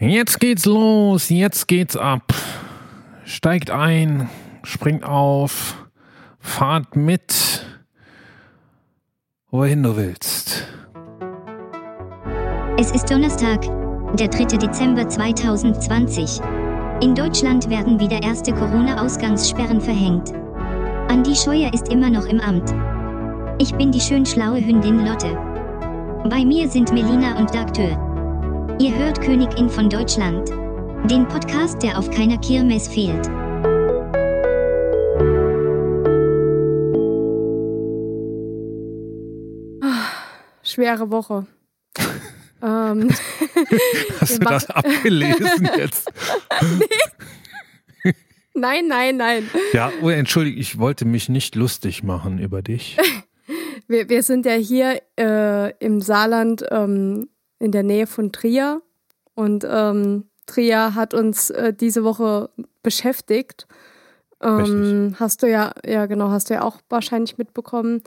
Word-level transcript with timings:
Jetzt 0.00 0.38
geht's 0.38 0.64
los, 0.64 1.28
jetzt 1.28 1.66
geht's 1.66 1.96
ab. 1.96 2.32
Steigt 3.24 3.72
ein, 3.72 4.28
springt 4.62 5.02
auf, 5.02 5.88
fahrt 6.38 6.94
mit, 6.94 7.66
wohin 9.50 9.82
du 9.82 9.96
willst. 9.96 10.68
Es 12.78 12.92
ist 12.92 13.10
Donnerstag, 13.10 13.62
der 14.16 14.28
3. 14.28 14.56
Dezember 14.58 15.08
2020. 15.08 16.42
In 17.00 17.16
Deutschland 17.16 17.68
werden 17.68 17.98
wieder 17.98 18.22
erste 18.22 18.52
Corona-Ausgangssperren 18.52 19.80
verhängt. 19.80 20.32
Andi 21.08 21.34
Scheuer 21.34 21.74
ist 21.74 21.88
immer 21.88 22.08
noch 22.08 22.26
im 22.26 22.38
Amt. 22.38 22.72
Ich 23.60 23.74
bin 23.74 23.90
die 23.90 24.00
schön 24.00 24.24
schlaue 24.24 24.64
Hündin 24.64 25.04
Lotte. 25.04 25.34
Bei 26.30 26.44
mir 26.44 26.68
sind 26.68 26.92
Melina 26.92 27.36
und 27.36 27.52
Dagtür. 27.52 28.07
Ihr 28.80 28.96
hört 28.96 29.20
Königin 29.20 29.68
von 29.68 29.90
Deutschland. 29.90 30.50
Den 31.10 31.26
Podcast, 31.26 31.82
der 31.82 31.98
auf 31.98 32.08
keiner 32.10 32.38
Kirmes 32.38 32.86
fehlt. 32.86 33.26
Schwere 40.62 41.10
Woche. 41.10 41.48
ähm, 42.62 43.10
Hast 44.20 44.36
du 44.36 44.44
das 44.44 44.70
abgelesen 44.70 45.68
jetzt? 45.76 46.08
nein, 48.54 48.86
nein, 48.86 49.16
nein. 49.16 49.50
Ja, 49.72 49.90
oh, 50.02 50.08
entschuldige, 50.08 50.60
ich 50.60 50.78
wollte 50.78 51.04
mich 51.04 51.28
nicht 51.28 51.56
lustig 51.56 52.04
machen 52.04 52.38
über 52.38 52.62
dich. 52.62 52.96
Wir, 53.90 54.06
wir 54.10 54.22
sind 54.22 54.44
ja 54.44 54.52
hier 54.52 55.00
äh, 55.18 55.72
im 55.78 56.02
Saarland 56.02 56.62
ähm, 56.70 57.30
in 57.58 57.72
der 57.72 57.82
Nähe 57.82 58.06
von 58.06 58.32
Trier. 58.32 58.82
Und 59.34 59.66
ähm, 59.68 60.24
Trier 60.46 60.94
hat 60.94 61.14
uns 61.14 61.50
äh, 61.50 61.72
diese 61.72 62.04
Woche 62.04 62.50
beschäftigt. 62.82 63.66
Ähm, 64.42 65.16
hast 65.18 65.42
du 65.42 65.50
ja, 65.50 65.72
ja 65.84 66.06
genau, 66.06 66.30
hast 66.30 66.50
du 66.50 66.54
ja 66.54 66.62
auch 66.62 66.78
wahrscheinlich 66.88 67.38
mitbekommen. 67.38 68.02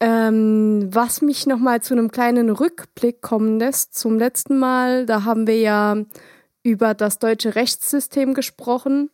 Ähm, 0.00 0.88
was 0.92 1.22
mich 1.22 1.46
nochmal 1.46 1.80
zu 1.80 1.94
einem 1.94 2.10
kleinen 2.10 2.50
Rückblick 2.50 3.22
kommen 3.22 3.58
lässt 3.58 3.96
zum 3.98 4.18
letzten 4.18 4.58
Mal, 4.58 5.06
da 5.06 5.24
haben 5.24 5.46
wir 5.46 5.60
ja 5.60 5.96
über 6.62 6.94
das 6.94 7.18
deutsche 7.18 7.54
Rechtssystem 7.54 8.34
gesprochen. 8.34 9.10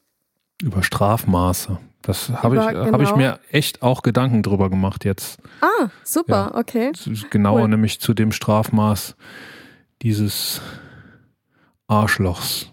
Über 0.63 0.83
Strafmaße. 0.83 1.79
Das 2.03 2.31
habe 2.31 2.57
ich, 2.57 2.63
Über- 2.63 2.91
hab 2.91 3.01
ich 3.03 3.09
genau. 3.09 3.17
mir 3.17 3.39
echt 3.51 3.83
auch 3.83 4.03
Gedanken 4.03 4.43
drüber 4.43 4.71
gemacht 4.71 5.05
jetzt. 5.05 5.39
Ah, 5.61 5.89
super, 6.05 6.53
okay. 6.55 6.93
Genauer 7.31 7.63
Cool. 7.63 7.69
nämlich 7.69 8.01
zu 8.01 8.15
dem 8.15 8.33
Strafmaß 8.33 9.15
dieses 10.03 10.61
Arschlochs. 11.87 12.73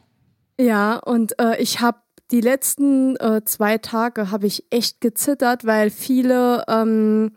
Ja, 0.59 0.97
und 0.97 1.39
äh, 1.39 1.61
ich 1.61 1.81
habe 1.81 1.99
die 2.31 2.41
letzten 2.41 3.15
äh, 3.17 3.41
zwei 3.45 3.77
Tage 3.77 4.31
habe 4.31 4.47
ich 4.47 4.65
echt 4.71 4.99
gezittert, 4.99 5.65
weil 5.65 5.91
viele, 5.91 6.63
ähm, 6.67 7.33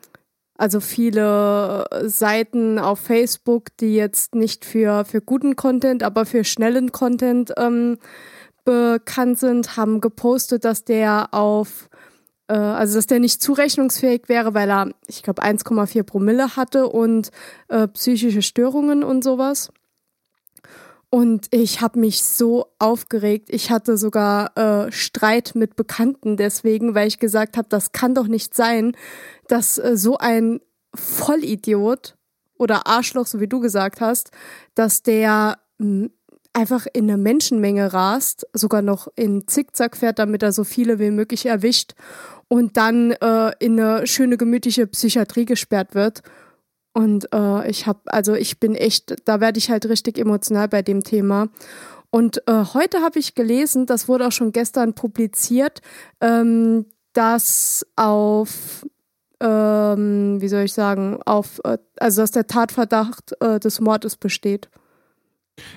also 0.56 0.81
viele 0.81 1.84
Seiten 2.05 2.78
auf 2.78 3.00
Facebook, 3.00 3.77
die 3.78 3.94
jetzt 3.94 4.34
nicht 4.34 4.64
für, 4.64 5.05
für 5.05 5.20
guten 5.20 5.56
Content, 5.56 6.03
aber 6.03 6.25
für 6.27 6.42
schnellen 6.44 6.91
Content 6.91 7.53
ähm, 7.59 7.98
bekannt 8.64 9.39
sind, 9.39 9.77
haben 9.77 10.00
gepostet, 10.00 10.64
dass 10.64 10.84
der 10.84 11.28
auf 11.33 11.89
äh, 12.48 12.55
also 12.55 12.97
dass 12.97 13.06
der 13.06 13.20
nicht 13.20 13.42
zurechnungsfähig 13.42 14.28
wäre, 14.28 14.55
weil 14.55 14.70
er, 14.70 14.91
ich 15.06 15.22
glaube, 15.22 15.42
1,4 15.42 16.03
Promille 16.03 16.56
hatte 16.56 16.89
und 16.89 17.31
äh, 17.69 17.86
psychische 17.89 18.42
Störungen 18.42 19.05
und 19.05 19.22
sowas. 19.22 19.70
Und 21.11 21.47
ich 21.53 21.81
habe 21.81 21.98
mich 21.98 22.23
so 22.23 22.67
aufgeregt. 22.78 23.48
Ich 23.51 23.70
hatte 23.70 23.97
sogar 23.97 24.56
äh, 24.59 24.92
Streit 24.92 25.53
mit 25.55 25.75
Bekannten 25.75 26.37
deswegen, 26.37 26.95
weil 26.95 27.09
ich 27.09 27.19
gesagt 27.19 27.56
habe, 27.56 27.69
das 27.70 27.92
kann 27.92 28.15
doch 28.15 28.27
nicht 28.27 28.55
sein, 28.55 28.95
dass 29.47 29.78
äh, 29.78 29.97
so 29.97 30.19
ein 30.19 30.60
Vollidiot 30.94 32.16
oder 32.59 32.87
Arschloch, 32.87 33.27
so 33.27 33.41
wie 33.41 33.49
du 33.49 33.60
gesagt 33.60 34.00
hast, 34.03 34.32
dass 34.75 35.03
der 35.03 35.59
mh, 35.78 36.09
einfach 36.53 36.87
in 36.93 37.05
eine 37.05 37.16
Menschenmenge 37.16 37.93
rast, 37.93 38.47
sogar 38.53 38.82
noch 38.82 39.09
in 39.16 39.47
Zickzack 39.47 39.97
fährt, 39.97 40.19
damit 40.19 40.43
er 40.43 40.53
so 40.53 40.65
viele 40.65 40.99
wie 40.99 41.11
möglich 41.11 41.47
erwischt 41.47 41.94
und 42.49 42.77
dann 42.77 43.12
äh, 43.12 43.53
in 43.61 43.78
eine 43.81 44.06
schöne 44.06 44.37
gemütliche 44.37 44.87
Psychiatrie 44.87 45.44
gesperrt 45.44 45.94
wird. 45.94 46.22
Und 46.98 47.32
äh, 47.32 47.70
ich 47.70 47.86
habe, 47.86 48.00
also 48.06 48.34
ich 48.34 48.59
bin 48.59 48.75
echt, 48.75 49.14
da 49.25 49.38
werde 49.38 49.59
ich 49.59 49.70
halt 49.70 49.88
richtig 49.88 50.19
emotional 50.19 50.66
bei 50.66 50.82
dem 50.82 51.04
Thema. 51.04 51.47
Und 52.10 52.42
äh, 52.48 52.64
heute 52.75 53.03
habe 53.03 53.20
ich 53.20 53.36
gelesen, 53.36 53.86
das 53.86 54.09
wurde 54.09 54.26
auch 54.26 54.32
schon 54.32 54.50
gestern 54.50 54.94
publiziert, 54.94 55.81
ähm, 56.20 56.87
dass 57.12 57.87
auf, 57.94 58.84
ähm, 59.38 60.41
wie 60.41 60.48
soll 60.48 60.62
ich 60.64 60.72
sagen, 60.72 61.20
auf, 61.25 61.60
äh, 61.62 61.78
also 62.00 62.22
dass 62.22 62.32
der 62.32 62.48
Tatverdacht 62.48 63.41
äh, 63.41 63.60
des 63.60 63.81
Mordes 63.81 64.16
besteht. 64.16 64.69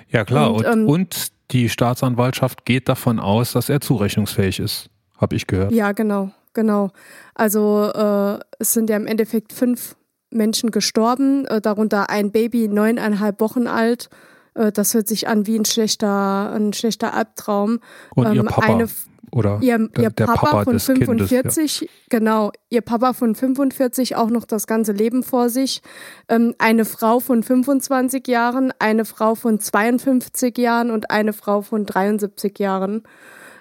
Ja 0.08 0.24
klar, 0.24 0.52
Und, 0.52 0.66
und, 0.66 0.72
ähm, 0.72 0.88
und 0.88 1.28
die 1.52 1.68
Staatsanwaltschaft 1.68 2.64
geht 2.64 2.88
davon 2.88 3.20
aus, 3.20 3.52
dass 3.52 3.68
er 3.68 3.80
zurechnungsfähig 3.80 4.58
ist, 4.58 4.90
habe 5.18 5.36
ich 5.36 5.46
gehört. 5.46 5.70
Ja, 5.70 5.92
genau, 5.92 6.32
genau. 6.52 6.90
Also 7.36 7.92
äh, 7.94 8.40
es 8.58 8.72
sind 8.72 8.90
ja 8.90 8.96
im 8.96 9.06
Endeffekt 9.06 9.52
fünf 9.52 9.94
Menschen 10.32 10.70
gestorben, 10.70 11.44
äh, 11.46 11.60
darunter 11.60 12.10
ein 12.10 12.32
Baby, 12.32 12.68
neuneinhalb 12.68 13.40
Wochen 13.40 13.66
alt. 13.66 14.08
Äh, 14.54 14.72
das 14.72 14.94
hört 14.94 15.08
sich 15.08 15.28
an 15.28 15.46
wie 15.46 15.58
ein 15.58 15.64
schlechter, 15.64 16.52
ein 16.52 16.72
schlechter 16.72 17.14
Albtraum. 17.14 17.80
Und 18.14 18.32
ihr 18.34 18.40
Ähm, 18.40 18.46
Papa 18.46 18.74
eine, 18.74 18.88
oder 19.30 19.58
ihr, 19.62 19.78
der, 19.78 20.04
ihr 20.04 20.10
der 20.10 20.26
Papa, 20.26 20.46
Papa 20.46 20.64
von 20.64 20.74
des 20.74 20.86
Kindes. 20.86 21.06
45, 21.06 21.88
genau, 22.10 22.52
ihr 22.68 22.82
Papa 22.82 23.14
von 23.14 23.34
45 23.34 24.16
auch 24.16 24.28
noch 24.28 24.44
das 24.44 24.66
ganze 24.66 24.92
Leben 24.92 25.22
vor 25.22 25.48
sich. 25.48 25.80
Ähm, 26.28 26.54
eine 26.58 26.84
Frau 26.84 27.18
von 27.20 27.42
25 27.42 28.28
Jahren, 28.28 28.72
eine 28.78 29.04
Frau 29.04 29.34
von 29.34 29.58
52 29.58 30.58
Jahren 30.58 30.90
und 30.90 31.10
eine 31.10 31.32
Frau 31.32 31.62
von 31.62 31.86
73 31.86 32.58
Jahren. 32.58 33.04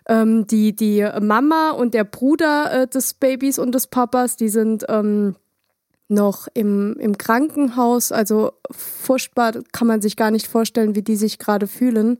Ähm, 0.07 0.47
die, 0.47 0.75
die 0.75 1.07
Mama 1.21 1.71
und 1.71 1.93
der 1.93 2.03
Bruder 2.03 2.81
äh, 2.81 2.87
des 2.87 3.13
Babys 3.13 3.59
und 3.59 3.73
des 3.73 3.87
Papas, 3.87 4.35
die 4.35 4.49
sind 4.49 4.85
ähm, 4.89 5.35
noch 6.11 6.47
im, 6.53 6.95
im 6.99 7.17
Krankenhaus. 7.17 8.11
Also 8.11 8.51
furchtbar 8.69 9.53
kann 9.71 9.87
man 9.87 10.01
sich 10.01 10.15
gar 10.15 10.31
nicht 10.31 10.47
vorstellen, 10.47 10.95
wie 10.95 11.01
die 11.01 11.15
sich 11.15 11.39
gerade 11.39 11.67
fühlen. 11.67 12.19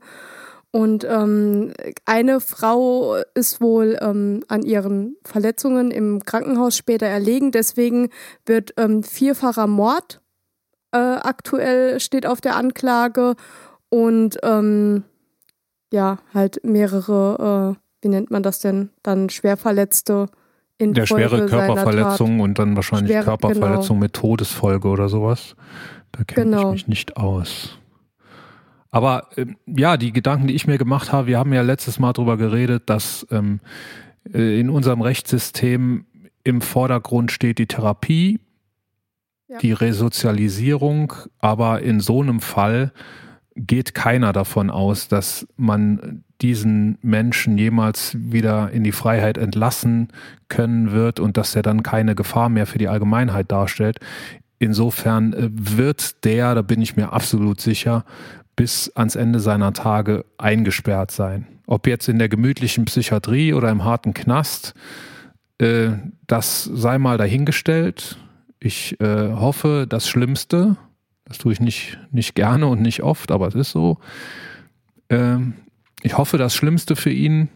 Und 0.70 1.04
ähm, 1.04 1.72
eine 2.06 2.40
Frau 2.40 3.16
ist 3.34 3.60
wohl 3.60 3.98
ähm, 4.00 4.42
an 4.48 4.62
ihren 4.62 5.16
Verletzungen 5.22 5.90
im 5.90 6.24
Krankenhaus 6.24 6.76
später 6.76 7.06
erlegen. 7.06 7.52
Deswegen 7.52 8.08
wird 8.46 8.72
ähm, 8.78 9.02
vierfacher 9.02 9.66
Mord 9.66 10.22
äh, 10.92 10.98
aktuell 10.98 12.00
steht 12.00 12.26
auf 12.26 12.40
der 12.40 12.56
Anklage 12.56 13.34
und 13.88 14.38
ähm, 14.42 15.04
ja, 15.92 16.18
halt 16.32 16.64
mehrere, 16.64 17.76
äh, 17.76 18.04
wie 18.04 18.08
nennt 18.08 18.30
man 18.30 18.42
das 18.42 18.60
denn, 18.60 18.90
dann 19.02 19.28
Schwerverletzte 19.28 20.28
in 20.82 20.94
schwere 21.06 21.06
Folge 21.06 21.48
seiner 21.48 21.66
Körperverletzung 21.66 22.40
und 22.40 22.58
dann 22.58 22.76
wahrscheinlich 22.76 23.12
Schwere- 23.12 23.24
Körperverletzung 23.24 23.98
mit 23.98 24.12
Todesfolge 24.12 24.88
oder 24.88 25.08
sowas. 25.08 25.56
Da 26.12 26.24
kenne 26.24 26.56
Genau. 26.56 26.68
ich 26.68 26.72
mich 26.72 26.88
nicht 26.88 27.16
aus. 27.16 27.78
Aber 28.90 29.28
ähm, 29.36 29.56
ja, 29.66 29.96
die 29.96 30.12
Gedanken, 30.12 30.48
die 30.48 30.54
ich 30.54 30.66
mir 30.66 30.76
gemacht 30.78 31.12
habe, 31.12 31.26
wir 31.26 31.38
haben 31.38 31.52
ja 31.52 31.62
letztes 31.62 31.98
Mal 31.98 32.12
darüber 32.12 32.36
geredet, 32.36 32.84
dass 32.90 33.26
ähm, 33.30 33.60
äh, 34.32 34.60
in 34.60 34.68
unserem 34.68 35.00
Rechtssystem 35.00 36.04
im 36.44 36.60
Vordergrund 36.60 37.32
steht 37.32 37.58
die 37.58 37.66
Therapie, 37.66 38.38
Ja. 39.48 39.58
die 39.58 39.72
Resozialisierung, 39.72 41.14
aber 41.38 41.80
in 41.82 42.00
so 42.00 42.20
einem 42.20 42.40
Fall 42.40 42.92
geht 43.54 43.94
keiner 43.94 44.32
davon 44.32 44.70
aus, 44.70 45.08
dass 45.08 45.46
man 45.56 46.24
diesen 46.42 46.98
Menschen 47.02 47.56
jemals 47.56 48.16
wieder 48.18 48.70
in 48.72 48.82
die 48.84 48.92
Freiheit 48.92 49.38
entlassen 49.38 50.08
können 50.48 50.90
wird 50.90 51.20
und 51.20 51.36
dass 51.36 51.54
er 51.54 51.62
dann 51.62 51.82
keine 51.82 52.14
Gefahr 52.14 52.48
mehr 52.48 52.66
für 52.66 52.78
die 52.78 52.88
Allgemeinheit 52.88 53.50
darstellt. 53.50 54.00
Insofern 54.58 55.32
äh, 55.32 55.48
wird 55.52 56.24
der, 56.24 56.54
da 56.54 56.62
bin 56.62 56.82
ich 56.82 56.96
mir 56.96 57.12
absolut 57.12 57.60
sicher, 57.60 58.04
bis 58.56 58.90
ans 58.94 59.16
Ende 59.16 59.40
seiner 59.40 59.72
Tage 59.72 60.24
eingesperrt 60.38 61.10
sein. 61.10 61.46
Ob 61.66 61.86
jetzt 61.86 62.08
in 62.08 62.18
der 62.18 62.28
gemütlichen 62.28 62.84
Psychiatrie 62.84 63.54
oder 63.54 63.70
im 63.70 63.84
harten 63.84 64.12
Knast, 64.12 64.74
äh, 65.58 65.90
das 66.26 66.64
sei 66.64 66.98
mal 66.98 67.18
dahingestellt. 67.18 68.18
Ich 68.58 69.00
äh, 69.00 69.32
hoffe 69.32 69.86
das 69.88 70.08
Schlimmste. 70.08 70.76
Das 71.24 71.38
tue 71.38 71.52
ich 71.52 71.60
nicht, 71.60 71.98
nicht 72.10 72.34
gerne 72.34 72.66
und 72.66 72.82
nicht 72.82 73.02
oft, 73.02 73.30
aber 73.30 73.46
es 73.48 73.54
ist 73.54 73.70
so. 73.70 73.98
Ich 76.02 76.18
hoffe 76.18 76.36
das 76.36 76.54
Schlimmste 76.54 76.96
für 76.96 77.10
ihn, 77.10 77.48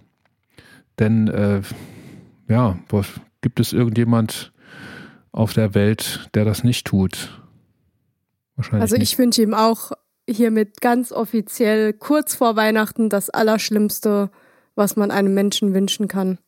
denn 0.98 1.28
äh, 1.28 1.62
ja, 2.48 2.78
gibt 3.40 3.60
es 3.60 3.72
irgendjemand 3.72 4.52
auf 5.32 5.52
der 5.52 5.75
Welt, 5.75 6.31
der 6.34 6.44
das 6.44 6.64
nicht 6.64 6.87
tut? 6.87 7.43
Wahrscheinlich 8.56 8.82
Also 8.82 8.96
ich 8.96 9.19
wünsche 9.19 9.43
ihm 9.43 9.54
auch 9.54 9.93
hiermit 10.28 10.81
ganz 10.81 11.12
offiziell 11.12 11.93
kurz 11.93 12.34
vor 12.34 12.56
Weihnachten 12.56 13.08
das 13.08 13.31
Allerschlimmste, 13.31 14.31
was 14.75 14.96
man 14.96 15.10
einem 15.10 15.34
Menschen 15.34 15.75
wünschen 15.75 16.08
kann. 16.08 16.38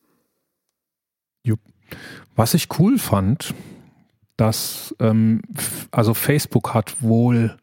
Jupp. 1.43 1.59
Was 2.35 2.53
ich 2.53 2.67
cool 2.79 2.97
fand, 2.97 3.53
dass 4.37 4.95
ähm, 4.99 5.41
also 5.91 6.13
Facebook 6.13 6.73
hat 6.73 7.01
wohl 7.01 7.57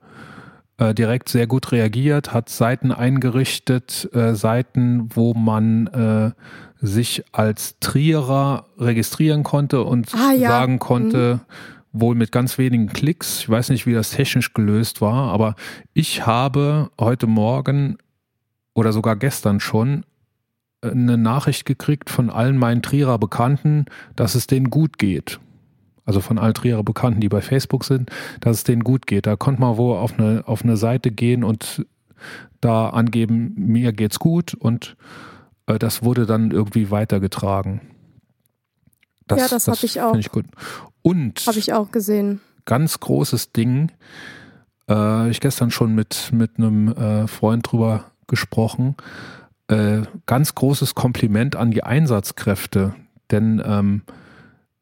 äh, 0.78 0.94
direkt 0.94 1.28
sehr 1.28 1.46
gut 1.46 1.72
reagiert, 1.72 2.32
hat 2.32 2.48
Seiten 2.48 2.92
eingerichtet, 2.92 4.08
äh, 4.12 4.34
Seiten, 4.34 5.08
wo 5.14 5.34
man 5.34 5.86
äh, 5.88 6.32
sich 6.84 7.24
als 7.32 7.78
Trierer 7.80 8.66
registrieren 8.78 9.42
konnte 9.42 9.82
und 9.82 10.14
ah, 10.14 10.32
ja. 10.32 10.50
sagen 10.50 10.78
konnte, 10.78 11.40
mhm. 11.92 12.00
wohl 12.00 12.14
mit 12.14 12.32
ganz 12.32 12.58
wenigen 12.58 12.88
Klicks, 12.88 13.40
ich 13.40 13.48
weiß 13.48 13.70
nicht, 13.70 13.86
wie 13.86 13.94
das 13.94 14.10
technisch 14.10 14.52
gelöst 14.52 15.00
war, 15.00 15.32
aber 15.32 15.54
ich 15.94 16.26
habe 16.26 16.90
heute 17.00 17.26
Morgen 17.26 17.96
oder 18.74 18.92
sogar 18.92 19.16
gestern 19.16 19.60
schon 19.60 20.04
äh, 20.82 20.90
eine 20.90 21.16
Nachricht 21.16 21.64
gekriegt 21.64 22.10
von 22.10 22.28
allen 22.28 22.58
meinen 22.58 22.82
Trierer 22.82 23.18
Bekannten, 23.18 23.86
dass 24.14 24.34
es 24.34 24.46
denen 24.46 24.68
gut 24.68 24.98
geht 24.98 25.40
also 26.06 26.20
von 26.20 26.38
all 26.38 26.54
ihrer 26.62 26.84
Bekannten, 26.84 27.20
die 27.20 27.28
bei 27.28 27.42
Facebook 27.42 27.84
sind, 27.84 28.10
dass 28.40 28.58
es 28.58 28.64
denen 28.64 28.84
gut 28.84 29.06
geht. 29.06 29.26
Da 29.26 29.36
konnte 29.36 29.60
man 29.60 29.76
wohl 29.76 29.96
auf 29.96 30.18
eine, 30.18 30.44
auf 30.46 30.62
eine 30.62 30.76
Seite 30.76 31.10
gehen 31.10 31.44
und 31.44 31.84
da 32.60 32.88
angeben, 32.88 33.52
mir 33.56 33.92
geht's 33.92 34.18
gut 34.18 34.54
und 34.54 34.96
äh, 35.66 35.78
das 35.78 36.02
wurde 36.02 36.24
dann 36.24 36.52
irgendwie 36.52 36.90
weitergetragen. 36.90 37.80
Das, 39.26 39.40
ja, 39.40 39.48
das, 39.48 39.64
das 39.64 39.76
habe 39.76 39.86
ich 39.86 40.00
auch. 40.00 40.14
Ich 40.14 40.30
gut. 40.30 40.46
Und 41.02 41.44
habe 41.46 41.58
ich 41.58 41.72
auch 41.72 41.90
gesehen. 41.90 42.40
Ganz 42.64 43.00
großes 43.00 43.52
Ding. 43.52 43.92
Äh, 44.88 45.30
ich 45.30 45.40
gestern 45.40 45.70
schon 45.70 45.94
mit 45.94 46.30
mit 46.32 46.58
einem 46.58 46.88
äh, 46.88 47.26
Freund 47.26 47.70
drüber 47.70 48.04
gesprochen. 48.28 48.96
Äh, 49.68 50.02
ganz 50.26 50.54
großes 50.54 50.94
Kompliment 50.94 51.56
an 51.56 51.72
die 51.72 51.82
Einsatzkräfte, 51.82 52.94
denn 53.32 53.60
ähm, 53.64 54.02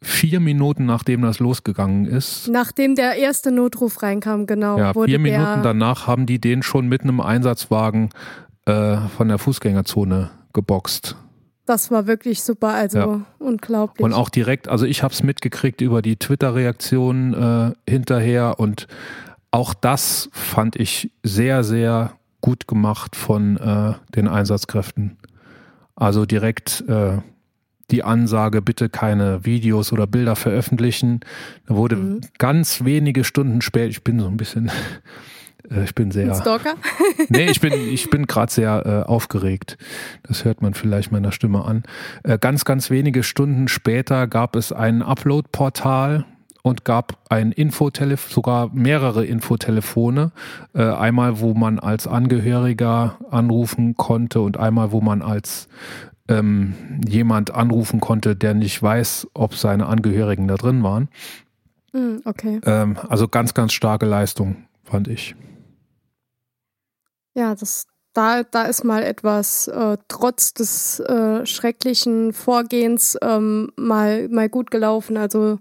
vier 0.04 0.40
Minuten 0.40 0.84
nachdem 0.86 1.22
das 1.22 1.38
losgegangen 1.38 2.06
ist. 2.06 2.48
Nachdem 2.48 2.94
der 2.94 3.16
erste 3.16 3.50
Notruf 3.50 4.02
reinkam, 4.02 4.46
genau. 4.46 4.78
Ja, 4.78 4.92
vier 4.92 5.18
Minuten 5.18 5.62
danach 5.62 6.06
haben 6.06 6.26
die 6.26 6.38
den 6.38 6.62
schon 6.62 6.88
mit 6.88 7.02
einem 7.02 7.20
Einsatzwagen 7.20 8.10
äh, 8.66 8.96
von 9.16 9.28
der 9.28 9.38
Fußgängerzone 9.38 10.30
geboxt. 10.52 11.16
Das 11.66 11.90
war 11.90 12.06
wirklich 12.06 12.42
super, 12.42 12.74
also 12.74 12.98
ja. 12.98 13.20
unglaublich. 13.38 14.04
Und 14.04 14.12
auch 14.12 14.28
direkt, 14.28 14.68
also 14.68 14.84
ich 14.84 15.02
habe 15.02 15.14
es 15.14 15.22
mitgekriegt 15.22 15.80
über 15.80 16.02
die 16.02 16.16
Twitter-Reaktion 16.16 17.34
äh, 17.34 17.90
hinterher 17.90 18.60
und 18.60 18.86
auch 19.50 19.72
das 19.72 20.28
fand 20.32 20.76
ich 20.76 21.10
sehr, 21.22 21.64
sehr 21.64 22.12
gut 22.42 22.66
gemacht 22.68 23.16
von 23.16 23.56
äh, 23.56 23.94
den 24.14 24.28
Einsatzkräften. 24.28 25.16
Also 25.96 26.26
direkt 26.26 26.84
äh, 26.88 27.18
die 27.94 28.02
Ansage, 28.02 28.60
bitte 28.60 28.88
keine 28.88 29.44
Videos 29.44 29.92
oder 29.92 30.08
Bilder 30.08 30.34
veröffentlichen. 30.34 31.20
Da 31.66 31.76
wurde 31.76 31.96
mhm. 31.96 32.20
ganz 32.38 32.84
wenige 32.84 33.22
Stunden 33.22 33.62
später, 33.62 33.86
ich 33.86 34.02
bin 34.02 34.18
so 34.18 34.26
ein 34.26 34.36
bisschen, 34.36 34.68
äh, 35.70 35.84
ich 35.84 35.94
bin 35.94 36.10
sehr. 36.10 36.32
Ein 36.32 36.40
Stalker? 36.40 36.74
nee, 37.28 37.46
ich 37.46 37.60
bin, 37.60 37.72
ich 37.90 38.10
bin 38.10 38.26
gerade 38.26 38.52
sehr 38.52 39.04
äh, 39.06 39.08
aufgeregt. 39.08 39.78
Das 40.24 40.44
hört 40.44 40.60
man 40.60 40.74
vielleicht 40.74 41.12
meiner 41.12 41.30
Stimme 41.30 41.64
an. 41.64 41.84
Äh, 42.24 42.38
ganz, 42.38 42.64
ganz 42.64 42.90
wenige 42.90 43.22
Stunden 43.22 43.68
später 43.68 44.26
gab 44.26 44.56
es 44.56 44.72
ein 44.72 45.00
Upload-Portal 45.00 46.24
und 46.62 46.84
gab 46.84 47.18
ein 47.28 47.52
Infotelefon, 47.52 48.32
sogar 48.32 48.70
mehrere 48.72 49.24
Infotelefone. 49.24 50.32
Äh, 50.74 50.82
einmal, 50.82 51.38
wo 51.38 51.54
man 51.54 51.78
als 51.78 52.08
Angehöriger 52.08 53.18
anrufen 53.30 53.94
konnte 53.96 54.40
und 54.40 54.56
einmal, 54.56 54.90
wo 54.90 55.00
man 55.00 55.22
als 55.22 55.68
ähm, 56.28 56.74
jemand 57.06 57.50
anrufen 57.52 58.00
konnte, 58.00 58.36
der 58.36 58.54
nicht 58.54 58.82
weiß, 58.82 59.28
ob 59.34 59.54
seine 59.54 59.86
Angehörigen 59.86 60.48
da 60.48 60.56
drin 60.56 60.82
waren. 60.82 61.08
Hm, 61.92 62.22
okay. 62.24 62.60
Ähm, 62.64 62.96
also 63.08 63.28
ganz, 63.28 63.54
ganz 63.54 63.72
starke 63.72 64.06
Leistung, 64.06 64.64
fand 64.82 65.08
ich. 65.08 65.36
Ja, 67.34 67.54
das, 67.54 67.86
da, 68.12 68.42
da 68.42 68.62
ist 68.62 68.84
mal 68.84 69.02
etwas 69.02 69.68
äh, 69.68 69.98
trotz 70.08 70.54
des 70.54 71.00
äh, 71.00 71.44
schrecklichen 71.44 72.32
Vorgehens 72.32 73.18
ähm, 73.22 73.72
mal, 73.76 74.28
mal 74.28 74.48
gut 74.48 74.70
gelaufen. 74.70 75.16
Also 75.16 75.58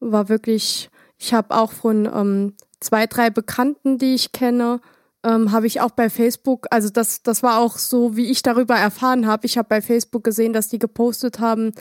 war 0.00 0.28
wirklich, 0.28 0.90
ich 1.18 1.34
habe 1.34 1.54
auch 1.56 1.72
von 1.72 2.06
ähm, 2.06 2.54
zwei, 2.80 3.06
drei 3.06 3.30
Bekannten, 3.30 3.98
die 3.98 4.14
ich 4.14 4.32
kenne, 4.32 4.80
ähm, 5.24 5.52
habe 5.52 5.66
ich 5.66 5.80
auch 5.80 5.90
bei 5.90 6.10
Facebook, 6.10 6.66
also 6.70 6.90
das, 6.90 7.22
das 7.22 7.42
war 7.42 7.58
auch 7.58 7.78
so, 7.78 8.16
wie 8.16 8.30
ich 8.30 8.42
darüber 8.42 8.76
erfahren 8.76 9.26
habe. 9.26 9.46
Ich 9.46 9.58
habe 9.58 9.68
bei 9.68 9.82
Facebook 9.82 10.24
gesehen, 10.24 10.52
dass 10.52 10.68
die 10.68 10.78
gepostet 10.78 11.40
haben, 11.40 11.72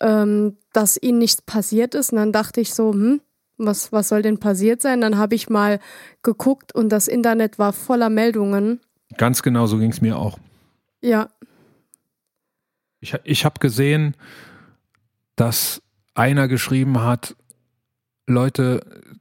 ähm, 0.00 0.56
dass 0.72 1.00
ihnen 1.00 1.18
nichts 1.18 1.42
passiert 1.42 1.94
ist. 1.94 2.12
Und 2.12 2.18
dann 2.18 2.32
dachte 2.32 2.60
ich 2.60 2.72
so, 2.74 2.92
hm, 2.92 3.20
was, 3.58 3.92
was 3.92 4.08
soll 4.08 4.22
denn 4.22 4.38
passiert 4.38 4.80
sein? 4.80 5.00
Dann 5.00 5.18
habe 5.18 5.34
ich 5.34 5.50
mal 5.50 5.78
geguckt 6.22 6.74
und 6.74 6.88
das 6.88 7.08
Internet 7.08 7.58
war 7.58 7.72
voller 7.72 8.08
Meldungen. 8.08 8.80
Ganz 9.16 9.42
genau, 9.42 9.66
so 9.66 9.78
ging 9.78 9.90
es 9.90 10.00
mir 10.00 10.16
auch. 10.16 10.38
Ja. 11.02 11.28
Ich, 13.00 13.14
ich 13.24 13.44
habe 13.44 13.60
gesehen, 13.60 14.16
dass 15.36 15.82
einer 16.14 16.48
geschrieben 16.48 17.02
hat, 17.02 17.36
Leute, 18.26 18.80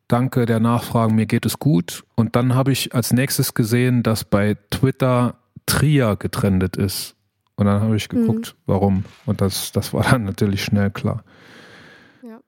danke 0.10 0.46
der 0.46 0.60
Nachfragen, 0.60 1.16
mir 1.16 1.26
geht 1.26 1.46
es 1.46 1.60
gut. 1.60 2.04
Und 2.16 2.36
dann 2.36 2.54
habe 2.56 2.74
ich 2.74 2.94
als 2.94 3.14
nächstes 3.14 3.54
gesehen, 3.54 4.04
dass 4.04 4.26
bei 4.26 4.58
Twitter 4.70 5.36
Trier 5.66 6.18
getrendet 6.18 6.76
ist. 6.76 7.16
Und 7.56 7.68
dann 7.68 7.82
habe 7.82 7.96
ich 7.96 8.10
geguckt, 8.10 8.56
mhm. 8.56 8.62
warum. 8.66 9.06
Und 9.26 9.40
das, 9.40 9.72
das 9.72 9.94
war 9.94 10.04
dann 10.04 10.26
natürlich 10.26 10.64
schnell 10.64 10.90
klar. 10.90 11.24
Ja. 12.24 12.40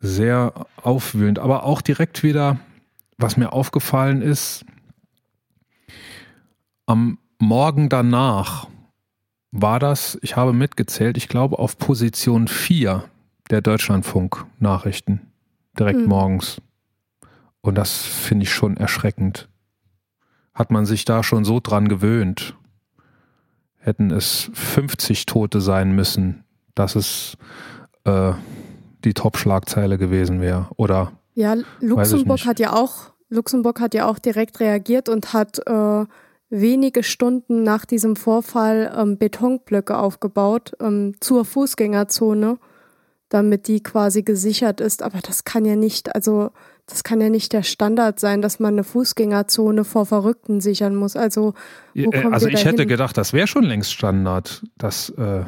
Sehr 0.00 0.66
aufwühlend. 0.76 1.38
Aber 1.38 1.64
auch 1.64 1.80
direkt 1.80 2.22
wieder, 2.22 2.60
was 3.16 3.36
mir 3.36 3.52
aufgefallen 3.52 4.22
ist, 4.22 4.64
am 6.86 7.18
Morgen 7.38 7.88
danach 7.88 8.68
war 9.50 9.78
das, 9.78 10.18
ich 10.22 10.36
habe 10.36 10.52
mitgezählt, 10.52 11.16
ich 11.16 11.28
glaube 11.28 11.58
auf 11.58 11.78
Position 11.78 12.48
4 12.48 13.04
der 13.50 13.60
Deutschlandfunk-Nachrichten 13.60 15.31
direkt 15.78 16.00
hm. 16.00 16.06
morgens. 16.06 16.60
Und 17.60 17.76
das 17.76 18.02
finde 18.02 18.44
ich 18.44 18.52
schon 18.52 18.76
erschreckend. 18.76 19.48
Hat 20.54 20.70
man 20.70 20.84
sich 20.84 21.04
da 21.04 21.22
schon 21.22 21.44
so 21.44 21.60
dran 21.60 21.88
gewöhnt? 21.88 22.56
Hätten 23.78 24.10
es 24.10 24.50
50 24.52 25.26
Tote 25.26 25.60
sein 25.60 25.92
müssen, 25.92 26.44
dass 26.74 26.94
es 26.94 27.36
äh, 28.04 28.32
die 29.04 29.14
Top-Schlagzeile 29.14 29.98
gewesen 29.98 30.40
wäre? 30.40 30.68
Oder? 30.76 31.12
Ja, 31.34 31.56
Luxemburg 31.80 32.44
hat 32.44 32.60
ja 32.60 32.74
auch, 32.74 33.12
Luxemburg 33.28 33.80
hat 33.80 33.94
ja 33.94 34.06
auch 34.06 34.18
direkt 34.18 34.60
reagiert 34.60 35.08
und 35.08 35.32
hat 35.32 35.66
äh, 35.66 36.04
wenige 36.50 37.02
Stunden 37.02 37.62
nach 37.62 37.86
diesem 37.86 38.14
Vorfall 38.14 38.92
ähm, 38.96 39.16
Betonblöcke 39.16 39.96
aufgebaut 39.96 40.72
ähm, 40.80 41.14
zur 41.20 41.44
Fußgängerzone 41.44 42.58
damit 43.32 43.68
die 43.68 43.82
quasi 43.82 44.22
gesichert 44.22 44.80
ist. 44.80 45.02
Aber 45.02 45.18
das 45.20 45.44
kann 45.44 45.64
ja 45.64 45.76
nicht, 45.76 46.14
also 46.14 46.50
das 46.86 47.04
kann 47.04 47.20
ja 47.20 47.30
nicht 47.30 47.52
der 47.52 47.62
Standard 47.62 48.20
sein, 48.20 48.42
dass 48.42 48.58
man 48.58 48.74
eine 48.74 48.84
Fußgängerzone 48.84 49.84
vor 49.84 50.06
Verrückten 50.06 50.60
sichern 50.60 50.94
muss. 50.94 51.16
Also, 51.16 51.54
wo 51.94 52.10
äh, 52.10 52.24
also 52.30 52.48
ich 52.48 52.64
hätte 52.64 52.86
gedacht, 52.86 53.16
das 53.16 53.32
wäre 53.32 53.46
schon 53.46 53.64
längst 53.64 53.92
Standard. 53.92 54.62
Das 54.76 55.10
äh, 55.10 55.44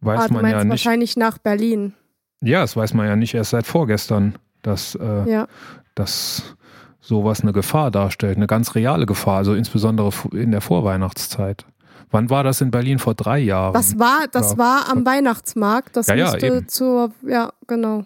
weiß 0.00 0.20
ah, 0.20 0.32
man 0.32 0.46
ja 0.46 0.64
nicht. 0.64 0.70
Wahrscheinlich 0.70 1.16
nach 1.16 1.38
Berlin. 1.38 1.94
Ja, 2.40 2.60
das 2.62 2.76
weiß 2.76 2.94
man 2.94 3.06
ja 3.06 3.16
nicht 3.16 3.34
erst 3.34 3.50
seit 3.50 3.66
vorgestern, 3.66 4.36
dass, 4.62 4.94
äh, 4.94 5.30
ja. 5.30 5.46
dass 5.94 6.56
sowas 7.00 7.42
eine 7.42 7.52
Gefahr 7.52 7.90
darstellt, 7.90 8.36
eine 8.36 8.46
ganz 8.46 8.74
reale 8.74 9.06
Gefahr, 9.06 9.38
also 9.38 9.54
insbesondere 9.54 10.10
in 10.32 10.50
der 10.50 10.60
Vorweihnachtszeit. 10.60 11.66
Wann 12.12 12.28
war 12.28 12.44
das 12.44 12.60
in 12.60 12.70
Berlin? 12.70 12.98
Vor 12.98 13.14
drei 13.14 13.38
Jahren. 13.38 13.72
Das 13.72 13.98
war, 13.98 14.28
das 14.30 14.52
ja. 14.52 14.58
war 14.58 14.88
am 14.90 15.06
Weihnachtsmarkt. 15.06 15.96
Das 15.96 16.08
ja, 16.08 16.14
ja, 16.14 16.66
zur, 16.66 17.12
ja, 17.26 17.52
genau. 17.66 18.04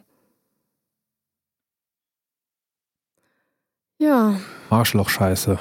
Ja. 3.99 4.39
Arschloch-Scheiße. 4.71 5.59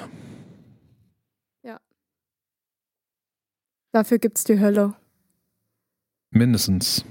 Ja. 1.64 1.80
Dafür 3.92 4.20
gibt's 4.20 4.44
die 4.44 4.60
Hölle. 4.60 4.94
Mindestens. 6.30 7.04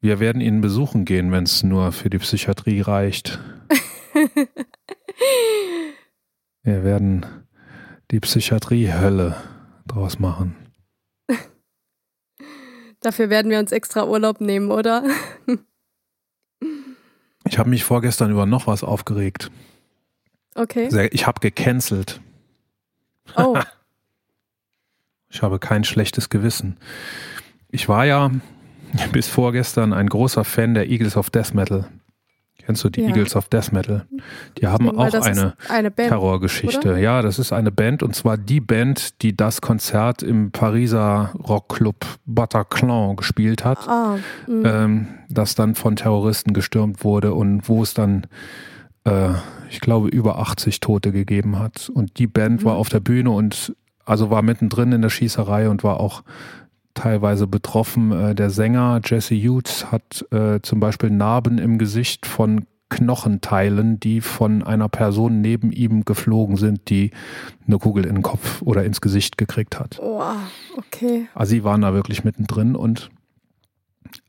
Wir 0.00 0.18
werden 0.18 0.40
ihn 0.40 0.62
besuchen 0.62 1.04
gehen, 1.04 1.30
wenn 1.30 1.44
es 1.44 1.62
nur 1.62 1.92
für 1.92 2.08
die 2.08 2.18
Psychiatrie 2.18 2.80
reicht. 2.80 3.38
Wir 6.64 6.84
werden 6.84 7.26
die 8.12 8.20
Psychiatrie-Hölle 8.20 9.36
draus 9.86 10.18
machen. 10.18 10.54
Dafür 13.00 13.30
werden 13.30 13.50
wir 13.50 13.58
uns 13.58 13.72
extra 13.72 14.06
Urlaub 14.06 14.40
nehmen, 14.40 14.70
oder? 14.70 15.04
Ich 17.44 17.58
habe 17.58 17.70
mich 17.70 17.82
vorgestern 17.82 18.30
über 18.30 18.46
noch 18.46 18.68
was 18.68 18.84
aufgeregt. 18.84 19.50
Okay. 20.54 21.08
Ich 21.10 21.26
habe 21.26 21.40
gecancelt. 21.40 22.20
Oh. 23.36 23.58
Ich 25.28 25.42
habe 25.42 25.58
kein 25.58 25.82
schlechtes 25.82 26.28
Gewissen. 26.28 26.76
Ich 27.70 27.88
war 27.88 28.04
ja 28.04 28.30
bis 29.12 29.28
vorgestern 29.28 29.94
ein 29.94 30.08
großer 30.08 30.44
Fan 30.44 30.74
der 30.74 30.88
Eagles 30.88 31.16
of 31.16 31.30
Death 31.30 31.54
Metal. 31.54 31.88
Kennst 32.64 32.84
du 32.84 32.90
die 32.90 33.00
Ja. 33.02 33.08
Eagles 33.08 33.34
of 33.34 33.48
Death 33.48 33.72
Metal? 33.72 34.06
Die 34.58 34.66
haben 34.66 34.84
denke 34.86 34.98
auch 35.00 35.12
eine 35.26 35.54
eine 35.68 35.90
Band. 35.90 36.08
Terrorgeschichte. 36.08 36.90
oder? 36.90 36.98
Ja, 36.98 37.20
das 37.22 37.38
ist 37.38 37.52
eine 37.52 37.72
Band 37.72 38.02
und 38.02 38.14
zwar 38.14 38.36
die 38.38 38.60
Band, 38.60 39.20
die 39.22 39.36
das 39.36 39.60
Konzert 39.60 40.22
im 40.22 40.52
Pariser 40.52 41.32
Rockclub 41.48 41.96
Bataclan 42.26 43.16
gespielt 43.16 43.64
hat, 43.64 43.88
Ah, 43.88 44.16
mh. 44.46 44.68
ähm, 44.84 45.06
das 45.28 45.54
dann 45.54 45.74
von 45.74 45.96
Terroristen 45.96 46.52
gestürmt 46.52 47.04
wurde 47.04 47.34
und 47.34 47.68
wo 47.68 47.82
es 47.82 47.94
dann, 47.94 48.26
äh, 49.04 49.30
ich 49.70 49.80
glaube, 49.80 50.08
über 50.08 50.38
80 50.38 50.80
Tote 50.80 51.10
gegeben 51.12 51.58
hat. 51.58 51.88
Und 51.92 52.18
die 52.18 52.26
Band 52.26 52.60
Mhm. 52.62 52.66
war 52.66 52.76
auf 52.76 52.88
der 52.88 53.00
Bühne 53.00 53.30
und 53.30 53.74
also 54.04 54.30
war 54.30 54.42
mittendrin 54.42 54.92
in 54.92 55.02
der 55.02 55.10
Schießerei 55.10 55.68
und 55.68 55.84
war 55.84 56.00
auch 56.00 56.22
teilweise 56.94 57.46
betroffen. 57.46 58.12
Äh, 58.12 58.34
der 58.34 58.50
Sänger 58.50 59.00
Jesse 59.04 59.34
Hughes 59.34 59.90
hat 59.90 60.24
äh, 60.30 60.60
zum 60.62 60.80
Beispiel 60.80 61.10
Narben 61.10 61.58
im 61.58 61.78
Gesicht 61.78 62.26
von 62.26 62.66
Knochenteilen, 62.90 63.98
die 64.00 64.20
von 64.20 64.62
einer 64.62 64.88
Person 64.88 65.40
neben 65.40 65.72
ihm 65.72 66.04
geflogen 66.04 66.56
sind, 66.56 66.90
die 66.90 67.10
eine 67.66 67.78
Kugel 67.78 68.04
in 68.04 68.16
den 68.16 68.22
Kopf 68.22 68.60
oder 68.60 68.84
ins 68.84 69.00
Gesicht 69.00 69.38
gekriegt 69.38 69.80
hat. 69.80 69.98
oh, 70.00 70.22
okay. 70.76 71.26
Also 71.34 71.50
sie 71.50 71.64
waren 71.64 71.80
da 71.80 71.94
wirklich 71.94 72.22
mittendrin 72.22 72.76
und 72.76 73.08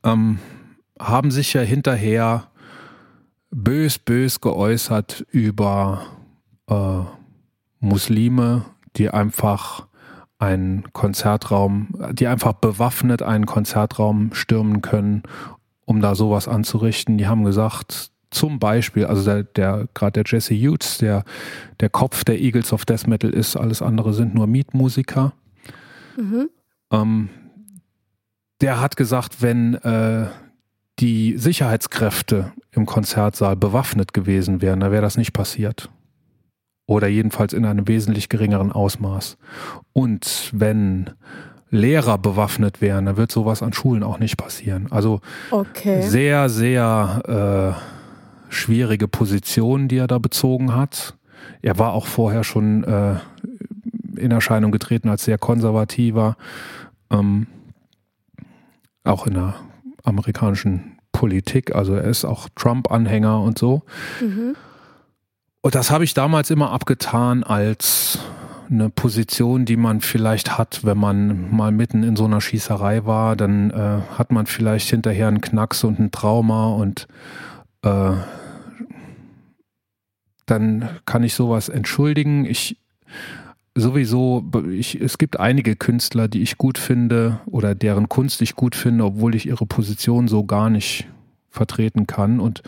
ähm, 0.02 0.38
haben 0.98 1.30
sich 1.30 1.52
ja 1.52 1.60
hinterher 1.60 2.48
bös, 3.50 3.98
bös 3.98 4.40
geäußert 4.40 5.26
über 5.30 6.06
äh, 6.68 7.00
Muslime, 7.80 8.64
die 8.96 9.10
einfach 9.10 9.86
einen 10.44 10.92
Konzertraum, 10.92 11.88
die 12.12 12.26
einfach 12.26 12.52
bewaffnet 12.52 13.22
einen 13.22 13.46
Konzertraum 13.46 14.32
stürmen 14.34 14.82
können, 14.82 15.22
um 15.84 16.00
da 16.00 16.14
sowas 16.14 16.48
anzurichten. 16.48 17.18
Die 17.18 17.26
haben 17.26 17.44
gesagt, 17.44 18.10
zum 18.30 18.58
Beispiel, 18.58 19.06
also 19.06 19.24
der, 19.24 19.44
der 19.44 19.88
gerade 19.94 20.22
der 20.22 20.24
Jesse 20.26 20.54
Hughes, 20.54 20.98
der 20.98 21.24
der 21.80 21.88
Kopf 21.88 22.24
der 22.24 22.40
Eagles 22.40 22.72
of 22.72 22.84
Death 22.84 23.06
Metal 23.06 23.30
ist, 23.30 23.56
alles 23.56 23.80
andere 23.80 24.12
sind 24.12 24.34
nur 24.34 24.46
Mietmusiker. 24.46 25.32
Mhm. 26.16 26.48
Ähm, 26.90 27.28
der 28.60 28.80
hat 28.80 28.96
gesagt, 28.96 29.40
wenn 29.40 29.74
äh, 29.74 30.26
die 30.98 31.36
Sicherheitskräfte 31.38 32.52
im 32.70 32.86
Konzertsaal 32.86 33.56
bewaffnet 33.56 34.12
gewesen 34.12 34.62
wären, 34.62 34.80
dann 34.80 34.92
wäre 34.92 35.02
das 35.02 35.16
nicht 35.16 35.32
passiert. 35.32 35.90
Oder 36.86 37.08
jedenfalls 37.08 37.52
in 37.52 37.64
einem 37.64 37.88
wesentlich 37.88 38.28
geringeren 38.28 38.70
Ausmaß. 38.72 39.38
Und 39.92 40.50
wenn 40.52 41.10
Lehrer 41.70 42.18
bewaffnet 42.18 42.80
wären, 42.80 43.06
dann 43.06 43.16
wird 43.16 43.32
sowas 43.32 43.62
an 43.62 43.72
Schulen 43.72 44.02
auch 44.02 44.18
nicht 44.18 44.36
passieren. 44.36 44.88
Also 44.90 45.20
Okay. 45.50 46.02
sehr, 46.02 46.48
sehr 46.48 47.74
äh, 47.78 48.52
schwierige 48.52 49.08
Position, 49.08 49.88
die 49.88 49.96
er 49.96 50.06
da 50.06 50.18
bezogen 50.18 50.74
hat. 50.74 51.14
Er 51.62 51.78
war 51.78 51.92
auch 51.92 52.06
vorher 52.06 52.44
schon 52.44 52.84
äh, 52.84 53.14
in 54.16 54.30
Erscheinung 54.30 54.70
getreten 54.70 55.08
als 55.08 55.24
sehr 55.24 55.38
konservativer, 55.38 56.36
ähm, 57.10 57.46
auch 59.02 59.26
in 59.26 59.34
der 59.34 59.54
amerikanischen 60.04 60.98
Politik. 61.12 61.74
Also 61.74 61.94
er 61.94 62.04
ist 62.04 62.24
auch 62.24 62.48
Trump-Anhänger 62.54 63.40
und 63.40 63.58
so. 63.58 63.82
Mhm. 64.20 64.54
Und 65.64 65.74
das 65.74 65.90
habe 65.90 66.04
ich 66.04 66.12
damals 66.12 66.50
immer 66.50 66.72
abgetan 66.72 67.42
als 67.42 68.18
eine 68.68 68.90
Position, 68.90 69.64
die 69.64 69.78
man 69.78 70.02
vielleicht 70.02 70.58
hat, 70.58 70.84
wenn 70.84 70.98
man 70.98 71.56
mal 71.56 71.72
mitten 71.72 72.02
in 72.02 72.16
so 72.16 72.26
einer 72.26 72.42
Schießerei 72.42 73.06
war, 73.06 73.34
dann 73.34 73.70
äh, 73.70 74.02
hat 74.12 74.30
man 74.30 74.44
vielleicht 74.44 74.90
hinterher 74.90 75.26
einen 75.26 75.40
Knacks 75.40 75.82
und 75.82 75.98
ein 75.98 76.10
Trauma 76.10 76.66
und 76.74 77.08
äh, 77.80 78.12
dann 80.44 80.90
kann 81.06 81.22
ich 81.22 81.32
sowas 81.32 81.70
entschuldigen. 81.70 82.44
Ich 82.44 82.76
sowieso, 83.74 84.44
ich, 84.70 85.00
es 85.00 85.16
gibt 85.16 85.40
einige 85.40 85.76
Künstler, 85.76 86.28
die 86.28 86.42
ich 86.42 86.58
gut 86.58 86.76
finde 86.76 87.40
oder 87.46 87.74
deren 87.74 88.10
Kunst 88.10 88.42
ich 88.42 88.54
gut 88.54 88.74
finde, 88.76 89.04
obwohl 89.04 89.34
ich 89.34 89.46
ihre 89.46 89.64
Position 89.64 90.28
so 90.28 90.44
gar 90.44 90.68
nicht 90.68 91.08
vertreten 91.48 92.06
kann. 92.06 92.38
Und 92.38 92.62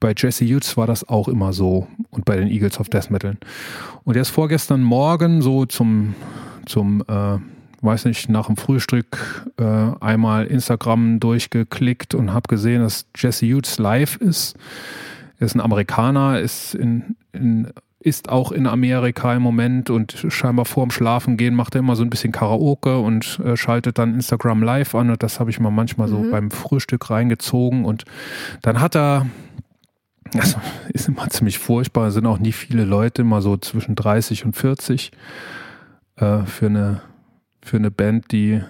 bei 0.00 0.14
Jesse 0.16 0.44
Hughes 0.46 0.76
war 0.76 0.86
das 0.86 1.08
auch 1.08 1.28
immer 1.28 1.52
so 1.52 1.86
und 2.10 2.24
bei 2.24 2.36
den 2.36 2.48
Eagles 2.48 2.80
of 2.80 2.88
Death 2.88 3.10
Metal. 3.10 3.36
Und 4.04 4.16
er 4.16 4.22
ist 4.22 4.30
vorgestern 4.30 4.82
Morgen 4.82 5.42
so 5.42 5.66
zum, 5.66 6.14
zum 6.66 7.04
äh, 7.06 7.38
weiß 7.82 8.06
nicht, 8.06 8.28
nach 8.28 8.46
dem 8.46 8.56
Frühstück 8.56 9.46
äh, 9.58 9.64
einmal 10.00 10.46
Instagram 10.46 11.20
durchgeklickt 11.20 12.14
und 12.14 12.32
habe 12.32 12.48
gesehen, 12.48 12.82
dass 12.82 13.06
Jesse 13.16 13.46
Hughes 13.46 13.78
live 13.78 14.16
ist. 14.16 14.56
Er 15.38 15.46
ist 15.46 15.54
ein 15.54 15.60
Amerikaner, 15.60 16.40
ist 16.40 16.74
in, 16.74 17.16
in 17.32 17.68
ist 18.02 18.30
auch 18.30 18.50
in 18.50 18.66
Amerika 18.66 19.34
im 19.34 19.42
Moment 19.42 19.90
und 19.90 20.24
scheinbar 20.30 20.64
vorm 20.64 20.90
Schlafen 20.90 21.36
gehen 21.36 21.54
macht 21.54 21.74
er 21.74 21.80
immer 21.80 21.96
so 21.96 22.02
ein 22.02 22.08
bisschen 22.08 22.32
Karaoke 22.32 22.98
und 22.98 23.38
äh, 23.44 23.58
schaltet 23.58 23.98
dann 23.98 24.14
Instagram 24.14 24.62
Live 24.62 24.94
an 24.94 25.10
und 25.10 25.22
das 25.22 25.38
habe 25.38 25.50
ich 25.50 25.60
mal 25.60 25.70
manchmal 25.70 26.08
so 26.08 26.20
Mhm. 26.20 26.30
beim 26.30 26.50
Frühstück 26.50 27.10
reingezogen 27.10 27.84
und 27.84 28.04
dann 28.62 28.80
hat 28.80 28.96
er 28.96 29.26
das 30.32 30.56
ist 30.92 31.08
immer 31.08 31.28
ziemlich 31.30 31.58
furchtbar, 31.58 32.08
es 32.08 32.14
sind 32.14 32.26
auch 32.26 32.38
nie 32.38 32.52
viele 32.52 32.84
Leute, 32.84 33.22
immer 33.22 33.42
so 33.42 33.56
zwischen 33.56 33.94
30 33.94 34.44
und 34.44 34.56
40 34.56 35.10
äh, 36.16 36.38
für 36.44 36.66
eine 36.66 37.02
für 37.62 37.76
eine 37.76 37.90
Band, 37.90 38.32
die 38.32 38.62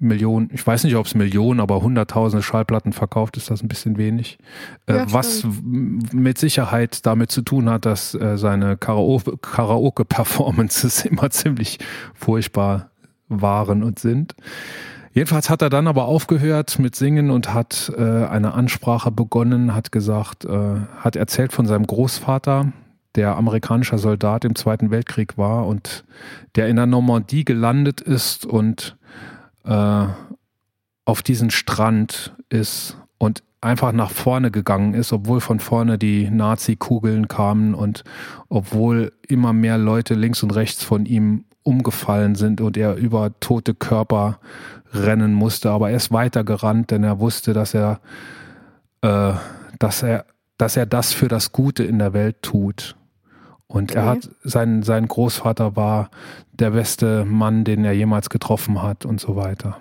Millionen, 0.00 0.48
ich 0.52 0.64
weiß 0.64 0.84
nicht, 0.84 0.94
ob 0.94 1.06
es 1.06 1.16
Millionen, 1.16 1.58
aber 1.58 1.82
hunderttausende 1.82 2.40
Schallplatten 2.40 2.92
verkauft, 2.92 3.36
ist 3.36 3.50
das 3.50 3.62
ein 3.64 3.68
bisschen 3.68 3.98
wenig. 3.98 4.38
Äh, 4.86 4.98
Ja, 4.98 5.12
was 5.12 5.44
mit 5.64 6.38
Sicherheit 6.38 7.04
damit 7.04 7.32
zu 7.32 7.42
tun 7.42 7.68
hat, 7.68 7.84
dass 7.84 8.14
äh, 8.14 8.38
seine 8.38 8.76
Karaoke- 8.76 9.36
Karaoke-Performances 9.42 11.04
immer 11.04 11.30
ziemlich 11.30 11.78
furchtbar 12.14 12.90
waren 13.28 13.82
und 13.82 13.98
sind. 13.98 14.36
Jedenfalls 15.12 15.50
hat 15.50 15.62
er 15.62 15.70
dann 15.70 15.86
aber 15.86 16.04
aufgehört 16.04 16.78
mit 16.78 16.94
Singen 16.94 17.30
und 17.30 17.52
hat 17.52 17.92
äh, 17.96 18.24
eine 18.26 18.54
Ansprache 18.54 19.10
begonnen, 19.10 19.74
hat 19.74 19.92
gesagt, 19.92 20.44
äh, 20.44 20.76
hat 20.98 21.16
erzählt 21.16 21.52
von 21.52 21.66
seinem 21.66 21.86
Großvater, 21.86 22.72
der 23.14 23.36
amerikanischer 23.36 23.98
Soldat 23.98 24.44
im 24.44 24.54
Zweiten 24.54 24.90
Weltkrieg 24.90 25.38
war 25.38 25.66
und 25.66 26.04
der 26.54 26.68
in 26.68 26.76
der 26.76 26.86
Normandie 26.86 27.44
gelandet 27.44 28.00
ist 28.00 28.46
und 28.46 28.96
äh, 29.64 30.06
auf 31.04 31.22
diesen 31.22 31.50
Strand 31.50 32.34
ist 32.50 32.96
und 33.16 33.42
einfach 33.60 33.92
nach 33.92 34.10
vorne 34.10 34.50
gegangen 34.50 34.94
ist, 34.94 35.12
obwohl 35.12 35.40
von 35.40 35.58
vorne 35.58 35.98
die 35.98 36.30
Nazi-Kugeln 36.30 37.28
kamen 37.28 37.74
und 37.74 38.04
obwohl 38.48 39.12
immer 39.26 39.52
mehr 39.52 39.78
Leute 39.78 40.14
links 40.14 40.42
und 40.42 40.54
rechts 40.54 40.84
von 40.84 41.06
ihm 41.06 41.44
umgefallen 41.62 42.34
sind 42.34 42.60
und 42.60 42.76
er 42.76 42.94
über 42.94 43.38
tote 43.40 43.74
Körper 43.74 44.38
rennen 44.92 45.32
musste. 45.32 45.70
Aber 45.70 45.90
er 45.90 45.96
ist 45.96 46.12
weiter 46.12 46.44
gerannt, 46.44 46.90
denn 46.90 47.04
er 47.04 47.20
wusste, 47.20 47.52
dass 47.52 47.74
er, 47.74 48.00
äh, 49.02 49.32
dass 49.78 50.02
er, 50.02 50.24
dass 50.56 50.76
er 50.76 50.86
das 50.86 51.12
für 51.12 51.28
das 51.28 51.52
Gute 51.52 51.84
in 51.84 51.98
der 51.98 52.12
Welt 52.12 52.42
tut. 52.42 52.96
Und 53.66 53.92
er 53.94 54.02
Okay. 54.02 54.10
hat, 54.10 54.30
sein, 54.42 54.82
sein 54.82 55.06
Großvater 55.08 55.76
war 55.76 56.10
der 56.52 56.70
beste 56.70 57.24
Mann, 57.24 57.64
den 57.64 57.84
er 57.84 57.92
jemals 57.92 58.30
getroffen 58.30 58.82
hat 58.82 59.04
und 59.04 59.20
so 59.20 59.36
weiter. 59.36 59.78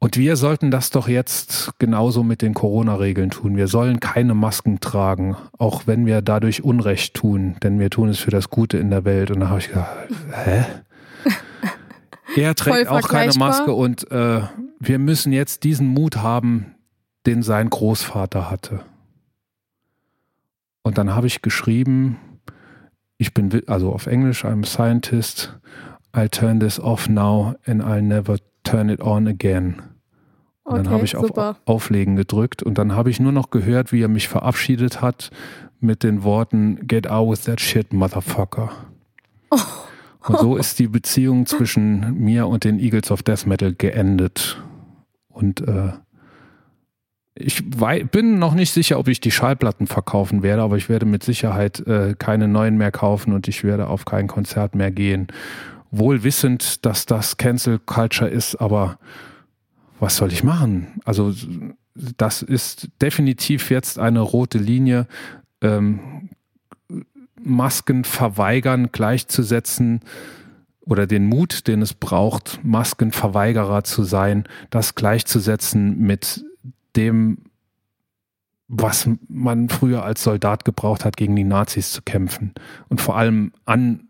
Und 0.00 0.18
wir 0.18 0.36
sollten 0.36 0.70
das 0.70 0.90
doch 0.90 1.08
jetzt 1.08 1.72
genauso 1.78 2.22
mit 2.22 2.42
den 2.42 2.52
Corona-Regeln 2.52 3.30
tun. 3.30 3.56
Wir 3.56 3.68
sollen 3.68 4.00
keine 4.00 4.34
Masken 4.34 4.80
tragen, 4.80 5.34
auch 5.56 5.86
wenn 5.86 6.04
wir 6.04 6.20
dadurch 6.20 6.62
Unrecht 6.62 7.14
tun, 7.14 7.56
denn 7.62 7.78
wir 7.78 7.88
tun 7.88 8.10
es 8.10 8.18
für 8.18 8.30
das 8.30 8.50
Gute 8.50 8.76
in 8.76 8.90
der 8.90 9.06
Welt. 9.06 9.30
Und 9.30 9.40
da 9.40 9.48
habe 9.48 9.60
ich 9.60 9.68
gedacht, 9.68 9.88
hä? 10.44 10.64
Er 12.36 12.54
trägt 12.54 12.88
auch 12.88 13.08
keine. 13.08 13.32
Maske 13.38 13.72
und 13.72 14.10
äh, 14.10 14.42
wir 14.78 14.98
müssen 14.98 15.32
jetzt 15.32 15.64
diesen 15.64 15.88
Mut 15.88 16.16
haben, 16.18 16.74
den 17.26 17.42
sein 17.42 17.70
Großvater 17.70 18.50
hatte. 18.50 18.80
Und 20.82 20.98
dann 20.98 21.14
habe 21.14 21.26
ich 21.26 21.42
geschrieben, 21.42 22.18
ich 23.16 23.32
bin, 23.32 23.62
also 23.66 23.92
auf 23.92 24.06
Englisch, 24.06 24.44
I'm 24.44 24.62
a 24.62 24.66
scientist, 24.66 25.58
I'll 26.12 26.28
turn 26.28 26.60
this 26.60 26.78
off 26.78 27.08
now 27.08 27.54
and 27.66 27.82
I'll 27.82 28.02
never 28.02 28.36
turn 28.64 28.88
it 28.88 29.00
on 29.00 29.26
again. 29.26 29.82
Und 30.64 30.76
dann 30.76 30.86
Okay, 30.86 30.94
habe 30.94 31.04
ich 31.04 31.16
auf 31.16 31.26
super. 31.26 31.56
Auflegen 31.66 32.16
gedrückt 32.16 32.62
und 32.62 32.78
dann 32.78 32.94
habe 32.94 33.10
ich 33.10 33.20
nur 33.20 33.32
noch 33.32 33.50
gehört, 33.50 33.92
wie 33.92 34.02
er 34.02 34.08
mich 34.08 34.28
verabschiedet 34.28 35.02
hat 35.02 35.30
mit 35.80 36.02
den 36.02 36.22
Worten 36.22 36.86
Get 36.86 37.08
out 37.08 37.30
with 37.30 37.44
that 37.44 37.60
shit, 37.60 37.92
motherfucker. 37.92 38.70
Oh. 39.50 39.58
Und 40.26 40.38
so 40.38 40.56
ist 40.56 40.78
die 40.78 40.88
Beziehung 40.88 41.46
zwischen 41.46 42.14
mir 42.18 42.46
und 42.46 42.64
den 42.64 42.78
Eagles 42.78 43.10
of 43.10 43.22
Death 43.22 43.46
Metal 43.46 43.74
geendet. 43.74 44.62
Und 45.28 45.60
äh, 45.60 45.92
Ich 47.34 47.64
bin 48.10 48.38
noch 48.38 48.54
nicht 48.54 48.72
sicher, 48.72 48.98
ob 48.98 49.08
ich 49.08 49.20
die 49.20 49.32
Schallplatten 49.32 49.86
verkaufen 49.86 50.42
werde, 50.42 50.62
aber 50.62 50.76
ich 50.76 50.88
werde 50.88 51.04
mit 51.04 51.24
Sicherheit 51.24 51.80
äh, 51.86 52.14
keine 52.16 52.46
neuen 52.46 52.78
mehr 52.78 52.92
kaufen 52.92 53.32
und 53.32 53.48
ich 53.48 53.64
werde 53.64 53.88
auf 53.88 54.04
kein 54.04 54.28
Konzert 54.28 54.74
mehr 54.74 54.92
gehen. 54.92 55.26
Wohl 55.90 56.22
wissend, 56.22 56.86
dass 56.86 57.06
das 57.06 57.36
Cancel 57.36 57.78
Culture 57.78 58.30
ist, 58.30 58.56
aber 58.56 58.98
was 59.98 60.16
soll 60.16 60.32
ich 60.32 60.44
machen? 60.44 61.00
Also 61.04 61.34
das 62.16 62.42
ist 62.42 62.88
definitiv 63.00 63.70
jetzt 63.70 63.98
eine 63.98 64.20
rote 64.20 64.58
Linie. 64.58 65.06
Ähm, 65.60 66.30
Masken 67.44 68.04
verweigern 68.04 68.90
gleichzusetzen 68.92 70.00
oder 70.80 71.06
den 71.06 71.26
Mut, 71.26 71.66
den 71.66 71.82
es 71.82 71.94
braucht, 71.94 72.60
Maskenverweigerer 72.62 73.84
zu 73.84 74.04
sein, 74.04 74.44
das 74.70 74.94
gleichzusetzen 74.94 75.98
mit 75.98 76.44
dem, 76.96 77.38
was 78.68 79.08
man 79.28 79.68
früher 79.68 80.04
als 80.04 80.22
Soldat 80.22 80.64
gebraucht 80.64 81.04
hat, 81.04 81.16
gegen 81.16 81.36
die 81.36 81.44
Nazis 81.44 81.92
zu 81.92 82.02
kämpfen. 82.02 82.52
Und 82.88 83.00
vor 83.00 83.16
allem 83.16 83.52
an 83.64 84.08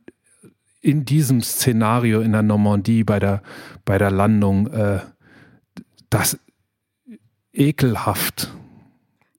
in 0.81 1.05
diesem 1.05 1.41
Szenario 1.43 2.21
in 2.21 2.33
der 2.33 2.43
Normandie 2.43 3.05
bei 3.05 3.19
der, 3.19 3.43
bei 3.85 3.97
der 3.97 4.11
Landung, 4.11 4.67
äh, 4.67 5.01
das 6.11 6.39
ekelhaft. 7.53 8.53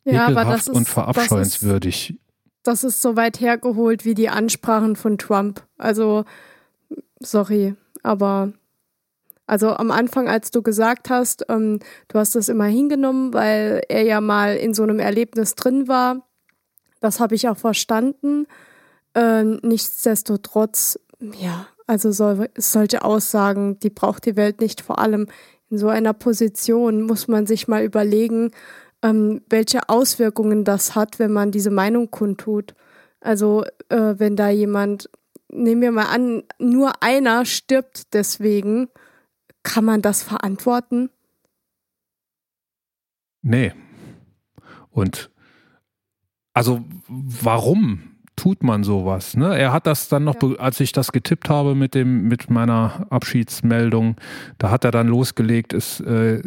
Ja, 0.06 0.25
ekelhaft 0.25 0.52
das 0.52 0.68
ist, 0.68 0.70
und 0.70 0.88
verabscheuenswürdig. 0.88 2.16
Das 2.65 2.84
ist, 2.84 3.01
so 3.01 3.15
weit 3.15 3.39
hergeholt 3.39 4.05
wie 4.05 4.15
die 4.15 4.27
Ansprachen 4.27 4.95
von 4.95 5.19
Trump. 5.19 5.63
Also, 5.77 6.25
sorry, 7.19 7.75
aber 8.01 8.53
also 9.48 9.69
am 9.69 9.91
Anfang, 9.91 10.27
als 10.27 10.50
du 10.50 10.63
gesagt 10.63 11.12
hast, 11.12 11.45
ähm, 11.50 11.79
du 12.07 12.17
hast 12.17 12.34
das 12.34 12.50
immer 12.50 12.65
hingenommen, 12.65 13.34
weil 13.34 13.84
er 13.88 14.01
ja 14.01 14.19
mal 14.19 14.55
in 14.55 14.74
so 14.74 14.81
einem 14.81 14.98
Erlebnis 14.98 15.53
drin 15.53 15.88
war, 15.88 16.27
das 17.01 17.19
habe 17.19 17.36
ich 17.36 17.48
auch 17.48 17.57
verstanden. 17.57 18.48
Äh, 19.13 19.43
nichtsdestotrotz, 19.43 21.00
ja, 21.19 21.67
also 21.86 22.12
so, 22.12 22.45
solche 22.57 23.03
Aussagen, 23.03 23.79
die 23.79 23.91
braucht 23.91 24.25
die 24.25 24.36
Welt 24.36 24.60
nicht. 24.60 24.81
Vor 24.81 24.98
allem 24.98 25.27
in 25.69 25.77
so 25.77 25.89
einer 25.89 26.13
Position 26.13 27.03
muss 27.03 27.27
man 27.27 27.45
sich 27.45 27.67
mal 27.67 27.84
überlegen, 27.84 28.51
ähm, 29.06 29.42
welche 29.50 29.88
Auswirkungen 29.88 30.64
das 30.64 30.96
hat, 30.96 31.20
wenn 31.20 31.32
man 31.32 31.52
diese 31.52 31.70
Meinung 31.70 32.10
kundtut. 32.10 32.74
Also 33.22 33.64
äh, 33.90 34.16
wenn 34.18 34.36
da 34.36 34.50
jemand, 34.50 35.10
nehmen 35.50 35.82
wir 35.82 35.92
mal 35.92 36.08
an, 36.08 36.44
nur 36.58 37.04
einer 37.04 37.46
stirbt 37.46 38.14
deswegen, 38.16 38.88
kann 39.62 39.86
man 39.86 40.02
das 40.02 40.24
verantworten? 40.24 41.12
Nee. 43.44 43.74
Und 44.90 45.30
also 46.54 46.84
warum 47.08 48.14
tut 48.46 48.62
man 48.62 48.84
sowas? 48.84 49.36
Ne? 49.36 49.58
Er 49.58 49.74
hat 49.74 49.88
das 49.88 50.08
dann 50.08 50.24
noch, 50.24 50.36
ja. 50.40 50.58
als 50.60 50.80
ich 50.80 50.92
das 50.92 51.12
getippt 51.12 51.50
habe 51.50 51.74
mit 51.74 51.96
dem 51.96 52.28
mit 52.28 52.52
meiner 52.52 53.08
Abschiedsmeldung, 53.10 54.18
da 54.60 54.70
hat 54.70 54.86
er 54.86 54.92
dann 54.92 55.08
losgelegt, 55.08 55.74
ist 55.74 56.00
äh, 56.02 56.44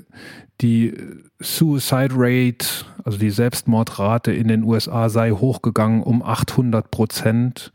die 0.60 0.94
Suicide 1.40 2.14
Rate, 2.14 2.68
also 3.02 3.18
die 3.18 3.30
Selbstmordrate 3.30 4.30
in 4.30 4.46
den 4.46 4.62
USA 4.62 5.08
sei 5.08 5.32
hochgegangen 5.32 6.04
um 6.04 6.22
800 6.22 6.88
Prozent, 6.88 7.72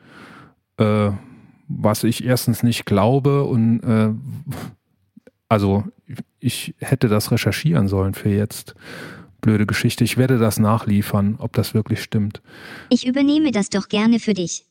äh, 0.78 1.10
was 1.68 2.06
ich 2.06 2.24
erstens 2.24 2.64
nicht 2.64 2.86
glaube 2.86 3.44
und 3.44 3.82
äh, 3.82 4.14
also 5.50 5.84
ich 6.40 6.76
hätte 6.80 7.10
das 7.10 7.30
recherchieren 7.30 7.90
sollen 7.90 8.14
für 8.14 8.30
jetzt. 8.30 8.74
Blöde 9.44 9.68
Geschichte. 9.68 10.04
Ich 10.04 10.18
werde 10.18 10.40
das 10.40 10.58
nachliefern, 10.58 11.36
ob 11.38 11.54
das 11.54 11.76
wirklich 11.76 12.02
stimmt. 12.02 12.42
Ich 12.90 13.06
übernehme 13.06 13.52
das 13.52 13.70
doch 13.70 13.90
gerne 13.90 14.20
für 14.20 14.34
dich. 14.34 14.66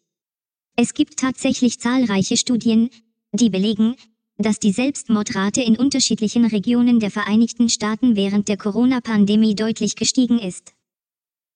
Es 0.76 0.94
gibt 0.94 1.18
tatsächlich 1.18 1.78
zahlreiche 1.78 2.38
Studien, 2.38 2.88
die 3.32 3.50
belegen, 3.50 3.94
dass 4.38 4.58
die 4.58 4.72
Selbstmordrate 4.72 5.60
in 5.60 5.76
unterschiedlichen 5.76 6.46
Regionen 6.46 7.00
der 7.00 7.10
Vereinigten 7.10 7.68
Staaten 7.68 8.16
während 8.16 8.48
der 8.48 8.56
Corona-Pandemie 8.56 9.54
deutlich 9.54 9.94
gestiegen 9.94 10.38
ist. 10.38 10.72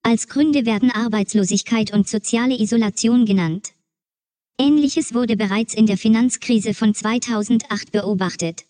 Als 0.02 0.29
Gründe 0.29 0.66
werden 0.66 0.90
Arbeitslosigkeit 0.90 1.92
und 1.94 2.07
soziale 2.07 2.61
Isolation 2.61 3.24
genannt. 3.24 3.72
Ähnliches 4.61 5.14
wurde 5.14 5.37
bereits 5.37 5.74
in 5.74 5.87
der 5.87 5.96
Finanzkrise 5.96 6.74
von 6.74 6.94
2008 6.94 7.92
beobachtet. 7.92 8.66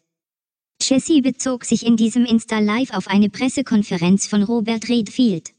Jesse 0.80 1.20
bezog 1.22 1.64
sich 1.64 1.84
in 1.84 1.96
diesem 1.96 2.24
Insta-Live 2.24 2.92
auf 2.92 3.08
eine 3.08 3.28
Pressekonferenz 3.28 4.26
von 4.26 4.42
Robert 4.42 4.88
Redfield, 4.88 5.52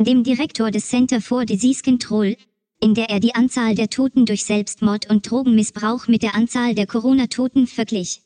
dem 0.00 0.22
Direktor 0.22 0.70
des 0.70 0.88
Center 0.88 1.20
for 1.20 1.44
Disease 1.44 1.82
Control, 1.82 2.36
in 2.80 2.94
der 2.94 3.10
er 3.10 3.20
die 3.20 3.34
Anzahl 3.34 3.74
der 3.74 3.90
Toten 3.90 4.26
durch 4.26 4.44
Selbstmord 4.44 5.10
und 5.10 5.28
Drogenmissbrauch 5.28 6.06
mit 6.06 6.22
der 6.22 6.34
Anzahl 6.34 6.74
der 6.74 6.86
Corona-Toten 6.86 7.66
verglich. 7.66 8.22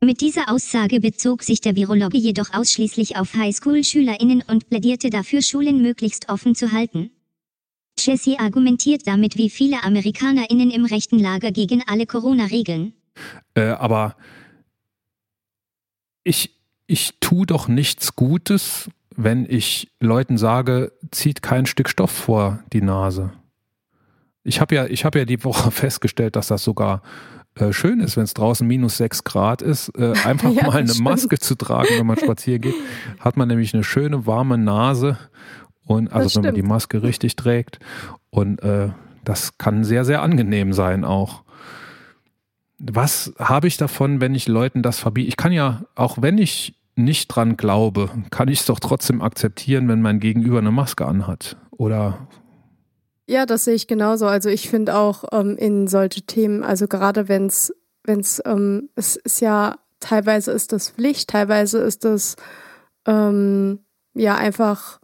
Mit 0.00 0.20
dieser 0.20 0.50
Aussage 0.50 1.00
bezog 1.00 1.42
sich 1.42 1.60
der 1.60 1.76
Virologe 1.76 2.18
jedoch 2.18 2.52
ausschließlich 2.54 3.16
auf 3.16 3.34
Highschool-SchülerInnen 3.34 4.42
und 4.46 4.68
plädierte 4.68 5.10
dafür, 5.10 5.42
Schulen 5.42 5.82
möglichst 5.82 6.28
offen 6.28 6.54
zu 6.54 6.72
halten. 6.72 7.10
Jesse 7.98 8.38
argumentiert 8.38 9.06
damit 9.06 9.36
wie 9.36 9.50
viele 9.50 9.82
AmerikanerInnen 9.82 10.70
im 10.70 10.84
rechten 10.84 11.18
Lager 11.18 11.52
gegen 11.52 11.82
alle 11.86 12.06
Corona-Regeln. 12.06 12.92
Äh, 13.54 13.62
aber 13.62 14.16
ich, 16.24 16.56
ich 16.86 17.14
tue 17.20 17.46
doch 17.46 17.68
nichts 17.68 18.16
Gutes, 18.16 18.90
wenn 19.16 19.46
ich 19.48 19.92
Leuten 20.00 20.36
sage, 20.38 20.92
zieht 21.10 21.42
kein 21.42 21.66
Stück 21.66 21.88
Stoff 21.88 22.10
vor 22.10 22.60
die 22.72 22.82
Nase. 22.82 23.32
Ich 24.42 24.60
habe 24.60 24.74
ja, 24.74 24.86
ich 24.86 25.04
habe 25.04 25.20
ja 25.20 25.24
die 25.24 25.44
Woche 25.44 25.70
festgestellt, 25.70 26.36
dass 26.36 26.48
das 26.48 26.64
sogar 26.64 27.02
äh, 27.54 27.72
schön 27.72 28.00
ist, 28.00 28.16
wenn 28.16 28.24
es 28.24 28.34
draußen 28.34 28.66
minus 28.66 28.96
sechs 28.96 29.22
Grad 29.22 29.62
ist, 29.62 29.90
äh, 29.96 30.12
einfach 30.24 30.50
ja, 30.50 30.66
mal 30.66 30.78
eine 30.78 30.88
stimmt. 30.88 31.04
Maske 31.04 31.38
zu 31.38 31.54
tragen, 31.54 31.90
wenn 31.98 32.06
man 32.06 32.18
spazieren 32.18 32.62
geht, 32.62 32.74
hat 33.20 33.36
man 33.36 33.48
nämlich 33.48 33.72
eine 33.74 33.84
schöne 33.84 34.26
warme 34.26 34.58
Nase 34.58 35.18
und 35.84 36.12
also 36.12 36.36
wenn 36.36 36.48
man 36.48 36.54
die 36.54 36.62
Maske 36.62 37.02
richtig 37.02 37.36
trägt 37.36 37.78
und 38.30 38.62
äh, 38.62 38.88
das 39.24 39.56
kann 39.58 39.84
sehr 39.84 40.04
sehr 40.04 40.22
angenehm 40.22 40.72
sein 40.72 41.04
auch 41.04 41.43
was 42.78 43.32
habe 43.38 43.66
ich 43.66 43.76
davon, 43.76 44.20
wenn 44.20 44.34
ich 44.34 44.48
Leuten 44.48 44.82
das 44.82 44.98
verbiete? 44.98 45.28
Ich 45.28 45.36
kann 45.36 45.52
ja, 45.52 45.84
auch 45.94 46.20
wenn 46.20 46.38
ich 46.38 46.74
nicht 46.96 47.28
dran 47.28 47.56
glaube, 47.56 48.10
kann 48.30 48.48
ich 48.48 48.60
es 48.60 48.66
doch 48.66 48.80
trotzdem 48.80 49.20
akzeptieren, 49.20 49.88
wenn 49.88 50.00
mein 50.00 50.20
Gegenüber 50.20 50.58
eine 50.58 50.70
Maske 50.70 51.06
anhat. 51.06 51.56
Oder 51.70 52.28
ja, 53.26 53.46
das 53.46 53.64
sehe 53.64 53.74
ich 53.74 53.86
genauso. 53.86 54.26
Also 54.26 54.50
ich 54.50 54.68
finde 54.68 54.96
auch 54.96 55.24
ähm, 55.32 55.56
in 55.56 55.88
solche 55.88 56.22
Themen, 56.22 56.62
also 56.62 56.86
gerade 56.86 57.28
wenn 57.28 57.46
es, 57.46 57.74
wenn 58.04 58.20
es, 58.20 58.42
ähm, 58.44 58.90
es 58.96 59.16
ist 59.16 59.40
ja, 59.40 59.78
teilweise 60.00 60.52
ist 60.52 60.72
das 60.72 60.90
Pflicht, 60.90 61.30
teilweise 61.30 61.78
ist 61.78 62.04
das 62.04 62.36
ähm, 63.06 63.80
ja 64.12 64.34
einfach 64.34 65.00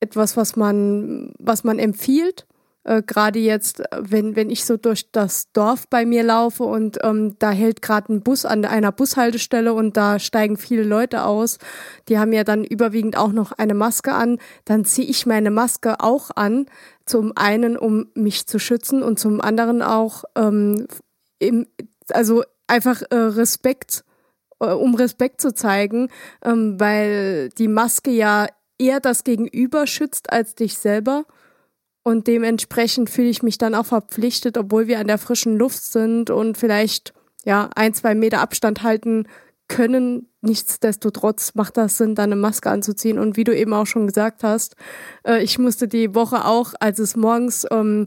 etwas, 0.00 0.36
was 0.36 0.56
man, 0.56 1.32
was 1.38 1.62
man 1.62 1.78
empfiehlt. 1.78 2.46
Äh, 2.84 3.02
gerade 3.02 3.38
jetzt, 3.38 3.82
wenn, 3.96 4.34
wenn 4.34 4.50
ich 4.50 4.64
so 4.64 4.76
durch 4.76 5.10
das 5.12 5.52
Dorf 5.52 5.86
bei 5.88 6.04
mir 6.04 6.24
laufe 6.24 6.64
und 6.64 6.98
ähm, 7.02 7.36
da 7.38 7.50
hält 7.50 7.80
gerade 7.80 8.12
ein 8.12 8.22
Bus 8.22 8.44
an 8.44 8.64
einer 8.64 8.90
Bushaltestelle 8.90 9.72
und 9.72 9.96
da 9.96 10.18
steigen 10.18 10.56
viele 10.56 10.82
Leute 10.82 11.24
aus, 11.24 11.58
die 12.08 12.18
haben 12.18 12.32
ja 12.32 12.42
dann 12.44 12.64
überwiegend 12.64 13.16
auch 13.16 13.32
noch 13.32 13.52
eine 13.52 13.74
Maske 13.74 14.12
an, 14.12 14.38
dann 14.64 14.84
ziehe 14.84 15.08
ich 15.08 15.26
meine 15.26 15.50
Maske 15.50 16.00
auch 16.00 16.30
an, 16.34 16.66
zum 17.06 17.32
einen, 17.36 17.76
um 17.76 18.08
mich 18.14 18.46
zu 18.46 18.58
schützen 18.58 19.02
und 19.02 19.18
zum 19.18 19.40
anderen 19.40 19.82
auch, 19.82 20.24
ähm, 20.36 20.86
im, 21.38 21.66
also 22.10 22.42
einfach 22.66 23.02
äh, 23.10 23.16
Respekt, 23.16 24.04
äh, 24.60 24.66
um 24.72 24.94
Respekt 24.94 25.40
zu 25.40 25.54
zeigen, 25.54 26.08
ähm, 26.44 26.80
weil 26.80 27.50
die 27.50 27.68
Maske 27.68 28.10
ja 28.10 28.48
eher 28.78 29.00
das 29.00 29.22
Gegenüber 29.24 29.86
schützt 29.86 30.32
als 30.32 30.54
dich 30.54 30.78
selber. 30.78 31.24
Und 32.02 32.26
dementsprechend 32.26 33.10
fühle 33.10 33.28
ich 33.28 33.42
mich 33.42 33.58
dann 33.58 33.74
auch 33.74 33.86
verpflichtet, 33.86 34.58
obwohl 34.58 34.88
wir 34.88 34.98
an 34.98 35.06
der 35.06 35.18
frischen 35.18 35.56
Luft 35.56 35.82
sind 35.84 36.30
und 36.30 36.58
vielleicht 36.58 37.12
ja 37.44 37.70
ein, 37.76 37.94
zwei 37.94 38.14
Meter 38.14 38.40
Abstand 38.40 38.82
halten 38.82 39.26
können. 39.68 40.28
Nichtsdestotrotz 40.40 41.54
macht 41.54 41.76
das 41.76 41.96
Sinn, 41.96 42.14
dann 42.14 42.32
eine 42.32 42.40
Maske 42.40 42.70
anzuziehen. 42.70 43.18
Und 43.18 43.36
wie 43.36 43.44
du 43.44 43.56
eben 43.56 43.72
auch 43.72 43.86
schon 43.86 44.06
gesagt 44.06 44.42
hast, 44.42 44.74
äh, 45.24 45.42
ich 45.42 45.58
musste 45.58 45.86
die 45.86 46.14
Woche 46.14 46.44
auch, 46.44 46.74
als 46.80 46.98
es 46.98 47.16
morgens, 47.16 47.66
ähm, 47.70 48.06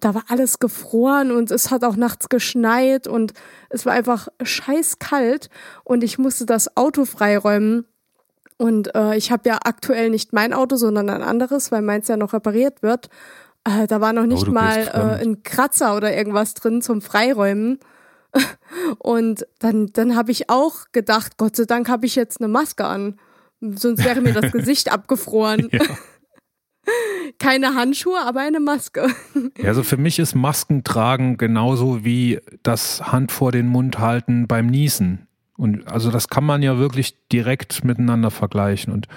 da 0.00 0.14
war 0.14 0.24
alles 0.28 0.58
gefroren 0.58 1.32
und 1.32 1.50
es 1.50 1.70
hat 1.70 1.84
auch 1.84 1.96
nachts 1.96 2.28
geschneit 2.28 3.06
und 3.06 3.32
es 3.70 3.86
war 3.86 3.94
einfach 3.94 4.28
scheiß 4.42 4.98
kalt 4.98 5.48
und 5.84 6.04
ich 6.04 6.18
musste 6.18 6.44
das 6.44 6.76
Auto 6.76 7.06
freiräumen 7.06 7.86
und 8.60 8.94
äh, 8.94 9.16
ich 9.16 9.32
habe 9.32 9.48
ja 9.48 9.58
aktuell 9.64 10.10
nicht 10.10 10.34
mein 10.34 10.52
Auto, 10.52 10.76
sondern 10.76 11.08
ein 11.08 11.22
anderes, 11.22 11.72
weil 11.72 11.80
meins 11.80 12.08
ja 12.08 12.18
noch 12.18 12.34
repariert 12.34 12.82
wird. 12.82 13.08
Äh, 13.64 13.86
da 13.86 14.02
war 14.02 14.12
noch 14.12 14.26
nicht 14.26 14.48
oh, 14.48 14.50
mal 14.50 14.86
äh, 14.88 15.24
ein 15.24 15.42
Kratzer 15.42 15.96
oder 15.96 16.14
irgendwas 16.14 16.52
drin 16.52 16.82
zum 16.82 17.00
Freiräumen. 17.00 17.78
Und 18.98 19.46
dann, 19.60 19.86
dann 19.94 20.14
habe 20.14 20.30
ich 20.30 20.50
auch 20.50 20.92
gedacht, 20.92 21.38
Gott 21.38 21.56
sei 21.56 21.64
Dank 21.64 21.88
habe 21.88 22.04
ich 22.04 22.16
jetzt 22.16 22.38
eine 22.38 22.48
Maske 22.48 22.84
an, 22.84 23.18
sonst 23.62 24.04
wäre 24.04 24.20
mir 24.20 24.34
das 24.34 24.52
Gesicht 24.52 24.92
abgefroren. 24.92 25.70
Ja. 25.72 25.80
Keine 27.38 27.74
Handschuhe, 27.74 28.20
aber 28.20 28.40
eine 28.40 28.60
Maske. 28.60 29.08
Ja, 29.56 29.68
also 29.68 29.82
für 29.82 29.96
mich 29.96 30.18
ist 30.18 30.34
Maskentragen 30.34 31.38
genauso 31.38 32.04
wie 32.04 32.40
das 32.62 33.10
Hand 33.10 33.32
vor 33.32 33.52
den 33.52 33.68
Mund 33.68 33.98
halten 33.98 34.46
beim 34.46 34.66
Niesen. 34.66 35.29
Und 35.60 35.86
also 35.86 36.10
das 36.10 36.28
kann 36.28 36.44
man 36.44 36.62
ja 36.62 36.78
wirklich 36.78 37.28
direkt 37.28 37.84
miteinander 37.84 38.30
vergleichen. 38.30 38.92
Und 38.92 39.08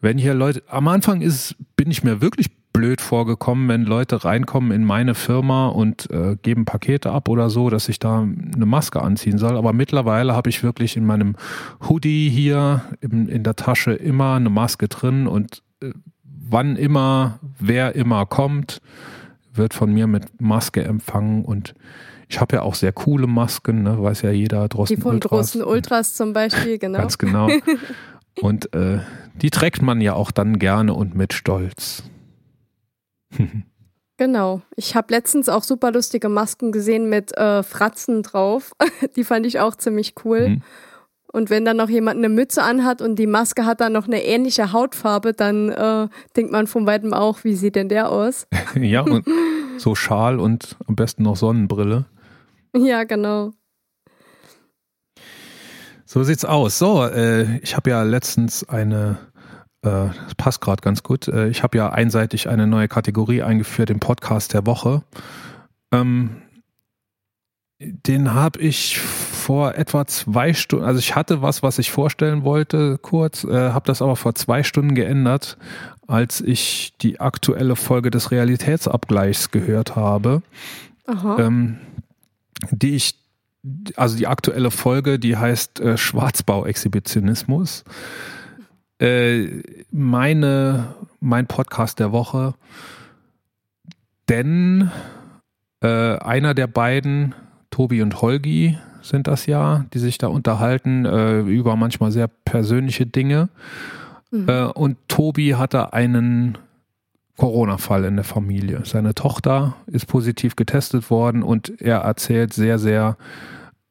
wenn 0.00 0.16
hier 0.18 0.34
Leute, 0.34 0.62
am 0.68 0.88
Anfang 0.88 1.20
ist, 1.20 1.54
bin 1.76 1.90
ich 1.90 2.02
mir 2.02 2.20
wirklich 2.20 2.48
blöd 2.72 3.00
vorgekommen, 3.00 3.68
wenn 3.68 3.84
Leute 3.84 4.24
reinkommen 4.24 4.70
in 4.70 4.84
meine 4.84 5.14
Firma 5.14 5.68
und 5.68 6.10
äh, 6.10 6.36
geben 6.40 6.64
Pakete 6.64 7.10
ab 7.10 7.28
oder 7.28 7.50
so, 7.50 7.70
dass 7.70 7.88
ich 7.88 7.98
da 7.98 8.20
eine 8.20 8.66
Maske 8.66 9.02
anziehen 9.02 9.38
soll. 9.38 9.56
Aber 9.56 9.72
mittlerweile 9.72 10.34
habe 10.34 10.50
ich 10.50 10.62
wirklich 10.62 10.96
in 10.96 11.06
meinem 11.06 11.36
Hoodie 11.88 12.28
hier 12.28 12.82
in, 13.00 13.28
in 13.28 13.42
der 13.42 13.56
Tasche 13.56 13.92
immer 13.92 14.34
eine 14.34 14.50
Maske 14.50 14.88
drin 14.88 15.26
und 15.26 15.62
äh, 15.82 15.92
wann 16.22 16.76
immer, 16.76 17.38
wer 17.58 17.94
immer 17.94 18.26
kommt, 18.26 18.80
wird 19.54 19.74
von 19.74 19.92
mir 19.92 20.06
mit 20.06 20.40
Maske 20.40 20.84
empfangen 20.84 21.44
und 21.44 21.74
ich 22.28 22.40
habe 22.40 22.56
ja 22.56 22.62
auch 22.62 22.74
sehr 22.74 22.92
coole 22.92 23.26
Masken, 23.26 23.82
ne? 23.82 24.02
weiß 24.02 24.22
ja 24.22 24.30
jeder. 24.30 24.68
Drosten 24.68 24.96
Die 24.96 25.02
von 25.02 25.14
Ultras. 25.14 25.30
Drosten 25.30 25.62
Ultras 25.62 26.14
zum 26.14 26.32
Beispiel, 26.32 26.78
genau. 26.80 26.98
Ganz 26.98 27.18
genau. 27.18 27.48
Und 28.40 28.74
äh, 28.74 28.98
die 29.34 29.50
trägt 29.50 29.82
man 29.82 30.00
ja 30.00 30.14
auch 30.14 30.30
dann 30.30 30.58
gerne 30.58 30.94
und 30.94 31.14
mit 31.14 31.32
Stolz. 31.32 32.02
Genau. 34.18 34.62
Ich 34.76 34.94
habe 34.94 35.12
letztens 35.12 35.50
auch 35.50 35.62
super 35.62 35.92
lustige 35.92 36.30
Masken 36.30 36.72
gesehen 36.72 37.10
mit 37.10 37.36
äh, 37.36 37.62
Fratzen 37.62 38.22
drauf. 38.22 38.72
die 39.16 39.24
fand 39.24 39.44
ich 39.44 39.60
auch 39.60 39.74
ziemlich 39.74 40.14
cool. 40.24 40.48
Mhm. 40.48 40.62
Und 41.32 41.50
wenn 41.50 41.66
dann 41.66 41.76
noch 41.76 41.90
jemand 41.90 42.16
eine 42.16 42.30
Mütze 42.30 42.62
anhat 42.62 43.02
und 43.02 43.18
die 43.18 43.26
Maske 43.26 43.66
hat 43.66 43.82
dann 43.82 43.92
noch 43.92 44.06
eine 44.06 44.24
ähnliche 44.24 44.72
Hautfarbe, 44.72 45.34
dann 45.34 45.68
äh, 45.68 46.08
denkt 46.34 46.50
man 46.50 46.66
von 46.66 46.86
weitem 46.86 47.12
auch, 47.12 47.44
wie 47.44 47.54
sieht 47.54 47.76
denn 47.76 47.90
der 47.90 48.10
aus? 48.10 48.46
ja, 48.74 49.02
und 49.02 49.26
so 49.76 49.94
Schal 49.94 50.40
und 50.40 50.76
am 50.86 50.96
besten 50.96 51.24
noch 51.24 51.36
Sonnenbrille. 51.36 52.06
Ja, 52.74 53.04
genau. 53.04 53.52
So 56.04 56.22
sieht's 56.22 56.44
aus. 56.44 56.78
So, 56.78 57.04
äh, 57.04 57.58
ich 57.58 57.76
habe 57.76 57.90
ja 57.90 58.02
letztens 58.02 58.68
eine, 58.68 59.18
äh, 59.82 60.08
das 60.08 60.34
passt 60.36 60.60
gerade 60.60 60.80
ganz 60.80 61.02
gut, 61.02 61.26
äh, 61.28 61.48
ich 61.48 61.62
habe 61.62 61.76
ja 61.78 61.90
einseitig 61.90 62.48
eine 62.48 62.66
neue 62.66 62.88
Kategorie 62.88 63.42
eingeführt, 63.42 63.88
den 63.88 64.00
Podcast 64.00 64.54
der 64.54 64.66
Woche. 64.66 65.02
Ähm, 65.92 66.42
den 67.78 68.32
habe 68.32 68.58
ich 68.60 68.98
vor 68.98 69.74
etwa 69.74 70.06
zwei 70.06 70.54
Stunden, 70.54 70.86
also 70.86 70.98
ich 70.98 71.14
hatte 71.14 71.42
was, 71.42 71.62
was 71.62 71.78
ich 71.78 71.90
vorstellen 71.90 72.42
wollte, 72.44 72.98
kurz, 72.98 73.44
äh, 73.44 73.70
habe 73.70 73.86
das 73.86 74.00
aber 74.00 74.16
vor 74.16 74.34
zwei 74.34 74.62
Stunden 74.62 74.94
geändert, 74.94 75.58
als 76.06 76.40
ich 76.40 76.94
die 77.02 77.20
aktuelle 77.20 77.76
Folge 77.76 78.10
des 78.10 78.30
Realitätsabgleichs 78.30 79.50
gehört 79.50 79.96
habe, 79.96 80.42
ähm, 81.38 81.78
die 82.70 82.94
ich, 82.96 83.14
also 83.96 84.16
die 84.16 84.26
aktuelle 84.26 84.70
Folge, 84.70 85.18
die 85.18 85.36
heißt 85.36 85.80
äh, 85.80 85.96
Schwarzbau-Exhibitionismus. 85.96 87.84
Äh, 88.98 89.62
meine, 89.90 90.94
mein 91.20 91.46
Podcast 91.46 91.98
der 91.98 92.12
Woche, 92.12 92.54
denn 94.28 94.90
äh, 95.82 96.16
einer 96.18 96.54
der 96.54 96.66
beiden 96.66 97.34
Tobi 97.70 98.02
und 98.02 98.22
Holgi 98.22 98.78
sind 99.02 99.26
das 99.26 99.46
ja, 99.46 99.84
die 99.92 99.98
sich 99.98 100.18
da 100.18 100.28
unterhalten 100.28 101.04
äh, 101.04 101.40
über 101.40 101.76
manchmal 101.76 102.10
sehr 102.10 102.28
persönliche 102.28 103.06
Dinge. 103.06 103.48
Mhm. 104.30 104.48
Äh, 104.48 104.64
und 104.64 104.96
Tobi 105.08 105.54
hatte 105.54 105.92
einen 105.92 106.58
Corona-Fall 107.36 108.04
in 108.04 108.16
der 108.16 108.24
Familie. 108.24 108.82
Seine 108.84 109.14
Tochter 109.14 109.76
ist 109.86 110.06
positiv 110.06 110.56
getestet 110.56 111.10
worden 111.10 111.42
und 111.42 111.80
er 111.80 111.98
erzählt 111.98 112.54
sehr, 112.54 112.78
sehr 112.78 113.16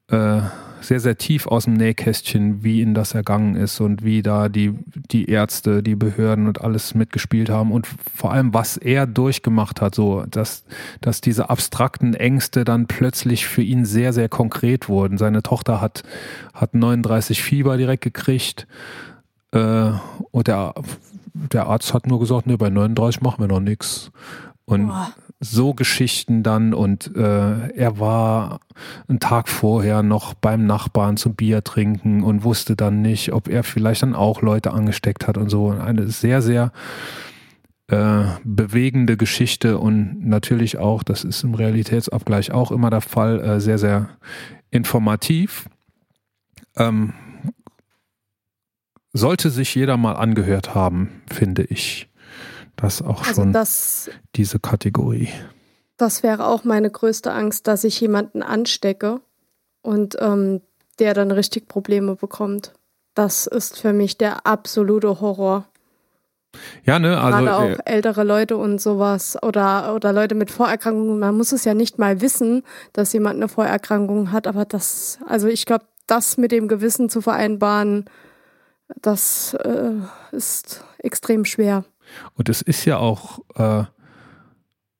äh, 0.08 0.40
sehr, 0.80 1.00
sehr 1.00 1.18
tief 1.18 1.46
aus 1.46 1.64
dem 1.64 1.74
Nähkästchen, 1.74 2.62
wie 2.62 2.80
ihnen 2.80 2.94
das 2.94 3.14
ergangen 3.14 3.56
ist 3.56 3.80
und 3.80 4.04
wie 4.04 4.22
da 4.22 4.48
die, 4.48 4.72
die 5.10 5.28
Ärzte, 5.28 5.82
die 5.82 5.96
Behörden 5.96 6.46
und 6.46 6.60
alles 6.60 6.94
mitgespielt 6.94 7.50
haben 7.50 7.72
und 7.72 7.86
vor 7.86 8.32
allem, 8.32 8.54
was 8.54 8.76
er 8.76 9.06
durchgemacht 9.06 9.80
hat, 9.80 9.94
so, 9.94 10.24
dass, 10.30 10.64
dass 11.00 11.20
diese 11.20 11.50
abstrakten 11.50 12.14
Ängste 12.14 12.64
dann 12.64 12.86
plötzlich 12.86 13.46
für 13.46 13.62
ihn 13.62 13.84
sehr, 13.84 14.12
sehr 14.12 14.28
konkret 14.28 14.88
wurden. 14.88 15.18
Seine 15.18 15.42
Tochter 15.42 15.80
hat, 15.80 16.02
hat 16.54 16.74
39 16.74 17.42
Fieber 17.42 17.76
direkt 17.76 18.04
gekriegt 18.04 18.66
äh, 19.52 19.90
und 20.30 20.46
der, 20.46 20.74
der 21.52 21.66
Arzt 21.66 21.94
hat 21.94 22.06
nur 22.06 22.20
gesagt, 22.20 22.46
nee, 22.46 22.56
bei 22.56 22.70
39 22.70 23.22
machen 23.22 23.40
wir 23.40 23.48
noch 23.48 23.60
nichts. 23.60 24.10
Und 24.64 24.88
Boah 24.88 25.12
so 25.40 25.74
Geschichten 25.74 26.42
dann 26.42 26.72
und 26.72 27.14
äh, 27.14 27.68
er 27.70 27.98
war 27.98 28.60
einen 29.06 29.20
Tag 29.20 29.48
vorher 29.48 30.02
noch 30.02 30.34
beim 30.34 30.66
Nachbarn 30.66 31.16
zum 31.16 31.34
Bier 31.34 31.62
trinken 31.62 32.22
und 32.22 32.42
wusste 32.42 32.74
dann 32.74 33.02
nicht, 33.02 33.32
ob 33.32 33.48
er 33.48 33.62
vielleicht 33.62 34.02
dann 34.02 34.14
auch 34.14 34.40
Leute 34.40 34.72
angesteckt 34.72 35.28
hat 35.28 35.36
und 35.36 35.50
so. 35.50 35.70
Eine 35.70 36.08
sehr, 36.08 36.40
sehr 36.40 36.72
äh, 37.88 38.24
bewegende 38.44 39.16
Geschichte 39.16 39.78
und 39.78 40.26
natürlich 40.26 40.78
auch, 40.78 41.02
das 41.02 41.22
ist 41.22 41.44
im 41.44 41.54
Realitätsabgleich 41.54 42.52
auch 42.52 42.72
immer 42.72 42.88
der 42.88 43.02
Fall, 43.02 43.40
äh, 43.40 43.60
sehr, 43.60 43.78
sehr 43.78 44.08
informativ. 44.70 45.68
Ähm, 46.76 47.12
sollte 49.16 49.50
sich 49.50 49.74
jeder 49.74 49.96
mal 49.96 50.14
angehört 50.14 50.74
haben, 50.74 51.22
finde 51.32 51.64
ich. 51.64 52.08
Das 52.76 53.00
ist 53.00 53.06
auch 53.06 53.26
also 53.26 53.42
schon 53.42 53.52
das, 53.52 54.10
diese 54.34 54.58
Kategorie. 54.58 55.28
Das 55.96 56.22
wäre 56.22 56.46
auch 56.46 56.64
meine 56.64 56.90
größte 56.90 57.32
Angst, 57.32 57.66
dass 57.66 57.84
ich 57.84 58.00
jemanden 58.00 58.42
anstecke 58.42 59.20
und 59.82 60.16
ähm, 60.20 60.60
der 60.98 61.14
dann 61.14 61.30
richtig 61.30 61.68
Probleme 61.68 62.16
bekommt. 62.16 62.74
Das 63.14 63.46
ist 63.46 63.78
für 63.78 63.94
mich 63.94 64.18
der 64.18 64.46
absolute 64.46 65.20
Horror. 65.20 65.66
Ja, 66.84 66.98
ne, 66.98 67.18
also 67.18 67.38
gerade 67.38 67.56
auch 67.56 67.78
äh, 67.78 67.90
ältere 67.90 68.24
Leute 68.24 68.56
und 68.56 68.80
sowas 68.80 69.42
oder 69.42 69.94
oder 69.94 70.12
Leute 70.12 70.34
mit 70.34 70.50
Vorerkrankungen. 70.50 71.18
Man 71.18 71.36
muss 71.36 71.52
es 71.52 71.64
ja 71.64 71.74
nicht 71.74 71.98
mal 71.98 72.20
wissen, 72.20 72.62
dass 72.92 73.12
jemand 73.12 73.36
eine 73.36 73.48
Vorerkrankung 73.48 74.32
hat, 74.32 74.46
aber 74.46 74.64
das, 74.64 75.18
also 75.26 75.48
ich 75.48 75.66
glaube, 75.66 75.86
das 76.06 76.36
mit 76.36 76.52
dem 76.52 76.68
Gewissen 76.68 77.08
zu 77.08 77.20
vereinbaren, 77.20 78.04
das 79.02 79.54
äh, 79.54 79.92
ist 80.32 80.84
extrem 80.98 81.44
schwer. 81.44 81.84
Und 82.34 82.48
es 82.48 82.62
ist 82.62 82.84
ja 82.84 82.98
auch, 82.98 83.40
äh, 83.54 83.84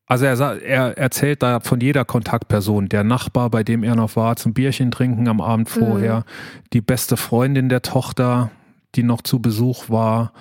also 0.07 0.25
er, 0.25 0.63
er 0.63 0.99
erzählt 0.99 1.43
da 1.43 1.61
von 1.61 1.81
jeder 1.81 2.05
Kontaktperson, 2.05 2.89
der 2.89 3.05
Nachbar, 3.05 3.51
bei 3.51 3.63
dem 3.65 3.83
er 3.83 3.97
noch 3.97 4.17
war, 4.17 4.37
zum 4.37 4.55
Bierchen 4.55 4.91
trinken 4.91 5.29
am 5.29 5.41
Abend 5.41 5.69
vorher, 5.69 6.19
mhm. 6.19 6.69
die 6.73 6.81
beste 6.81 7.17
Freundin 7.17 7.69
der 7.69 7.83
Tochter, 7.83 8.51
die 8.95 9.03
noch 9.03 9.23
zu 9.23 9.41
Besuch 9.41 9.89
war. 9.89 10.33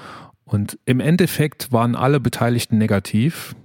Und 0.43 0.77
im 0.85 0.99
Endeffekt 0.99 1.71
waren 1.71 1.95
alle 1.95 2.19
Beteiligten 2.19 2.77
negativ, 2.77 3.55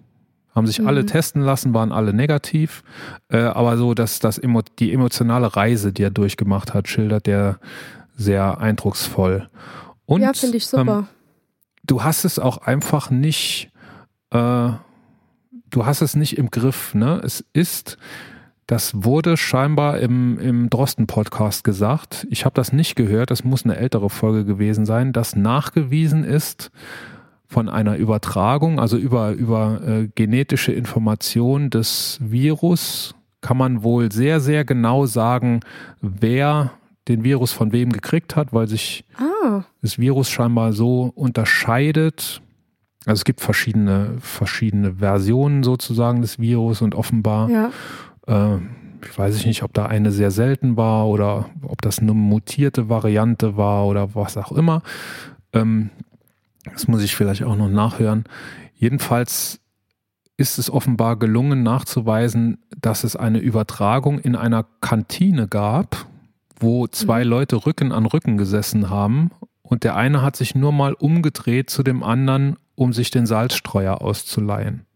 haben 0.54 0.66
sich 0.66 0.80
mhm. 0.80 0.88
alle 0.88 1.06
testen 1.06 1.42
lassen, 1.42 1.74
waren 1.74 1.92
alle 1.92 2.14
negativ. 2.14 2.82
Äh, 3.28 3.38
aber 3.38 3.76
so, 3.76 3.94
dass 3.94 4.18
das 4.18 4.40
die 4.78 4.92
emotionale 4.92 5.54
Reise, 5.54 5.92
die 5.92 6.02
er 6.02 6.10
durchgemacht 6.10 6.74
hat, 6.74 6.88
schildert 6.88 7.26
der 7.26 7.60
sehr 8.20 8.60
eindrucksvoll. 8.60 9.48
Und, 10.06 10.22
ja, 10.22 10.32
finde 10.32 10.58
ich 10.58 10.66
super. 10.66 10.98
Ähm, 10.98 11.06
du 11.84 12.02
hast 12.02 12.24
es 12.24 12.38
auch 12.38 12.58
einfach 12.58 13.10
nicht, 13.10 13.70
äh, 14.30 14.70
du 15.70 15.86
hast 15.86 16.02
es 16.02 16.14
nicht 16.14 16.36
im 16.36 16.50
Griff. 16.50 16.94
Ne? 16.94 17.20
Es 17.24 17.44
ist, 17.52 17.96
das 18.66 19.02
wurde 19.02 19.36
scheinbar 19.36 19.98
im, 19.98 20.38
im 20.38 20.70
Drosten-Podcast 20.70 21.64
gesagt. 21.64 22.26
Ich 22.30 22.44
habe 22.44 22.54
das 22.54 22.72
nicht 22.72 22.94
gehört, 22.94 23.30
das 23.30 23.42
muss 23.42 23.64
eine 23.64 23.76
ältere 23.76 24.10
Folge 24.10 24.44
gewesen 24.44 24.84
sein, 24.84 25.12
dass 25.12 25.34
nachgewiesen 25.34 26.24
ist 26.24 26.70
von 27.46 27.68
einer 27.68 27.96
Übertragung, 27.96 28.78
also 28.78 28.96
über, 28.96 29.32
über 29.32 29.80
äh, 29.84 30.08
genetische 30.14 30.72
Information 30.72 31.70
des 31.70 32.18
Virus, 32.20 33.14
kann 33.40 33.56
man 33.56 33.82
wohl 33.82 34.12
sehr, 34.12 34.38
sehr 34.40 34.64
genau 34.64 35.06
sagen, 35.06 35.60
wer 36.00 36.72
den 37.10 37.24
Virus 37.24 37.52
von 37.52 37.72
wem 37.72 37.92
gekriegt 37.92 38.36
hat, 38.36 38.52
weil 38.52 38.68
sich 38.68 39.04
ah. 39.16 39.64
das 39.82 39.98
Virus 39.98 40.30
scheinbar 40.30 40.72
so 40.72 41.12
unterscheidet. 41.14 42.40
Also 43.04 43.20
es 43.20 43.24
gibt 43.24 43.40
verschiedene, 43.40 44.16
verschiedene 44.20 44.94
Versionen 44.94 45.62
sozusagen 45.62 46.22
des 46.22 46.38
Virus 46.38 46.82
und 46.82 46.94
offenbar, 46.94 47.50
ja. 47.50 47.70
äh, 48.26 48.58
ich 49.02 49.18
weiß 49.18 49.46
nicht, 49.46 49.62
ob 49.62 49.72
da 49.72 49.86
eine 49.86 50.12
sehr 50.12 50.30
selten 50.30 50.76
war 50.76 51.08
oder 51.08 51.46
ob 51.62 51.80
das 51.82 52.00
eine 52.00 52.12
mutierte 52.12 52.88
Variante 52.88 53.56
war 53.56 53.86
oder 53.86 54.14
was 54.14 54.36
auch 54.36 54.52
immer. 54.52 54.82
Ähm, 55.52 55.90
das 56.64 56.86
muss 56.86 57.02
ich 57.02 57.16
vielleicht 57.16 57.42
auch 57.42 57.56
noch 57.56 57.70
nachhören. 57.70 58.24
Jedenfalls 58.74 59.60
ist 60.36 60.58
es 60.58 60.70
offenbar 60.70 61.18
gelungen 61.18 61.62
nachzuweisen, 61.62 62.58
dass 62.80 63.04
es 63.04 63.16
eine 63.16 63.38
Übertragung 63.38 64.18
in 64.18 64.36
einer 64.36 64.66
Kantine 64.80 65.48
gab 65.48 66.09
wo 66.60 66.86
zwei 66.86 67.24
mhm. 67.24 67.30
Leute 67.30 67.66
Rücken 67.66 67.92
an 67.92 68.06
Rücken 68.06 68.36
gesessen 68.36 68.90
haben 68.90 69.30
und 69.62 69.84
der 69.84 69.96
eine 69.96 70.22
hat 70.22 70.36
sich 70.36 70.54
nur 70.54 70.72
mal 70.72 70.94
umgedreht 70.94 71.70
zu 71.70 71.82
dem 71.82 72.02
anderen, 72.02 72.56
um 72.74 72.92
sich 72.92 73.10
den 73.10 73.26
Salzstreuer 73.26 74.00
auszuleihen. 74.00 74.86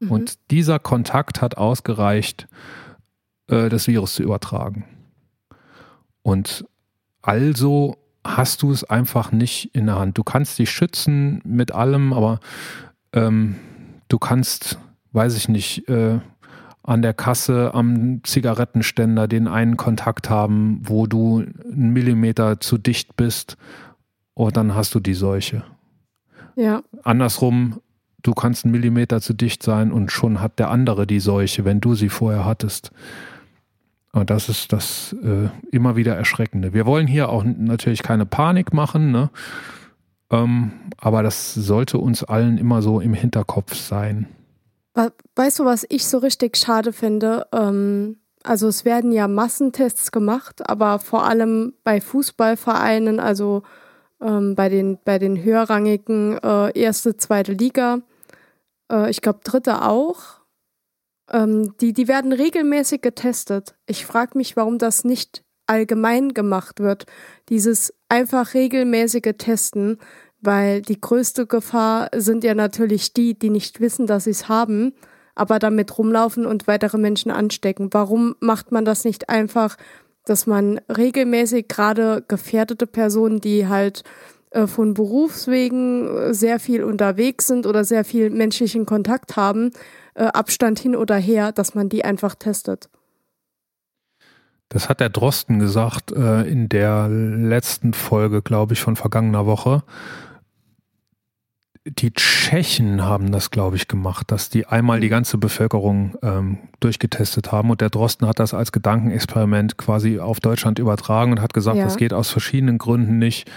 Mhm. 0.00 0.10
Und 0.10 0.50
dieser 0.50 0.78
Kontakt 0.78 1.40
hat 1.40 1.56
ausgereicht, 1.56 2.48
äh, 3.48 3.68
das 3.68 3.86
Virus 3.86 4.14
zu 4.14 4.22
übertragen. 4.22 4.84
Und 6.22 6.64
also 7.22 7.96
hast 8.24 8.62
du 8.62 8.72
es 8.72 8.84
einfach 8.84 9.32
nicht 9.32 9.74
in 9.74 9.86
der 9.86 9.98
Hand. 9.98 10.18
Du 10.18 10.24
kannst 10.24 10.58
dich 10.58 10.70
schützen 10.70 11.40
mit 11.44 11.72
allem, 11.72 12.12
aber 12.12 12.40
ähm, 13.12 13.56
du 14.08 14.18
kannst, 14.18 14.78
weiß 15.12 15.36
ich 15.36 15.48
nicht, 15.48 15.88
äh, 15.88 16.20
an 16.86 17.02
der 17.02 17.14
Kasse 17.14 17.72
am 17.74 18.22
Zigarettenständer 18.22 19.28
den 19.28 19.48
einen 19.48 19.76
Kontakt 19.76 20.30
haben, 20.30 20.80
wo 20.84 21.06
du 21.06 21.44
einen 21.64 21.92
Millimeter 21.92 22.60
zu 22.60 22.78
dicht 22.78 23.16
bist 23.16 23.56
und 24.34 24.56
dann 24.56 24.74
hast 24.74 24.94
du 24.94 25.00
die 25.00 25.14
Seuche. 25.14 25.64
Ja. 26.54 26.82
Andersrum, 27.02 27.80
du 28.22 28.32
kannst 28.32 28.64
einen 28.64 28.72
Millimeter 28.72 29.20
zu 29.20 29.34
dicht 29.34 29.62
sein 29.62 29.92
und 29.92 30.12
schon 30.12 30.40
hat 30.40 30.58
der 30.58 30.70
andere 30.70 31.06
die 31.06 31.20
Seuche, 31.20 31.64
wenn 31.64 31.80
du 31.80 31.94
sie 31.94 32.08
vorher 32.08 32.44
hattest. 32.44 32.92
Und 34.12 34.30
das 34.30 34.48
ist 34.48 34.72
das 34.72 35.14
äh, 35.22 35.48
immer 35.72 35.96
wieder 35.96 36.16
Erschreckende. 36.16 36.72
Wir 36.72 36.86
wollen 36.86 37.06
hier 37.06 37.28
auch 37.28 37.44
natürlich 37.44 38.02
keine 38.02 38.24
Panik 38.24 38.72
machen, 38.72 39.10
ne? 39.10 39.28
Ähm, 40.30 40.72
aber 40.96 41.22
das 41.22 41.54
sollte 41.54 41.98
uns 41.98 42.24
allen 42.24 42.58
immer 42.58 42.80
so 42.82 43.00
im 43.00 43.14
Hinterkopf 43.14 43.74
sein. 43.74 44.26
Weißt 45.34 45.58
du, 45.58 45.64
was 45.66 45.84
ich 45.88 46.06
so 46.06 46.18
richtig 46.18 46.56
schade 46.56 46.92
finde? 46.92 47.46
Ähm, 47.52 48.18
also 48.42 48.68
es 48.68 48.84
werden 48.84 49.12
ja 49.12 49.28
Massentests 49.28 50.10
gemacht, 50.10 50.68
aber 50.68 50.98
vor 50.98 51.24
allem 51.24 51.74
bei 51.84 52.00
Fußballvereinen, 52.00 53.20
also 53.20 53.62
ähm, 54.22 54.54
bei, 54.54 54.70
den, 54.70 54.98
bei 55.04 55.18
den 55.18 55.42
höherrangigen 55.42 56.38
äh, 56.38 56.78
erste, 56.78 57.16
zweite 57.18 57.52
Liga, 57.52 58.00
äh, 58.90 59.10
ich 59.10 59.20
glaube 59.20 59.40
dritte 59.44 59.82
auch, 59.82 60.40
ähm, 61.30 61.74
die, 61.80 61.92
die 61.92 62.08
werden 62.08 62.32
regelmäßig 62.32 63.02
getestet. 63.02 63.74
Ich 63.86 64.06
frage 64.06 64.38
mich, 64.38 64.56
warum 64.56 64.78
das 64.78 65.04
nicht 65.04 65.44
allgemein 65.66 66.32
gemacht 66.32 66.80
wird. 66.80 67.06
Dieses 67.48 67.92
einfach 68.08 68.54
regelmäßige 68.54 69.34
Testen 69.36 69.98
weil 70.46 70.80
die 70.80 71.00
größte 71.00 71.46
Gefahr 71.46 72.08
sind 72.14 72.44
ja 72.44 72.54
natürlich 72.54 73.12
die, 73.12 73.38
die 73.38 73.50
nicht 73.50 73.80
wissen, 73.80 74.06
dass 74.06 74.24
sie 74.24 74.30
es 74.30 74.48
haben, 74.48 74.92
aber 75.34 75.58
damit 75.58 75.98
rumlaufen 75.98 76.46
und 76.46 76.66
weitere 76.66 76.96
Menschen 76.96 77.30
anstecken. 77.30 77.88
Warum 77.92 78.36
macht 78.40 78.72
man 78.72 78.84
das 78.84 79.04
nicht 79.04 79.28
einfach, 79.28 79.76
dass 80.24 80.46
man 80.46 80.80
regelmäßig 80.88 81.68
gerade 81.68 82.24
gefährdete 82.26 82.86
Personen, 82.86 83.40
die 83.40 83.68
halt 83.68 84.04
äh, 84.50 84.66
von 84.66 84.94
Berufswegen 84.94 86.08
äh, 86.08 86.34
sehr 86.34 86.58
viel 86.58 86.84
unterwegs 86.84 87.46
sind 87.46 87.66
oder 87.66 87.84
sehr 87.84 88.04
viel 88.04 88.30
menschlichen 88.30 88.86
Kontakt 88.86 89.36
haben, 89.36 89.72
äh, 90.14 90.24
Abstand 90.24 90.78
hin 90.78 90.96
oder 90.96 91.16
her, 91.16 91.52
dass 91.52 91.74
man 91.74 91.88
die 91.88 92.04
einfach 92.04 92.34
testet? 92.34 92.88
Das 94.68 94.88
hat 94.88 95.00
der 95.00 95.10
Drosten 95.10 95.58
gesagt 95.60 96.10
äh, 96.12 96.42
in 96.42 96.68
der 96.68 97.08
letzten 97.08 97.92
Folge, 97.92 98.42
glaube 98.42 98.72
ich, 98.72 98.80
von 98.80 98.96
vergangener 98.96 99.46
Woche 99.46 99.84
die 101.88 102.12
Tschechen 102.12 103.04
haben 103.04 103.30
das, 103.30 103.50
glaube 103.50 103.76
ich, 103.76 103.86
gemacht, 103.86 104.32
dass 104.32 104.50
die 104.50 104.66
einmal 104.66 104.98
die 104.98 105.08
ganze 105.08 105.38
Bevölkerung 105.38 106.16
ähm, 106.22 106.58
durchgetestet 106.80 107.52
haben 107.52 107.70
und 107.70 107.80
der 107.80 107.90
Drosten 107.90 108.26
hat 108.26 108.40
das 108.40 108.54
als 108.54 108.72
Gedankenexperiment 108.72 109.76
quasi 109.76 110.18
auf 110.18 110.40
Deutschland 110.40 110.80
übertragen 110.80 111.32
und 111.32 111.40
hat 111.40 111.54
gesagt, 111.54 111.76
ja. 111.76 111.84
das 111.84 111.96
geht 111.96 112.12
aus 112.12 112.30
verschiedenen 112.30 112.78
Gründen 112.78 113.18
nicht. 113.18 113.48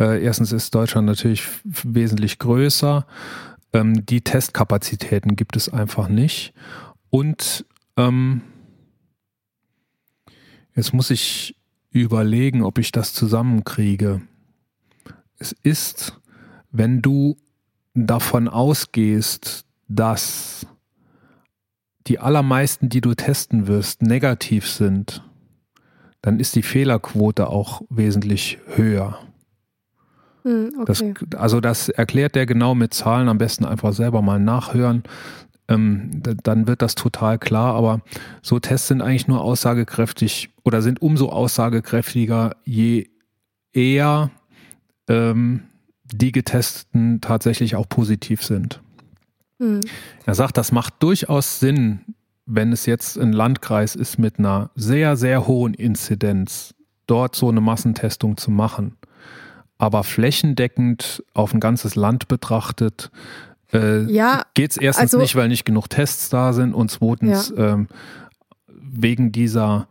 Äh, 0.00 0.22
erstens 0.22 0.50
ist 0.50 0.74
Deutschland 0.74 1.06
natürlich 1.06 1.44
wesentlich 1.64 2.40
größer. 2.40 3.06
Ähm, 3.72 4.04
die 4.04 4.20
Testkapazitäten 4.20 5.36
gibt 5.36 5.56
es 5.56 5.68
einfach 5.68 6.08
nicht. 6.08 6.54
Und 7.10 7.66
ähm, 7.96 8.42
jetzt 10.74 10.92
muss 10.92 11.10
ich 11.10 11.56
überlegen, 11.90 12.62
ob 12.62 12.78
ich 12.78 12.90
das 12.90 13.12
zusammenkriege. 13.12 14.22
Es 15.38 15.52
ist, 15.62 16.20
wenn 16.72 17.00
du 17.00 17.36
davon 17.96 18.48
ausgehst, 18.48 19.64
dass 19.88 20.66
die 22.06 22.18
allermeisten, 22.18 22.88
die 22.88 23.00
du 23.00 23.14
testen 23.14 23.66
wirst, 23.66 24.02
negativ 24.02 24.68
sind, 24.68 25.22
dann 26.22 26.38
ist 26.38 26.54
die 26.54 26.62
Fehlerquote 26.62 27.48
auch 27.48 27.82
wesentlich 27.88 28.58
höher. 28.74 29.18
Hm, 30.42 30.72
okay. 30.78 31.14
Das, 31.30 31.40
also 31.40 31.60
das 31.60 31.88
erklärt 31.88 32.34
der 32.34 32.46
genau 32.46 32.74
mit 32.74 32.94
Zahlen, 32.94 33.28
am 33.28 33.38
besten 33.38 33.64
einfach 33.64 33.92
selber 33.92 34.22
mal 34.22 34.38
nachhören. 34.38 35.02
Ähm, 35.68 36.10
dann 36.22 36.68
wird 36.68 36.82
das 36.82 36.94
total 36.94 37.38
klar. 37.38 37.74
Aber 37.74 38.02
so 38.42 38.60
Tests 38.60 38.88
sind 38.88 39.02
eigentlich 39.02 39.26
nur 39.26 39.40
aussagekräftig 39.40 40.50
oder 40.64 40.82
sind 40.82 41.02
umso 41.02 41.30
aussagekräftiger, 41.30 42.54
je 42.64 43.08
eher 43.72 44.30
ähm, 45.08 45.62
die 46.12 46.32
Getesteten 46.32 47.20
tatsächlich 47.20 47.76
auch 47.76 47.88
positiv 47.88 48.42
sind. 48.42 48.80
Mhm. 49.58 49.80
Er 50.24 50.34
sagt, 50.34 50.56
das 50.56 50.72
macht 50.72 51.02
durchaus 51.02 51.60
Sinn, 51.60 52.00
wenn 52.46 52.72
es 52.72 52.86
jetzt 52.86 53.18
ein 53.18 53.32
Landkreis 53.32 53.96
ist 53.96 54.18
mit 54.18 54.38
einer 54.38 54.70
sehr, 54.74 55.16
sehr 55.16 55.46
hohen 55.46 55.74
Inzidenz, 55.74 56.74
dort 57.06 57.34
so 57.34 57.48
eine 57.48 57.60
Massentestung 57.60 58.36
zu 58.36 58.50
machen. 58.50 58.96
Aber 59.78 60.04
flächendeckend 60.04 61.24
auf 61.34 61.52
ein 61.52 61.60
ganzes 61.60 61.96
Land 61.96 62.28
betrachtet, 62.28 63.10
äh, 63.72 64.04
ja, 64.04 64.44
geht 64.54 64.70
es 64.70 64.76
erstens 64.76 65.14
also, 65.14 65.18
nicht, 65.18 65.34
weil 65.36 65.48
nicht 65.48 65.64
genug 65.64 65.90
Tests 65.90 66.28
da 66.28 66.52
sind 66.52 66.72
und 66.72 66.90
zweitens 66.90 67.52
ja. 67.56 67.72
ähm, 67.72 67.88
wegen 68.68 69.32
dieser, 69.32 69.88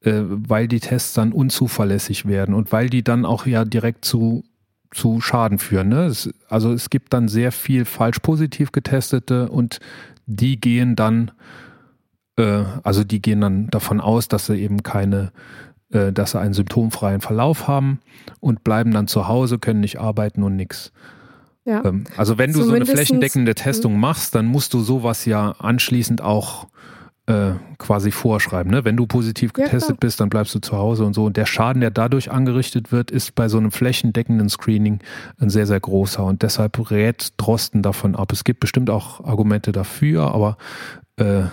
äh, 0.00 0.22
weil 0.24 0.66
die 0.68 0.80
Tests 0.80 1.14
dann 1.14 1.32
unzuverlässig 1.32 2.26
werden 2.26 2.54
und 2.54 2.72
weil 2.72 2.90
die 2.90 3.04
dann 3.04 3.24
auch 3.24 3.46
ja 3.46 3.64
direkt 3.64 4.04
zu 4.04 4.44
zu 4.92 5.20
Schaden 5.20 5.58
führen. 5.58 5.88
Ne? 5.88 6.04
Es, 6.04 6.30
also 6.48 6.72
es 6.72 6.90
gibt 6.90 7.12
dann 7.12 7.28
sehr 7.28 7.52
viel 7.52 7.84
falsch 7.84 8.18
positiv 8.20 8.72
getestete 8.72 9.48
und 9.48 9.80
die 10.26 10.60
gehen 10.60 10.96
dann, 10.96 11.30
äh, 12.36 12.64
also 12.82 13.04
die 13.04 13.20
gehen 13.20 13.40
dann 13.40 13.68
davon 13.68 14.00
aus, 14.00 14.28
dass 14.28 14.46
sie 14.46 14.56
eben 14.56 14.82
keine, 14.82 15.32
äh, 15.90 16.12
dass 16.12 16.32
sie 16.32 16.40
einen 16.40 16.54
symptomfreien 16.54 17.20
Verlauf 17.20 17.68
haben 17.68 18.00
und 18.40 18.64
bleiben 18.64 18.92
dann 18.92 19.08
zu 19.08 19.28
Hause, 19.28 19.58
können 19.58 19.80
nicht 19.80 19.98
arbeiten 19.98 20.42
und 20.42 20.56
nichts. 20.56 20.92
Ja. 21.64 21.84
Ähm, 21.84 22.04
also 22.16 22.38
wenn 22.38 22.52
du 22.52 22.62
so 22.62 22.72
eine 22.72 22.86
flächendeckende 22.86 23.54
Testung 23.54 23.98
machst, 23.98 24.34
dann 24.34 24.46
musst 24.46 24.74
du 24.74 24.80
sowas 24.80 25.24
ja 25.24 25.52
anschließend 25.58 26.20
auch 26.20 26.66
äh, 27.26 27.52
quasi 27.78 28.10
vorschreiben. 28.10 28.72
Ne? 28.72 28.84
Wenn 28.84 28.96
du 28.96 29.06
positiv 29.06 29.52
getestet 29.52 29.96
ja, 29.96 29.98
bist, 30.00 30.20
dann 30.20 30.28
bleibst 30.28 30.54
du 30.54 30.58
zu 30.58 30.76
Hause 30.76 31.04
und 31.04 31.14
so. 31.14 31.24
Und 31.24 31.36
der 31.36 31.46
Schaden, 31.46 31.80
der 31.80 31.90
dadurch 31.90 32.30
angerichtet 32.30 32.90
wird, 32.90 33.10
ist 33.10 33.34
bei 33.34 33.48
so 33.48 33.58
einem 33.58 33.70
flächendeckenden 33.70 34.48
Screening 34.48 34.98
ein 35.38 35.50
sehr, 35.50 35.66
sehr 35.66 35.78
großer. 35.78 36.24
Und 36.24 36.42
deshalb 36.42 36.90
rät 36.90 37.32
Drosten 37.36 37.82
davon 37.82 38.16
ab. 38.16 38.32
Es 38.32 38.44
gibt 38.44 38.60
bestimmt 38.60 38.90
auch 38.90 39.24
Argumente 39.24 39.72
dafür, 39.72 40.34
aber 40.34 40.56
äh, 41.16 41.44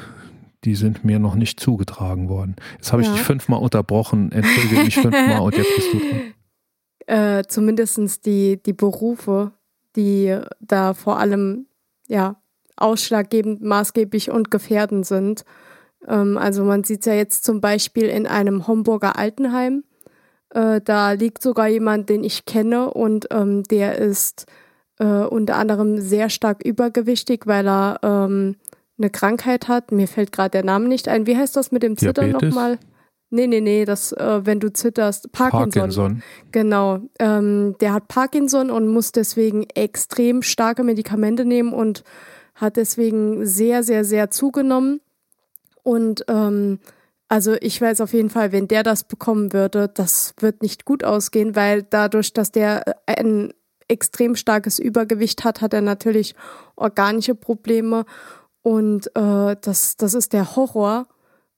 die 0.63 0.75
sind 0.75 1.05
mir 1.05 1.19
noch 1.19 1.36
nicht 1.36 1.60
zugetragen 1.60 2.29
worden. 2.29 2.55
Jetzt 2.75 2.91
habe 2.91 3.01
ich 3.01 3.08
ja. 3.08 3.13
dich 3.13 3.23
fünfmal 3.23 3.62
unterbrochen, 3.62 4.32
entschuldige 4.32 4.84
mich 4.84 4.95
fünfmal 4.95 5.39
und 5.39 5.55
jetzt 5.55 5.75
bist 5.75 5.93
du 5.93 5.99
dran. 5.99 6.21
Äh, 7.08 7.45
zumindest 7.47 8.27
die, 8.27 8.62
die 8.62 8.73
Berufe, 8.73 9.51
die 9.95 10.38
da 10.60 10.93
vor 10.93 11.17
allem 11.17 11.65
ja, 12.08 12.36
ausschlaggebend, 12.81 13.61
maßgeblich 13.61 14.31
und 14.31 14.51
gefährdend 14.51 15.05
sind. 15.05 15.43
Ähm, 16.07 16.37
also 16.37 16.63
man 16.63 16.83
sieht 16.83 17.01
es 17.01 17.05
ja 17.05 17.13
jetzt 17.13 17.43
zum 17.43 17.61
Beispiel 17.61 18.05
in 18.05 18.27
einem 18.27 18.67
Homburger 18.67 19.17
Altenheim. 19.17 19.83
Äh, 20.51 20.81
da 20.81 21.11
liegt 21.11 21.43
sogar 21.43 21.67
jemand, 21.67 22.09
den 22.09 22.23
ich 22.23 22.45
kenne 22.45 22.91
und 22.91 23.27
ähm, 23.31 23.63
der 23.63 23.97
ist 23.97 24.45
äh, 24.99 25.05
unter 25.05 25.55
anderem 25.55 25.99
sehr 25.99 26.29
stark 26.29 26.63
übergewichtig, 26.63 27.45
weil 27.45 27.67
er 27.67 27.99
ähm, 28.03 28.55
eine 28.97 29.09
Krankheit 29.09 29.67
hat. 29.67 29.91
Mir 29.91 30.07
fällt 30.07 30.31
gerade 30.31 30.51
der 30.51 30.63
Name 30.63 30.87
nicht 30.87 31.07
ein. 31.07 31.27
Wie 31.27 31.37
heißt 31.37 31.55
das 31.55 31.71
mit 31.71 31.83
dem 31.83 31.97
Zittern 31.97 32.31
nochmal? 32.31 32.79
Nee, 33.31 33.45
nee, 33.45 33.61
nee, 33.61 33.85
das, 33.85 34.11
äh, 34.11 34.41
wenn 34.43 34.59
du 34.59 34.73
zitterst, 34.73 35.31
Parkinson. 35.31 35.71
Parkinson. 35.71 36.23
Genau. 36.51 36.99
Ähm, 37.19 37.75
der 37.79 37.93
hat 37.93 38.07
Parkinson 38.07 38.71
und 38.71 38.87
muss 38.87 39.11
deswegen 39.11 39.63
extrem 39.75 40.41
starke 40.41 40.83
Medikamente 40.83 41.45
nehmen 41.45 41.71
und 41.71 42.03
hat 42.59 42.77
deswegen 42.77 43.45
sehr, 43.45 43.83
sehr, 43.83 44.03
sehr 44.03 44.29
zugenommen. 44.29 45.01
Und 45.83 46.25
ähm, 46.27 46.79
also 47.27 47.55
ich 47.61 47.79
weiß 47.79 48.01
auf 48.01 48.13
jeden 48.13 48.29
Fall, 48.29 48.51
wenn 48.51 48.67
der 48.67 48.83
das 48.83 49.03
bekommen 49.03 49.53
würde, 49.53 49.87
das 49.87 50.33
wird 50.39 50.61
nicht 50.61 50.85
gut 50.85 51.03
ausgehen, 51.03 51.55
weil 51.55 51.83
dadurch, 51.83 52.33
dass 52.33 52.51
der 52.51 52.87
äh, 53.05 53.23
ein 53.23 53.53
extrem 53.87 54.35
starkes 54.35 54.79
Übergewicht 54.79 55.43
hat, 55.43 55.61
hat 55.61 55.73
er 55.73 55.81
natürlich 55.81 56.35
organische 56.75 57.35
Probleme. 57.35 58.05
Und 58.61 59.07
äh, 59.15 59.55
das, 59.61 59.97
das 59.97 60.13
ist 60.13 60.33
der 60.33 60.55
Horror. 60.55 61.07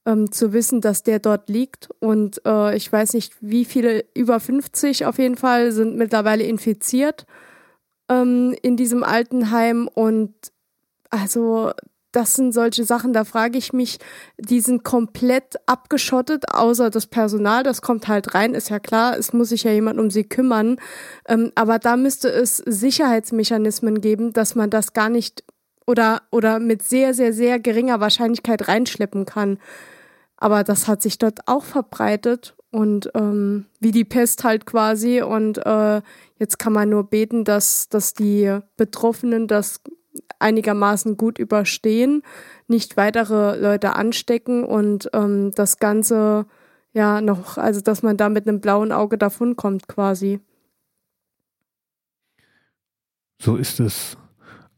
ähm, 0.05 0.31
zu 0.31 0.51
wissen, 0.53 0.81
dass 0.81 1.03
der 1.03 1.19
dort 1.19 1.49
liegt. 1.49 1.89
Und 1.99 2.41
äh, 2.45 2.75
ich 2.75 2.91
weiß 2.91 3.13
nicht, 3.13 3.35
wie 3.39 3.65
viele, 3.65 4.05
über 4.15 4.39
50 4.39 5.05
auf 5.05 5.19
jeden 5.19 5.37
Fall, 5.37 5.71
sind 5.71 5.95
mittlerweile 5.95 6.43
infiziert 6.43 7.25
ähm, 8.09 8.55
in 8.61 8.77
diesem 8.77 9.03
Altenheim. 9.03 9.87
Und 9.87 10.33
also 11.11 11.71
das 12.11 12.33
sind 12.33 12.51
solche 12.51 12.83
Sachen, 12.83 13.13
da 13.13 13.23
frage 13.23 13.57
ich 13.57 13.71
mich, 13.71 13.99
die 14.37 14.59
sind 14.59 14.83
komplett 14.83 15.55
abgeschottet, 15.65 16.53
außer 16.53 16.89
das 16.89 17.07
Personal, 17.07 17.63
das 17.63 17.81
kommt 17.81 18.07
halt 18.07 18.35
rein, 18.35 18.53
ist 18.53 18.69
ja 18.69 18.79
klar, 18.79 19.17
es 19.17 19.31
muss 19.31 19.49
sich 19.49 19.63
ja 19.63 19.71
jemand 19.71 19.97
um 19.99 20.09
sie 20.09 20.25
kümmern. 20.25 20.77
Ähm, 21.27 21.51
aber 21.55 21.79
da 21.79 21.95
müsste 21.95 22.29
es 22.29 22.57
Sicherheitsmechanismen 22.57 24.01
geben, 24.01 24.33
dass 24.33 24.55
man 24.55 24.69
das 24.69 24.93
gar 24.93 25.09
nicht 25.09 25.43
oder, 25.87 26.21
oder 26.31 26.59
mit 26.59 26.83
sehr, 26.83 27.13
sehr, 27.13 27.33
sehr 27.33 27.59
geringer 27.59 27.99
Wahrscheinlichkeit 27.99 28.67
reinschleppen 28.67 29.25
kann. 29.25 29.57
Aber 30.37 30.63
das 30.63 30.87
hat 30.87 31.01
sich 31.01 31.17
dort 31.17 31.47
auch 31.47 31.63
verbreitet 31.63 32.55
und 32.71 33.11
ähm, 33.13 33.67
wie 33.79 33.91
die 33.91 34.05
Pest 34.05 34.43
halt 34.43 34.65
quasi. 34.65 35.21
Und 35.21 35.65
äh, 35.65 36.01
jetzt 36.39 36.59
kann 36.59 36.73
man 36.73 36.89
nur 36.89 37.05
beten, 37.05 37.43
dass, 37.43 37.89
dass 37.89 38.13
die 38.13 38.59
Betroffenen 38.75 39.47
das 39.47 39.81
einigermaßen 40.41 41.17
gut 41.17 41.39
überstehen, 41.39 42.23
nicht 42.67 42.97
weitere 42.97 43.59
Leute 43.59 43.95
anstecken 43.95 44.63
und 44.63 45.09
ähm, 45.13 45.51
das 45.55 45.79
Ganze 45.79 46.45
ja 46.93 47.21
noch, 47.21 47.57
also 47.57 47.81
dass 47.81 48.03
man 48.03 48.17
da 48.17 48.29
mit 48.29 48.47
einem 48.47 48.59
blauen 48.59 48.91
Auge 48.91 49.17
davonkommt 49.17 49.87
quasi. 49.87 50.39
So 53.41 53.55
ist 53.55 53.79
es. 53.79 54.17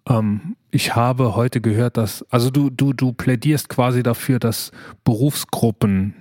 Ähm, 0.08 0.56
ich 0.72 0.96
habe 0.96 1.36
heute 1.36 1.62
gehört, 1.62 1.98
dass, 1.98 2.26
also 2.30 2.50
du, 2.50 2.70
du, 2.70 2.94
du 2.94 3.14
plädierst 3.14 3.70
quasi 3.70 4.04
dafür, 4.04 4.40
dass 4.40 4.72
Berufsgruppen 5.04 6.14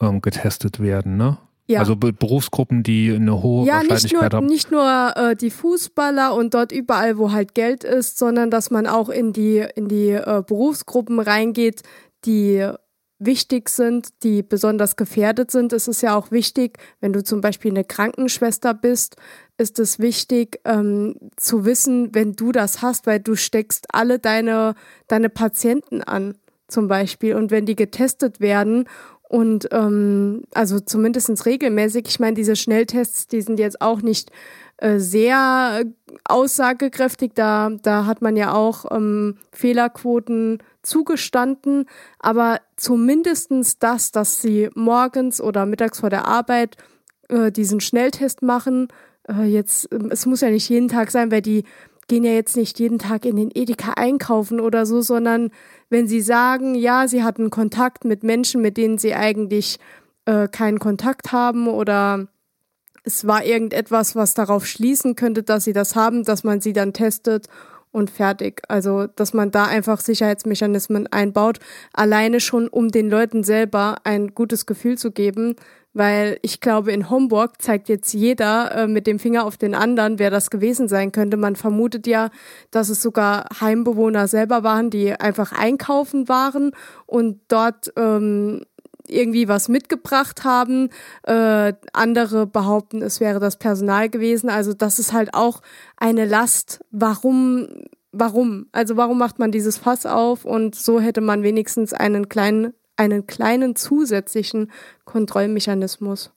ähm, 0.00 0.20
getestet 0.20 0.80
werden, 0.80 1.16
ne? 1.16 1.38
Ja. 1.66 1.78
Also 1.78 1.96
Be 1.96 2.12
Berufsgruppen, 2.12 2.82
die 2.82 3.12
eine 3.12 3.42
hohe 3.42 3.66
ja, 3.66 3.76
Wahrscheinlichkeit 3.76 4.34
haben. 4.34 4.46
Nicht 4.46 4.70
nur 4.70 5.12
äh, 5.16 5.36
die 5.36 5.50
Fußballer 5.50 6.34
und 6.34 6.54
dort 6.54 6.72
überall, 6.72 7.18
wo 7.18 7.32
halt 7.32 7.54
Geld 7.54 7.84
ist, 7.84 8.18
sondern 8.18 8.50
dass 8.50 8.70
man 8.70 8.86
auch 8.86 9.08
in 9.08 9.32
die, 9.32 9.64
in 9.76 9.88
die 9.88 10.10
äh, 10.10 10.42
Berufsgruppen 10.46 11.20
reingeht, 11.20 11.82
die 12.24 12.68
wichtig 13.24 13.68
sind, 13.68 14.08
die 14.24 14.42
besonders 14.42 14.96
gefährdet 14.96 15.50
sind. 15.50 15.72
Es 15.72 15.88
ist 15.88 16.02
ja 16.02 16.16
auch 16.16 16.30
wichtig, 16.30 16.78
wenn 17.00 17.12
du 17.12 17.22
zum 17.22 17.40
Beispiel 17.40 17.70
eine 17.70 17.84
Krankenschwester 17.84 18.74
bist, 18.74 19.16
ist 19.58 19.78
es 19.78 19.98
wichtig 19.98 20.60
ähm, 20.64 21.14
zu 21.36 21.64
wissen, 21.64 22.14
wenn 22.14 22.32
du 22.32 22.52
das 22.52 22.82
hast, 22.82 23.06
weil 23.06 23.20
du 23.20 23.36
steckst 23.36 23.86
alle 23.94 24.18
deine, 24.18 24.74
deine 25.06 25.28
Patienten 25.28 26.02
an 26.02 26.34
zum 26.66 26.88
Beispiel. 26.88 27.36
Und 27.36 27.50
wenn 27.50 27.66
die 27.66 27.76
getestet 27.76 28.40
werden 28.40 28.88
und 29.32 29.68
ähm, 29.72 30.42
also 30.52 30.78
zumindest 30.78 31.46
regelmäßig, 31.46 32.04
ich 32.06 32.20
meine, 32.20 32.34
diese 32.34 32.54
Schnelltests, 32.54 33.28
die 33.28 33.40
sind 33.40 33.58
jetzt 33.58 33.80
auch 33.80 34.02
nicht 34.02 34.30
äh, 34.76 34.98
sehr 34.98 35.84
aussagekräftig. 36.24 37.32
Da, 37.34 37.70
da 37.82 38.04
hat 38.04 38.20
man 38.20 38.36
ja 38.36 38.52
auch 38.52 38.84
ähm, 38.90 39.38
Fehlerquoten 39.50 40.58
zugestanden. 40.82 41.86
Aber 42.18 42.60
zumindestens 42.76 43.78
das, 43.78 44.12
dass 44.12 44.42
sie 44.42 44.68
morgens 44.74 45.40
oder 45.40 45.64
mittags 45.64 46.00
vor 46.00 46.10
der 46.10 46.26
Arbeit 46.26 46.76
äh, 47.30 47.50
diesen 47.50 47.80
Schnelltest 47.80 48.42
machen, 48.42 48.88
äh, 49.30 49.44
jetzt, 49.44 49.88
ähm, 49.94 50.10
es 50.10 50.26
muss 50.26 50.42
ja 50.42 50.50
nicht 50.50 50.68
jeden 50.68 50.88
Tag 50.88 51.10
sein, 51.10 51.30
weil 51.30 51.40
die 51.40 51.64
gehen 52.08 52.24
ja 52.24 52.32
jetzt 52.32 52.56
nicht 52.56 52.78
jeden 52.78 52.98
Tag 52.98 53.24
in 53.24 53.36
den 53.36 53.50
Edeka 53.54 53.92
einkaufen 53.94 54.60
oder 54.60 54.86
so, 54.86 55.00
sondern 55.00 55.50
wenn 55.88 56.06
sie 56.06 56.20
sagen, 56.20 56.74
ja, 56.74 57.08
sie 57.08 57.22
hatten 57.22 57.50
Kontakt 57.50 58.04
mit 58.04 58.22
Menschen, 58.22 58.62
mit 58.62 58.76
denen 58.76 58.98
sie 58.98 59.14
eigentlich 59.14 59.78
äh, 60.26 60.48
keinen 60.48 60.78
Kontakt 60.78 61.32
haben 61.32 61.68
oder 61.68 62.28
es 63.04 63.26
war 63.26 63.44
irgendetwas, 63.44 64.14
was 64.14 64.34
darauf 64.34 64.66
schließen 64.66 65.16
könnte, 65.16 65.42
dass 65.42 65.64
sie 65.64 65.72
das 65.72 65.96
haben, 65.96 66.24
dass 66.24 66.44
man 66.44 66.60
sie 66.60 66.72
dann 66.72 66.92
testet 66.92 67.48
und 67.90 68.10
fertig. 68.10 68.62
Also, 68.68 69.06
dass 69.06 69.34
man 69.34 69.50
da 69.50 69.64
einfach 69.64 70.00
Sicherheitsmechanismen 70.00 71.06
einbaut, 71.08 71.58
alleine 71.92 72.40
schon, 72.40 72.68
um 72.68 72.88
den 72.88 73.10
Leuten 73.10 73.44
selber 73.44 73.96
ein 74.04 74.34
gutes 74.34 74.66
Gefühl 74.66 74.98
zu 74.98 75.10
geben, 75.10 75.56
weil 75.94 76.38
ich 76.42 76.60
glaube, 76.60 76.92
in 76.92 77.10
Homburg 77.10 77.60
zeigt 77.60 77.88
jetzt 77.88 78.12
jeder 78.12 78.74
äh, 78.74 78.86
mit 78.86 79.06
dem 79.06 79.18
Finger 79.18 79.44
auf 79.44 79.56
den 79.56 79.74
anderen, 79.74 80.18
wer 80.18 80.30
das 80.30 80.50
gewesen 80.50 80.88
sein 80.88 81.12
könnte. 81.12 81.36
Man 81.36 81.56
vermutet 81.56 82.06
ja, 82.06 82.30
dass 82.70 82.88
es 82.88 83.02
sogar 83.02 83.46
Heimbewohner 83.60 84.28
selber 84.28 84.62
waren, 84.62 84.90
die 84.90 85.12
einfach 85.12 85.52
einkaufen 85.52 86.28
waren 86.28 86.72
und 87.06 87.40
dort 87.48 87.92
ähm, 87.96 88.62
irgendwie 89.08 89.48
was 89.48 89.68
mitgebracht 89.68 90.44
haben. 90.44 90.88
Äh, 91.24 91.74
andere 91.92 92.46
behaupten, 92.46 93.02
es 93.02 93.20
wäre 93.20 93.40
das 93.40 93.58
Personal 93.58 94.08
gewesen. 94.08 94.48
Also 94.48 94.72
das 94.72 94.98
ist 94.98 95.12
halt 95.12 95.34
auch 95.34 95.60
eine 95.96 96.24
Last. 96.24 96.80
Warum? 96.90 97.68
Warum? 98.12 98.66
Also 98.72 98.96
warum 98.96 99.18
macht 99.18 99.38
man 99.38 99.52
dieses 99.52 99.78
Fass 99.78 100.06
auf? 100.06 100.44
Und 100.44 100.74
so 100.74 101.00
hätte 101.00 101.20
man 101.20 101.42
wenigstens 101.42 101.92
einen 101.92 102.28
kleinen 102.28 102.74
einen 103.02 103.26
kleinen 103.26 103.74
zusätzlichen 103.74 104.70
Kontrollmechanismus. 105.04 106.32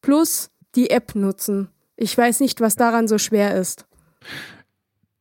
Plus 0.00 0.50
die 0.76 0.90
App 0.90 1.14
nutzen. 1.14 1.68
Ich 1.96 2.16
weiß 2.16 2.40
nicht, 2.40 2.60
was 2.60 2.76
daran 2.76 3.08
so 3.08 3.18
schwer 3.18 3.54
ist. 3.56 3.86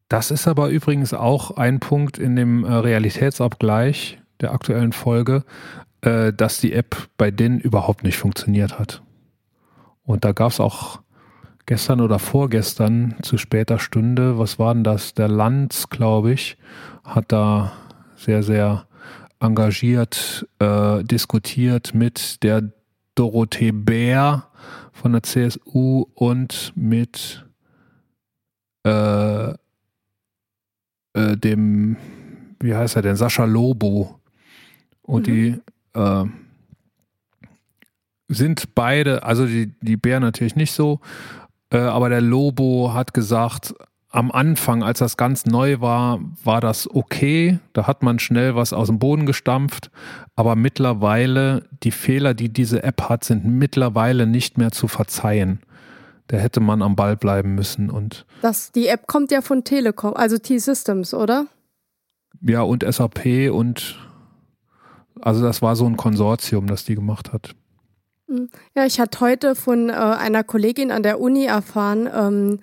Das 0.07 0.29
ist 0.29 0.47
aber 0.47 0.69
übrigens 0.69 1.13
auch 1.13 1.51
ein 1.51 1.79
Punkt 1.79 2.19
in 2.19 2.35
dem 2.35 2.63
äh, 2.63 2.71
Realitätsabgleich 2.71 4.19
der 4.41 4.51
aktuellen 4.51 4.93
Folge, 4.93 5.43
äh, 6.01 6.31
dass 6.31 6.59
die 6.59 6.73
App 6.73 6.95
bei 7.17 7.31
denen 7.31 7.59
überhaupt 7.59 8.03
nicht 8.03 8.17
funktioniert 8.17 8.77
hat. 8.77 9.01
Und 10.03 10.25
da 10.25 10.31
gab 10.31 10.51
es 10.51 10.59
auch 10.59 11.01
gestern 11.65 12.01
oder 12.01 12.19
vorgestern 12.19 13.15
zu 13.23 13.37
später 13.37 13.79
Stunde, 13.79 14.37
was 14.37 14.59
war 14.59 14.73
denn 14.73 14.83
das? 14.83 15.15
Der 15.15 15.27
Lanz, 15.27 15.89
glaube 15.89 16.33
ich, 16.33 16.57
hat 17.03 17.31
da 17.31 17.71
sehr, 18.15 18.43
sehr 18.43 18.85
engagiert 19.43 20.47
äh, 20.59 21.03
diskutiert 21.03 21.93
mit 21.93 22.41
der 22.43 22.71
Dorothee 23.15 23.71
Bär 23.71 24.47
von 24.91 25.11
der 25.11 25.23
CSU 25.23 26.05
und 26.15 26.71
mit 26.75 27.45
äh, 28.85 29.49
äh, 31.13 31.37
dem, 31.37 31.97
wie 32.59 32.73
heißt 32.73 32.95
er 32.95 33.01
denn, 33.01 33.15
Sascha 33.15 33.45
Lobo. 33.45 34.19
Und 35.01 35.27
mhm. 35.27 35.31
die 35.31 35.59
äh, 35.93 36.25
sind 38.29 38.73
beide, 38.75 39.23
also 39.23 39.45
die, 39.45 39.73
die 39.81 39.97
Bär 39.97 40.19
natürlich 40.19 40.55
nicht 40.55 40.71
so, 40.71 41.01
äh, 41.69 41.77
aber 41.77 42.09
der 42.09 42.21
Lobo 42.21 42.93
hat 42.93 43.13
gesagt, 43.13 43.75
am 44.13 44.31
Anfang, 44.31 44.83
als 44.83 44.99
das 44.99 45.17
ganz 45.17 45.47
neu 45.47 45.81
war, 45.81 46.19
war 46.43 46.61
das 46.61 46.87
okay. 46.87 47.57
Da 47.73 47.87
hat 47.87 48.03
man 48.03 48.19
schnell 48.19 48.55
was 48.55 48.71
aus 48.71 48.87
dem 48.87 48.99
Boden 48.99 49.25
gestampft. 49.25 49.89
Aber 50.35 50.55
mittlerweile, 50.55 51.67
die 51.81 51.89
Fehler, 51.89 52.35
die 52.35 52.53
diese 52.53 52.83
App 52.83 53.09
hat, 53.09 53.23
sind 53.23 53.43
mittlerweile 53.43 54.27
nicht 54.27 54.59
mehr 54.59 54.71
zu 54.71 54.87
verzeihen. 54.87 55.61
Da 56.27 56.37
hätte 56.37 56.59
man 56.59 56.83
am 56.83 56.95
Ball 56.95 57.17
bleiben 57.17 57.55
müssen. 57.55 57.89
Und 57.89 58.27
das, 58.43 58.71
die 58.71 58.87
App 58.87 59.07
kommt 59.07 59.31
ja 59.31 59.41
von 59.41 59.63
Telekom, 59.63 60.13
also 60.13 60.37
T-Systems, 60.37 61.15
oder? 61.15 61.47
Ja, 62.41 62.61
und 62.61 62.85
SAP 62.87 63.51
und 63.51 63.97
also 65.21 65.41
das 65.41 65.63
war 65.63 65.75
so 65.75 65.87
ein 65.87 65.97
Konsortium, 65.97 66.67
das 66.67 66.85
die 66.85 66.95
gemacht 66.95 67.33
hat. 67.33 67.55
Hm. 68.27 68.49
Ja, 68.75 68.85
ich 68.85 68.99
hatte 68.99 69.19
heute 69.21 69.55
von 69.55 69.89
äh, 69.89 69.93
einer 69.93 70.43
Kollegin 70.43 70.91
an 70.91 71.01
der 71.01 71.19
Uni 71.19 71.45
erfahren, 71.45 72.07
ähm, 72.13 72.59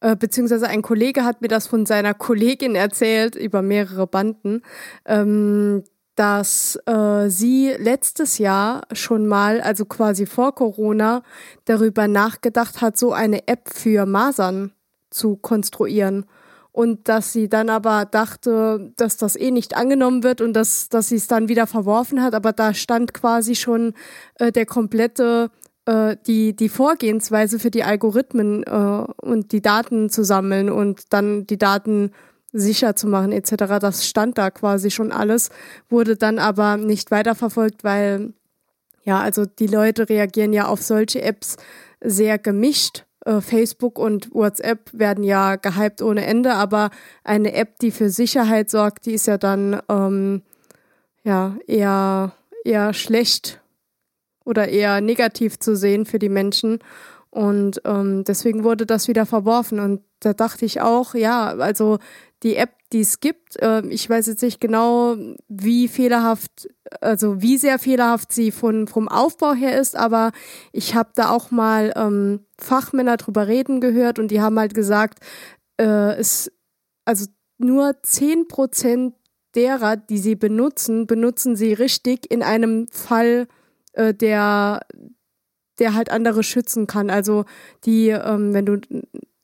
äh, 0.00 0.16
beziehungsweise 0.16 0.68
ein 0.68 0.82
Kollege 0.82 1.24
hat 1.24 1.42
mir 1.42 1.48
das 1.48 1.66
von 1.66 1.86
seiner 1.86 2.14
Kollegin 2.14 2.74
erzählt 2.74 3.34
über 3.36 3.62
mehrere 3.62 4.06
Banden, 4.06 4.62
ähm, 5.04 5.84
dass 6.16 6.78
äh, 6.86 7.28
sie 7.28 7.74
letztes 7.78 8.38
Jahr 8.38 8.82
schon 8.92 9.26
mal, 9.26 9.60
also 9.60 9.84
quasi 9.84 10.26
vor 10.26 10.54
Corona, 10.54 11.22
darüber 11.64 12.08
nachgedacht 12.08 12.80
hat, 12.80 12.98
so 12.98 13.12
eine 13.12 13.48
App 13.48 13.70
für 13.72 14.06
Masern 14.06 14.72
zu 15.10 15.36
konstruieren. 15.36 16.26
Und 16.72 17.08
dass 17.08 17.32
sie 17.32 17.48
dann 17.48 17.68
aber 17.68 18.04
dachte, 18.04 18.92
dass 18.96 19.16
das 19.16 19.34
eh 19.34 19.50
nicht 19.50 19.76
angenommen 19.76 20.22
wird 20.22 20.40
und 20.40 20.52
dass, 20.52 20.88
dass 20.88 21.08
sie 21.08 21.16
es 21.16 21.26
dann 21.26 21.48
wieder 21.48 21.66
verworfen 21.66 22.22
hat. 22.22 22.34
Aber 22.34 22.52
da 22.52 22.74
stand 22.74 23.12
quasi 23.12 23.54
schon 23.54 23.94
äh, 24.36 24.52
der 24.52 24.66
komplette 24.66 25.50
äh, 25.86 26.16
die, 26.26 26.54
die 26.54 26.68
Vorgehensweise 26.68 27.58
für 27.58 27.70
die 27.70 27.84
Algorithmen 27.84 28.62
äh, 28.64 29.04
und 29.22 29.52
die 29.52 29.62
Daten 29.62 30.10
zu 30.10 30.24
sammeln 30.24 30.70
und 30.70 31.12
dann 31.12 31.46
die 31.46 31.58
Daten 31.58 32.12
sicher 32.52 32.96
zu 32.96 33.06
machen 33.06 33.32
etc. 33.32 33.78
Das 33.80 34.06
stand 34.06 34.38
da 34.38 34.50
quasi 34.50 34.90
schon 34.90 35.12
alles, 35.12 35.50
wurde 35.88 36.16
dann 36.16 36.38
aber 36.38 36.76
nicht 36.76 37.10
weiterverfolgt, 37.10 37.84
weil 37.84 38.32
ja, 39.04 39.20
also 39.20 39.46
die 39.46 39.66
Leute 39.66 40.08
reagieren 40.08 40.52
ja 40.52 40.66
auf 40.66 40.82
solche 40.82 41.22
Apps 41.22 41.56
sehr 42.00 42.38
gemischt. 42.38 43.04
Äh, 43.24 43.40
Facebook 43.40 43.98
und 43.98 44.34
WhatsApp 44.34 44.90
werden 44.92 45.24
ja 45.24 45.56
gehypt 45.56 46.02
ohne 46.02 46.26
Ende, 46.26 46.54
aber 46.54 46.90
eine 47.24 47.52
App, 47.54 47.78
die 47.78 47.90
für 47.90 48.10
Sicherheit 48.10 48.70
sorgt, 48.70 49.06
die 49.06 49.12
ist 49.14 49.26
ja 49.26 49.38
dann 49.38 49.80
ähm, 49.88 50.42
ja 51.22 51.56
eher 51.66 52.32
eher 52.64 52.92
schlecht 52.92 53.60
oder 54.50 54.68
eher 54.68 55.00
negativ 55.00 55.58
zu 55.58 55.76
sehen 55.76 56.04
für 56.04 56.18
die 56.18 56.28
Menschen. 56.28 56.80
Und 57.30 57.80
ähm, 57.84 58.24
deswegen 58.24 58.64
wurde 58.64 58.86
das 58.86 59.08
wieder 59.08 59.24
verworfen. 59.24 59.78
Und 59.78 60.02
da 60.18 60.34
dachte 60.34 60.64
ich 60.64 60.80
auch, 60.80 61.14
ja, 61.14 61.54
also 61.56 61.98
die 62.42 62.56
App, 62.56 62.70
die 62.92 63.00
es 63.00 63.20
gibt, 63.20 63.56
äh, 63.62 63.86
ich 63.86 64.08
weiß 64.10 64.26
jetzt 64.26 64.42
nicht 64.42 64.60
genau, 64.60 65.16
wie 65.48 65.86
fehlerhaft, 65.86 66.68
also 67.00 67.40
wie 67.40 67.56
sehr 67.56 67.78
fehlerhaft 67.78 68.32
sie 68.32 68.50
von, 68.50 68.88
vom 68.88 69.08
Aufbau 69.08 69.54
her 69.54 69.78
ist, 69.78 69.96
aber 69.96 70.32
ich 70.72 70.94
habe 70.94 71.10
da 71.14 71.30
auch 71.30 71.50
mal 71.50 71.92
ähm, 71.94 72.40
Fachmänner 72.58 73.16
drüber 73.16 73.46
reden 73.46 73.80
gehört 73.80 74.18
und 74.18 74.28
die 74.28 74.40
haben 74.40 74.58
halt 74.58 74.74
gesagt, 74.74 75.20
äh, 75.78 76.14
es, 76.16 76.50
also 77.04 77.26
nur 77.58 78.02
zehn 78.02 78.48
Prozent 78.48 79.14
derer, 79.54 79.96
die 79.96 80.18
sie 80.18 80.34
benutzen, 80.34 81.06
benutzen 81.06 81.56
sie 81.56 81.72
richtig 81.72 82.30
in 82.30 82.42
einem 82.42 82.88
Fall, 82.88 83.46
äh, 83.92 84.14
der, 84.14 84.80
der 85.78 85.94
halt 85.94 86.10
andere 86.10 86.42
schützen 86.42 86.86
kann. 86.86 87.10
Also 87.10 87.44
die, 87.84 88.08
ähm, 88.08 88.54
wenn 88.54 88.66
du 88.66 88.80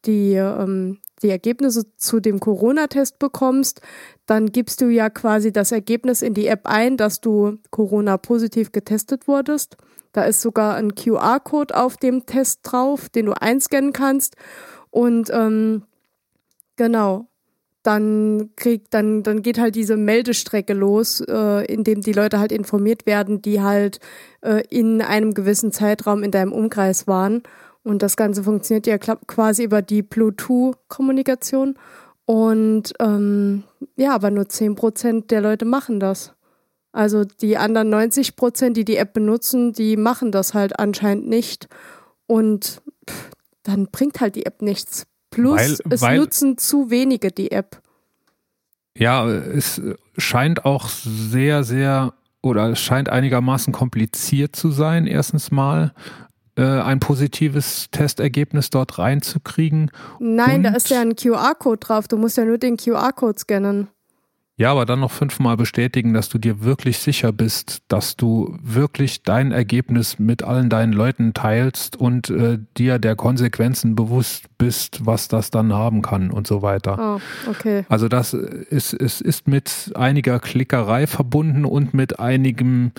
die, 0.04 0.34
ähm, 0.34 0.98
die 1.22 1.30
Ergebnisse 1.30 1.96
zu 1.96 2.20
dem 2.20 2.40
Corona-Test 2.40 3.18
bekommst, 3.18 3.80
dann 4.26 4.52
gibst 4.52 4.80
du 4.80 4.88
ja 4.88 5.10
quasi 5.10 5.52
das 5.52 5.72
Ergebnis 5.72 6.22
in 6.22 6.34
die 6.34 6.46
App 6.46 6.66
ein, 6.66 6.96
dass 6.96 7.20
du 7.20 7.58
Corona-positiv 7.70 8.72
getestet 8.72 9.26
wurdest. 9.26 9.76
Da 10.12 10.24
ist 10.24 10.40
sogar 10.40 10.76
ein 10.76 10.94
QR-Code 10.94 11.76
auf 11.76 11.96
dem 11.96 12.26
Test 12.26 12.60
drauf, 12.62 13.08
den 13.08 13.26
du 13.26 13.32
einscannen 13.32 13.92
kannst. 13.92 14.36
Und 14.90 15.30
ähm, 15.30 15.82
genau, 16.76 17.28
dann 17.86 18.50
kriegt, 18.56 18.92
dann, 18.94 19.22
dann 19.22 19.42
geht 19.42 19.58
halt 19.58 19.74
diese 19.76 19.96
Meldestrecke 19.96 20.74
los, 20.74 21.20
äh, 21.20 21.64
in 21.72 21.84
dem 21.84 22.00
die 22.00 22.12
Leute 22.12 22.38
halt 22.38 22.52
informiert 22.52 23.06
werden, 23.06 23.42
die 23.42 23.62
halt 23.62 24.00
äh, 24.40 24.62
in 24.70 25.00
einem 25.00 25.34
gewissen 25.34 25.72
Zeitraum 25.72 26.22
in 26.22 26.30
deinem 26.30 26.52
Umkreis 26.52 27.06
waren. 27.06 27.42
Und 27.82 28.02
das 28.02 28.16
Ganze 28.16 28.42
funktioniert 28.42 28.86
ja 28.88 28.98
quasi 28.98 29.62
über 29.62 29.80
die 29.80 30.02
Bluetooth-Kommunikation. 30.02 31.78
Und 32.24 32.92
ähm, 32.98 33.62
ja, 33.94 34.12
aber 34.12 34.32
nur 34.32 34.44
10% 34.44 35.28
der 35.28 35.40
Leute 35.40 35.64
machen 35.64 36.00
das. 36.00 36.34
Also 36.90 37.24
die 37.24 37.56
anderen 37.56 37.94
90%, 37.94 38.70
die 38.70 38.84
die 38.84 38.96
App 38.96 39.12
benutzen, 39.12 39.72
die 39.72 39.96
machen 39.96 40.32
das 40.32 40.54
halt 40.54 40.78
anscheinend 40.80 41.28
nicht. 41.28 41.68
Und 42.26 42.82
pff, 43.08 43.30
dann 43.62 43.86
bringt 43.92 44.20
halt 44.20 44.34
die 44.34 44.46
App 44.46 44.62
nichts. 44.62 45.06
Plus, 45.36 45.60
weil, 45.60 45.76
es 45.90 46.02
weil, 46.02 46.18
nutzen 46.18 46.58
zu 46.58 46.90
wenige 46.90 47.30
die 47.30 47.52
App. 47.52 47.82
Ja, 48.96 49.28
es 49.28 49.80
scheint 50.16 50.64
auch 50.64 50.88
sehr, 50.88 51.62
sehr 51.62 52.14
oder 52.42 52.70
es 52.70 52.80
scheint 52.80 53.10
einigermaßen 53.10 53.72
kompliziert 53.72 54.56
zu 54.56 54.70
sein, 54.70 55.06
erstens 55.06 55.50
mal 55.50 55.92
äh, 56.56 56.62
ein 56.62 57.00
positives 57.00 57.88
Testergebnis 57.90 58.70
dort 58.70 58.98
reinzukriegen. 58.98 59.90
Nein, 60.20 60.56
Und 60.56 60.62
da 60.62 60.70
ist 60.70 60.88
ja 60.88 61.02
ein 61.02 61.14
QR-Code 61.14 61.78
drauf. 61.78 62.08
Du 62.08 62.16
musst 62.16 62.38
ja 62.38 62.44
nur 62.44 62.56
den 62.56 62.78
QR-Code 62.78 63.38
scannen. 63.38 63.88
Ja, 64.58 64.70
aber 64.70 64.86
dann 64.86 65.00
noch 65.00 65.10
fünfmal 65.10 65.58
bestätigen, 65.58 66.14
dass 66.14 66.30
du 66.30 66.38
dir 66.38 66.62
wirklich 66.62 66.96
sicher 66.96 67.30
bist, 67.30 67.82
dass 67.88 68.16
du 68.16 68.56
wirklich 68.62 69.22
dein 69.22 69.52
Ergebnis 69.52 70.18
mit 70.18 70.42
allen 70.42 70.70
deinen 70.70 70.94
Leuten 70.94 71.34
teilst 71.34 71.94
und 71.96 72.30
äh, 72.30 72.58
dir 72.78 72.98
der 72.98 73.16
Konsequenzen 73.16 73.94
bewusst 73.94 74.46
bist, 74.56 75.04
was 75.04 75.28
das 75.28 75.50
dann 75.50 75.74
haben 75.74 76.00
kann 76.00 76.30
und 76.30 76.46
so 76.46 76.62
weiter. 76.62 77.18
Oh, 77.18 77.50
okay. 77.50 77.84
Also 77.90 78.08
das 78.08 78.32
ist, 78.32 78.94
ist, 78.94 79.20
ist 79.20 79.46
mit 79.46 79.92
einiger 79.94 80.40
Klickerei 80.40 81.06
verbunden 81.06 81.66
und 81.66 81.92
mit 81.92 82.18
einigen 82.18 82.92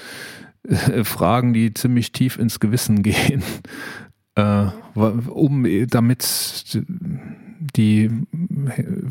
äh, 0.62 1.04
Fragen, 1.04 1.54
die 1.54 1.74
ziemlich 1.74 2.12
tief 2.12 2.38
ins 2.38 2.60
Gewissen 2.60 3.02
gehen, 3.02 3.42
äh, 4.36 4.68
um 4.94 5.66
damit 5.88 6.22
die 7.60 8.10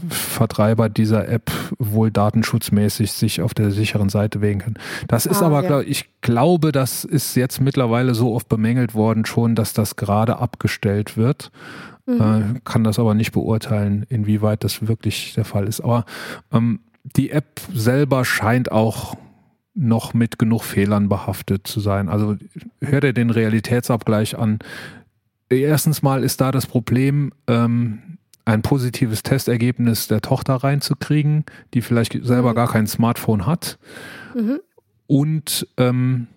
Vertreiber 0.09 0.89
dieser 0.89 1.29
App 1.29 1.51
wohl 1.79 2.11
datenschutzmäßig 2.11 3.13
sich 3.13 3.43
auf 3.43 3.55
der 3.55 3.71
sicheren 3.71 4.09
Seite 4.09 4.41
wägen 4.41 4.61
können. 4.61 4.79
Das 5.09 5.27
ist 5.27 5.43
ah, 5.43 5.47
aber, 5.47 5.65
ja. 5.65 5.81
ich 5.81 6.09
glaube, 6.21 6.73
das 6.73 7.05
ist 7.05 7.35
jetzt 7.35 7.61
mittlerweile 7.61 8.15
so 8.15 8.35
oft 8.35 8.49
bemängelt 8.49 8.95
worden 8.95 9.27
schon, 9.27 9.55
dass 9.55 9.73
das 9.73 9.97
gerade 9.97 10.39
abgestellt 10.39 11.17
wird. 11.17 11.51
Mhm. 12.07 12.21
Äh, 12.21 12.61
kann 12.65 12.85
das 12.85 12.99
aber 12.99 13.15
nicht 13.15 13.33
beurteilen, 13.33 14.07
inwieweit 14.09 14.65
das 14.65 14.87
wirklich 14.87 15.35
der 15.35 15.45
Fall 15.45 15.67
ist. 15.67 15.81
Aber 15.81 16.05
ähm, 16.53 16.81
die 17.03 17.31
App 17.31 17.61
selber 17.73 18.25
scheint 18.25 18.71
auch 18.71 19.17
noch 19.75 20.15
mit 20.15 20.39
genug 20.39 20.63
Fehlern 20.65 21.09
behaftet 21.09 21.67
zu 21.67 21.81
sein. 21.81 22.09
Also 22.09 22.37
hör 22.81 23.01
dir 23.01 23.13
den 23.13 23.31
Realitätsabgleich 23.31 24.39
an. 24.39 24.59
Erstens 25.49 26.03
mal 26.03 26.25
ist 26.25 26.41
da 26.41 26.51
das 26.51 26.67
Problem, 26.67 27.33
ähm, 27.47 28.19
ein 28.47 28.63
positives 28.63 29.23
Testergebnis 29.23 30.07
der 30.07 30.23
Tochter 30.23 30.55
reinzukriegen, 30.55 31.45
die 31.75 31.83
vielleicht 31.83 32.17
selber 32.25 32.53
mhm. 32.53 32.55
gar 32.55 32.69
kein 32.69 32.87
Smartphone 32.87 33.45
hat. 33.45 33.79
Mhm. 34.35 34.61
Und 35.09 35.67
ähm, 35.77 36.29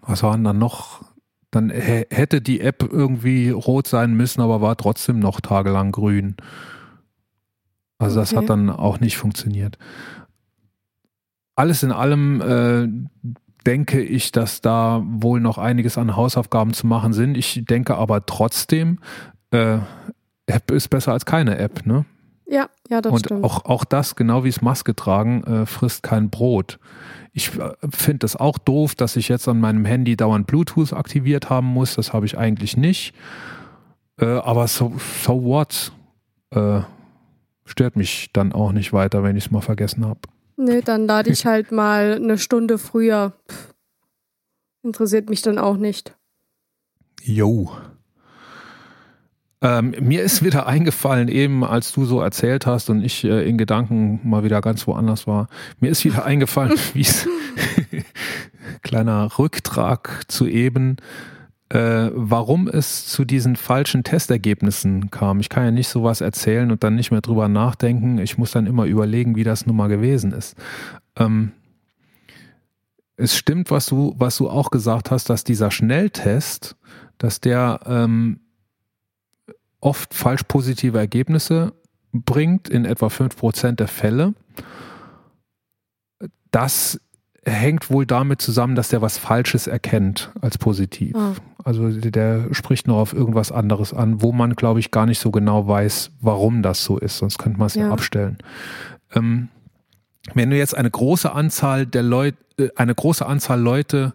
was 0.00 0.22
waren 0.22 0.42
dann 0.42 0.58
noch? 0.58 1.04
Dann 1.50 1.70
hätte 1.70 2.40
die 2.40 2.60
App 2.60 2.82
irgendwie 2.90 3.50
rot 3.50 3.88
sein 3.88 4.14
müssen, 4.14 4.40
aber 4.40 4.60
war 4.60 4.76
trotzdem 4.76 5.18
noch 5.18 5.40
tagelang 5.40 5.92
grün. 5.92 6.36
Also 7.98 8.20
okay. 8.20 8.30
das 8.30 8.36
hat 8.36 8.48
dann 8.48 8.70
auch 8.70 9.00
nicht 9.00 9.18
funktioniert. 9.18 9.76
Alles 11.56 11.82
in 11.82 11.92
allem 11.92 12.40
äh, 12.40 12.88
denke 13.66 14.00
ich, 14.00 14.32
dass 14.32 14.60
da 14.60 15.02
wohl 15.04 15.40
noch 15.40 15.58
einiges 15.58 15.98
an 15.98 16.16
Hausaufgaben 16.16 16.72
zu 16.72 16.86
machen 16.86 17.12
sind. 17.12 17.36
Ich 17.36 17.64
denke 17.66 17.96
aber 17.96 18.24
trotzdem, 18.24 19.00
äh, 19.50 19.78
App 20.50 20.70
ist 20.70 20.88
besser 20.88 21.12
als 21.12 21.24
keine 21.24 21.58
App, 21.58 21.86
ne? 21.86 22.04
Ja, 22.46 22.68
ja, 22.88 23.00
das 23.00 23.12
und 23.12 23.20
stimmt. 23.20 23.44
Auch, 23.44 23.64
auch 23.64 23.84
das, 23.84 24.16
genau 24.16 24.42
wie 24.42 24.48
es 24.48 24.60
Maske 24.60 24.96
tragen, 24.96 25.44
äh, 25.44 25.66
frisst 25.66 26.02
kein 26.02 26.30
Brot. 26.30 26.80
Ich 27.32 27.56
äh, 27.58 27.74
finde 27.90 28.18
das 28.18 28.34
auch 28.34 28.58
doof, 28.58 28.96
dass 28.96 29.14
ich 29.16 29.28
jetzt 29.28 29.46
an 29.46 29.60
meinem 29.60 29.84
Handy 29.84 30.16
dauernd 30.16 30.48
Bluetooth 30.48 30.92
aktiviert 30.92 31.48
haben 31.48 31.68
muss. 31.68 31.94
Das 31.94 32.12
habe 32.12 32.26
ich 32.26 32.36
eigentlich 32.36 32.76
nicht. 32.76 33.14
Äh, 34.18 34.26
aber 34.26 34.66
so, 34.66 34.92
so 35.24 35.44
what? 35.44 35.92
Äh, 36.50 36.80
stört 37.64 37.94
mich 37.94 38.30
dann 38.32 38.52
auch 38.52 38.72
nicht 38.72 38.92
weiter, 38.92 39.22
wenn 39.22 39.36
ich 39.36 39.46
es 39.46 39.50
mal 39.52 39.60
vergessen 39.60 40.04
habe. 40.04 40.20
Nee, 40.56 40.82
dann 40.82 41.06
lade 41.06 41.30
ich 41.30 41.46
halt 41.46 41.70
mal 41.70 42.14
eine 42.16 42.36
Stunde 42.36 42.78
früher. 42.78 43.32
Pff, 43.48 43.74
interessiert 44.82 45.30
mich 45.30 45.42
dann 45.42 45.58
auch 45.58 45.76
nicht. 45.76 46.16
Jo. 47.22 47.70
Ähm, 49.62 49.94
mir 50.00 50.22
ist 50.22 50.42
wieder 50.42 50.66
eingefallen, 50.68 51.28
eben 51.28 51.64
als 51.64 51.92
du 51.92 52.04
so 52.04 52.20
erzählt 52.20 52.66
hast 52.66 52.90
und 52.90 53.02
ich 53.02 53.24
äh, 53.24 53.48
in 53.48 53.58
Gedanken 53.58 54.20
mal 54.24 54.44
wieder 54.44 54.60
ganz 54.60 54.86
woanders 54.86 55.26
war, 55.26 55.48
mir 55.80 55.90
ist 55.90 56.04
wieder 56.04 56.24
eingefallen, 56.24 56.78
wie 56.94 57.02
es 57.02 57.28
kleiner 58.82 59.38
Rücktrag 59.38 60.24
zu 60.28 60.46
eben, 60.46 60.96
äh, 61.68 62.10
warum 62.12 62.68
es 62.68 63.06
zu 63.06 63.24
diesen 63.24 63.56
falschen 63.56 64.02
Testergebnissen 64.02 65.10
kam. 65.10 65.40
Ich 65.40 65.48
kann 65.48 65.64
ja 65.64 65.70
nicht 65.70 65.88
sowas 65.88 66.20
erzählen 66.20 66.70
und 66.70 66.82
dann 66.82 66.96
nicht 66.96 67.10
mehr 67.10 67.20
drüber 67.20 67.48
nachdenken. 67.48 68.18
Ich 68.18 68.38
muss 68.38 68.50
dann 68.52 68.66
immer 68.66 68.86
überlegen, 68.86 69.36
wie 69.36 69.44
das 69.44 69.66
nun 69.66 69.76
mal 69.76 69.88
gewesen 69.88 70.32
ist. 70.32 70.56
Ähm, 71.16 71.52
es 73.16 73.36
stimmt, 73.36 73.70
was 73.70 73.86
du, 73.86 74.14
was 74.16 74.38
du 74.38 74.48
auch 74.48 74.70
gesagt 74.70 75.10
hast, 75.10 75.28
dass 75.28 75.44
dieser 75.44 75.70
Schnelltest, 75.70 76.76
dass 77.18 77.40
der 77.40 77.80
ähm, 77.84 78.40
oft 79.80 80.14
falsch 80.14 80.42
positive 80.44 80.98
Ergebnisse 80.98 81.72
bringt, 82.12 82.68
in 82.68 82.84
etwa 82.84 83.06
5% 83.06 83.72
der 83.72 83.88
Fälle. 83.88 84.34
Das 86.50 87.00
hängt 87.44 87.90
wohl 87.90 88.06
damit 88.06 88.42
zusammen, 88.42 88.74
dass 88.74 88.88
der 88.88 89.00
was 89.00 89.16
Falsches 89.16 89.66
erkennt 89.66 90.30
als 90.40 90.58
positiv. 90.58 91.16
Oh. 91.16 91.34
Also 91.64 91.88
der 91.90 92.52
spricht 92.52 92.86
nur 92.86 92.96
auf 92.96 93.12
irgendwas 93.12 93.52
anderes 93.52 93.94
an, 93.94 94.22
wo 94.22 94.32
man, 94.32 94.54
glaube 94.54 94.80
ich, 94.80 94.90
gar 94.90 95.06
nicht 95.06 95.20
so 95.20 95.30
genau 95.30 95.66
weiß, 95.66 96.12
warum 96.20 96.62
das 96.62 96.84
so 96.84 96.98
ist, 96.98 97.18
sonst 97.18 97.38
könnte 97.38 97.58
man 97.58 97.66
es 97.66 97.74
ja. 97.74 97.86
ja, 97.86 97.92
abstellen. 97.92 98.38
Ähm, 99.14 99.48
wenn 100.34 100.50
du 100.50 100.56
jetzt 100.56 100.76
eine 100.76 100.90
große 100.90 101.32
Anzahl 101.32 101.86
der 101.86 102.02
Leute, 102.02 102.38
äh, 102.58 102.68
eine 102.76 102.94
große 102.94 103.24
Anzahl 103.24 103.60
Leute 103.60 104.14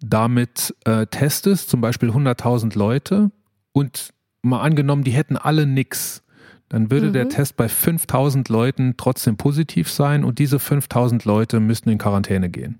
damit 0.00 0.74
äh, 0.84 1.06
testest, 1.06 1.70
zum 1.70 1.80
Beispiel 1.80 2.10
100.000 2.10 2.76
Leute, 2.76 3.30
und 3.72 4.14
mal 4.46 4.60
angenommen, 4.60 5.04
die 5.04 5.10
hätten 5.12 5.36
alle 5.36 5.66
nix, 5.66 6.22
dann 6.68 6.90
würde 6.90 7.08
mhm. 7.08 7.12
der 7.12 7.28
Test 7.28 7.56
bei 7.56 7.68
5000 7.68 8.48
Leuten 8.48 8.94
trotzdem 8.96 9.36
positiv 9.36 9.90
sein 9.90 10.24
und 10.24 10.38
diese 10.38 10.58
5000 10.58 11.24
Leute 11.24 11.60
müssten 11.60 11.90
in 11.90 11.98
Quarantäne 11.98 12.48
gehen. 12.48 12.78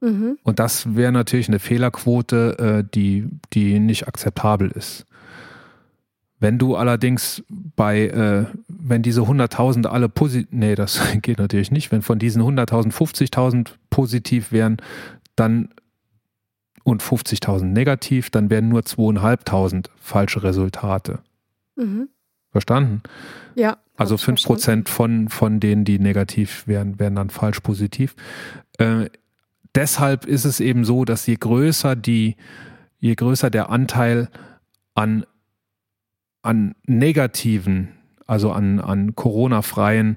Mhm. 0.00 0.38
Und 0.42 0.58
das 0.58 0.94
wäre 0.94 1.12
natürlich 1.12 1.48
eine 1.48 1.58
Fehlerquote, 1.58 2.58
äh, 2.58 2.90
die, 2.94 3.28
die 3.52 3.78
nicht 3.80 4.06
akzeptabel 4.06 4.70
ist. 4.70 5.06
Wenn 6.40 6.58
du 6.58 6.76
allerdings 6.76 7.42
bei, 7.48 8.06
äh, 8.06 8.44
wenn 8.68 9.02
diese 9.02 9.22
100.000 9.22 9.86
alle 9.86 10.08
positiv, 10.08 10.48
nee, 10.52 10.74
das 10.74 11.00
geht 11.22 11.38
natürlich 11.38 11.70
nicht, 11.70 11.90
wenn 11.90 12.02
von 12.02 12.18
diesen 12.18 12.42
100.000 12.42 12.92
50.000 12.92 13.70
positiv 13.90 14.52
wären, 14.52 14.76
dann 15.34 15.70
und 16.88 17.02
50.000 17.02 17.64
negativ, 17.64 18.30
dann 18.30 18.50
wären 18.50 18.68
nur 18.68 18.80
2.500 18.80 19.86
falsche 19.96 20.42
Resultate. 20.42 21.20
Mhm. 21.76 22.08
Verstanden? 22.50 23.02
Ja. 23.54 23.78
Also 23.96 24.14
hab 24.14 24.20
ich 24.20 24.24
5 24.24 24.44
Prozent 24.44 24.88
von, 24.88 25.28
von 25.28 25.60
denen, 25.60 25.84
die 25.84 25.98
negativ 25.98 26.66
wären, 26.66 26.98
wären 26.98 27.16
dann 27.16 27.30
falsch 27.30 27.60
positiv. 27.60 28.14
Äh, 28.78 29.10
deshalb 29.74 30.24
ist 30.24 30.44
es 30.44 30.60
eben 30.60 30.84
so, 30.84 31.04
dass 31.04 31.26
je 31.26 31.36
größer 31.36 31.96
die, 31.96 32.36
je 32.98 33.14
größer 33.14 33.50
der 33.50 33.70
Anteil 33.70 34.28
an, 34.94 35.24
an 36.42 36.74
negativen, 36.86 37.88
also 38.26 38.52
an, 38.52 38.80
an 38.80 39.14
Corona-freien 39.14 40.16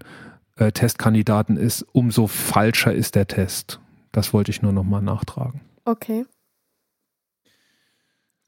äh, 0.57 0.71
Testkandidaten 0.71 1.57
ist, 1.57 1.83
umso 1.91 2.27
falscher 2.27 2.93
ist 2.93 3.15
der 3.15 3.27
Test. 3.27 3.79
Das 4.11 4.33
wollte 4.33 4.51
ich 4.51 4.61
nur 4.61 4.73
nochmal 4.73 5.01
nachtragen. 5.01 5.61
Okay. 5.85 6.25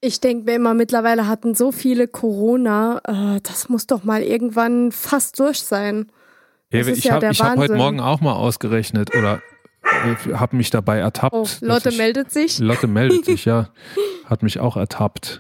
Ich 0.06 0.20
denke 0.20 0.44
mir 0.44 0.56
immer, 0.58 0.74
mittlerweile 0.74 1.30
hatten 1.30 1.56
so 1.56 1.72
viele 1.72 2.10
Corona, 2.10 3.00
äh, 3.06 3.40
das 3.42 3.70
muss 3.70 3.88
doch 3.88 4.04
mal 4.04 4.22
irgendwann 4.22 4.92
fast 4.92 5.40
durch 5.40 5.62
sein. 5.62 6.12
Ist 6.72 6.90
ich 6.90 7.06
ja 7.06 7.14
habe 7.14 7.30
hab 7.30 7.58
heute. 7.58 7.76
Morgen 7.76 8.02
auch 8.02 8.20
mal 8.20 8.34
ausgerechnet 8.34 9.16
oder 9.16 9.42
habe 10.34 10.58
mich 10.58 10.72
dabei 10.72 10.98
ertappt. 10.98 11.34
Oh, 11.34 11.48
Lotte 11.62 11.88
ich, 11.88 11.98
meldet 11.98 12.32
sich. 12.32 12.60
Lotte 12.60 12.88
meldet 12.88 13.24
sich, 13.24 13.46
ja. 13.46 13.70
Hat 14.26 14.44
mich 14.44 14.60
auch 14.60 14.76
ertappt. 14.76 15.40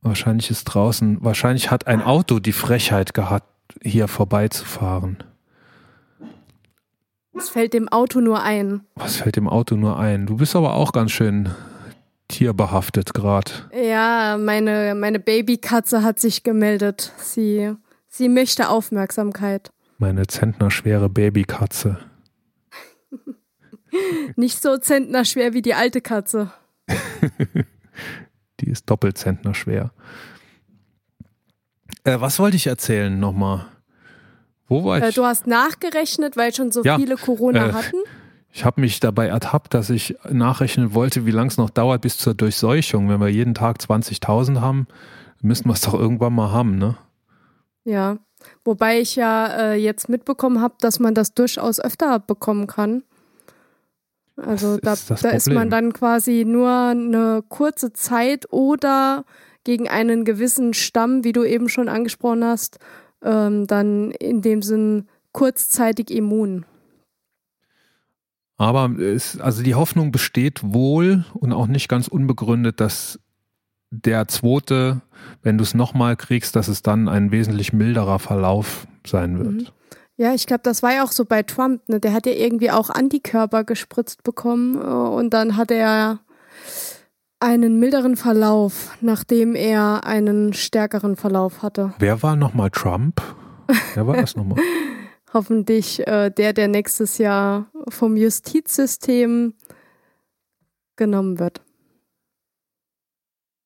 Wahrscheinlich 0.00 0.50
ist 0.50 0.64
draußen, 0.64 1.18
wahrscheinlich 1.20 1.70
hat 1.70 1.86
ein 1.86 2.02
Auto 2.02 2.40
die 2.40 2.50
Frechheit 2.50 3.14
gehabt, 3.14 3.46
hier 3.84 4.08
vorbeizufahren. 4.08 5.22
Es 7.38 7.50
fällt 7.50 7.72
dem 7.72 7.88
Auto 7.88 8.20
nur 8.20 8.42
ein. 8.42 8.80
Was 8.96 9.14
fällt 9.14 9.36
dem 9.36 9.48
Auto 9.48 9.76
nur 9.76 9.96
ein? 9.96 10.26
Du 10.26 10.38
bist 10.38 10.56
aber 10.56 10.74
auch 10.74 10.90
ganz 10.90 11.12
schön 11.12 11.50
tierbehaftet 12.32 13.14
gerade. 13.14 13.50
Ja, 13.72 14.36
meine, 14.38 14.94
meine 14.94 15.20
Babykatze 15.20 16.02
hat 16.02 16.18
sich 16.18 16.42
gemeldet. 16.42 17.12
Sie, 17.18 17.72
sie 18.08 18.28
möchte 18.28 18.68
Aufmerksamkeit. 18.68 19.70
Meine 19.98 20.26
zentnerschwere 20.26 21.08
Babykatze. 21.08 21.98
Nicht 24.36 24.60
so 24.62 24.76
zentnerschwer 24.78 25.52
wie 25.52 25.62
die 25.62 25.74
alte 25.74 26.00
Katze. 26.00 26.50
Die 28.60 28.70
ist 28.70 28.88
doppelt 28.88 29.18
zentnerschwer. 29.18 29.92
Äh, 32.04 32.20
was 32.20 32.38
wollte 32.38 32.56
ich 32.56 32.66
erzählen 32.66 33.18
nochmal? 33.18 33.66
Wo 34.68 34.84
war 34.84 34.98
ich? 34.98 35.04
Äh, 35.04 35.12
du 35.12 35.24
hast 35.24 35.46
nachgerechnet, 35.46 36.36
weil 36.36 36.54
schon 36.54 36.72
so 36.72 36.82
Ja, 36.82 36.96
viele 36.96 37.16
Corona 37.16 37.68
äh, 37.68 37.72
hatten. 37.72 37.96
Ich 38.54 38.66
habe 38.66 38.82
mich 38.82 39.00
dabei 39.00 39.28
ertappt, 39.28 39.72
dass 39.72 39.88
ich 39.88 40.14
nachrechnen 40.30 40.92
wollte, 40.92 41.24
wie 41.24 41.30
lange 41.30 41.48
es 41.48 41.56
noch 41.56 41.70
dauert 41.70 42.02
bis 42.02 42.18
zur 42.18 42.34
Durchseuchung. 42.34 43.08
Wenn 43.08 43.18
wir 43.18 43.28
jeden 43.28 43.54
Tag 43.54 43.78
20.000 43.78 44.60
haben, 44.60 44.86
müssen 45.40 45.68
wir 45.68 45.72
es 45.72 45.80
doch 45.80 45.94
irgendwann 45.94 46.34
mal 46.34 46.52
haben, 46.52 46.76
ne? 46.76 46.96
Ja. 47.84 48.18
Wobei 48.64 49.00
ich 49.00 49.16
ja 49.16 49.46
äh, 49.46 49.74
jetzt 49.76 50.08
mitbekommen 50.08 50.60
habe, 50.60 50.74
dass 50.80 51.00
man 51.00 51.14
das 51.14 51.32
durchaus 51.32 51.80
öfter 51.80 52.18
bekommen 52.18 52.66
kann. 52.66 53.04
Also 54.36 54.76
da, 54.78 54.94
ist 54.94 55.10
da 55.10 55.30
ist 55.30 55.50
man 55.50 55.70
dann 55.70 55.92
quasi 55.92 56.44
nur 56.46 56.70
eine 56.70 57.42
kurze 57.48 57.92
Zeit 57.92 58.52
oder 58.52 59.24
gegen 59.64 59.88
einen 59.88 60.24
gewissen 60.24 60.74
Stamm, 60.74 61.24
wie 61.24 61.32
du 61.32 61.44
eben 61.44 61.68
schon 61.68 61.88
angesprochen 61.88 62.44
hast, 62.44 62.78
ähm, 63.22 63.66
dann 63.66 64.10
in 64.10 64.42
dem 64.42 64.62
Sinn 64.62 65.08
kurzzeitig 65.32 66.10
immun. 66.10 66.66
Aber 68.56 68.90
es, 68.98 69.40
also 69.40 69.62
die 69.62 69.74
Hoffnung 69.74 70.12
besteht 70.12 70.60
wohl 70.62 71.24
und 71.34 71.52
auch 71.52 71.66
nicht 71.66 71.88
ganz 71.88 72.08
unbegründet, 72.08 72.80
dass 72.80 73.18
der 73.90 74.28
zweite, 74.28 75.02
wenn 75.42 75.58
du 75.58 75.64
es 75.64 75.74
nochmal 75.74 76.16
kriegst, 76.16 76.56
dass 76.56 76.68
es 76.68 76.82
dann 76.82 77.08
ein 77.08 77.30
wesentlich 77.30 77.72
milderer 77.72 78.18
Verlauf 78.18 78.86
sein 79.06 79.38
wird. 79.38 79.52
Mhm. 79.52 79.66
Ja, 80.16 80.34
ich 80.34 80.46
glaube, 80.46 80.62
das 80.62 80.82
war 80.82 80.94
ja 80.94 81.04
auch 81.04 81.12
so 81.12 81.24
bei 81.24 81.42
Trump. 81.42 81.88
Ne? 81.88 81.98
Der 81.98 82.12
hat 82.12 82.26
ja 82.26 82.32
irgendwie 82.32 82.70
auch 82.70 82.90
Antikörper 82.90 83.64
gespritzt 83.64 84.22
bekommen 84.22 84.76
äh, 84.76 84.84
und 84.84 85.30
dann 85.30 85.56
hat 85.56 85.70
er 85.70 86.20
einen 87.40 87.80
milderen 87.80 88.16
Verlauf, 88.16 88.96
nachdem 89.00 89.56
er 89.56 90.06
einen 90.06 90.52
stärkeren 90.52 91.16
Verlauf 91.16 91.62
hatte. 91.62 91.92
Wer 91.98 92.22
war 92.22 92.36
nochmal 92.36 92.70
Trump? 92.70 93.20
Wer 93.94 94.06
war 94.06 94.16
das 94.16 94.36
nochmal? 94.36 94.58
Hoffentlich 95.32 96.06
äh, 96.06 96.30
der, 96.30 96.52
der 96.52 96.68
nächstes 96.68 97.18
Jahr 97.18 97.66
vom 97.88 98.16
Justizsystem 98.16 99.54
genommen 100.96 101.38
wird. 101.38 101.62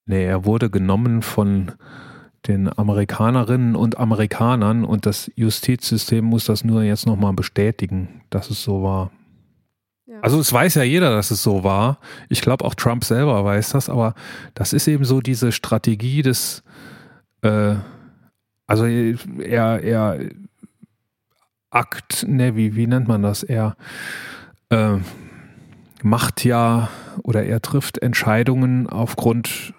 Nee, 0.06 0.24
er 0.24 0.44
wurde 0.44 0.70
genommen 0.70 1.22
von 1.22 1.72
den 2.46 2.70
Amerikanerinnen 2.78 3.74
und 3.74 3.98
Amerikanern 3.98 4.84
und 4.84 5.04
das 5.04 5.30
Justizsystem 5.34 6.24
muss 6.24 6.44
das 6.44 6.62
nur 6.62 6.82
jetzt 6.82 7.06
nochmal 7.06 7.32
bestätigen, 7.32 8.22
dass 8.30 8.50
es 8.50 8.62
so 8.62 8.84
war. 8.84 9.10
Ja. 10.06 10.20
Also 10.20 10.38
es 10.38 10.52
weiß 10.52 10.76
ja 10.76 10.84
jeder, 10.84 11.10
dass 11.10 11.32
es 11.32 11.42
so 11.42 11.64
war. 11.64 11.98
Ich 12.28 12.40
glaube 12.40 12.64
auch 12.64 12.74
Trump 12.74 13.02
selber 13.02 13.44
weiß 13.44 13.70
das, 13.70 13.88
aber 13.88 14.14
das 14.54 14.72
ist 14.72 14.86
eben 14.86 15.04
so 15.04 15.20
diese 15.20 15.50
Strategie 15.50 16.22
des, 16.22 16.62
äh, 17.42 17.74
also 18.68 18.86
er, 18.86 19.82
er 19.82 20.20
Akt, 21.70 22.26
ne, 22.28 22.56
wie, 22.56 22.76
wie 22.76 22.86
nennt 22.86 23.08
man 23.08 23.22
das? 23.22 23.42
Er 23.42 23.76
äh, 24.70 24.96
macht 26.02 26.44
ja 26.44 26.88
oder 27.22 27.44
er 27.44 27.60
trifft 27.62 27.98
Entscheidungen 27.98 28.88
aufgrund, 28.88 29.74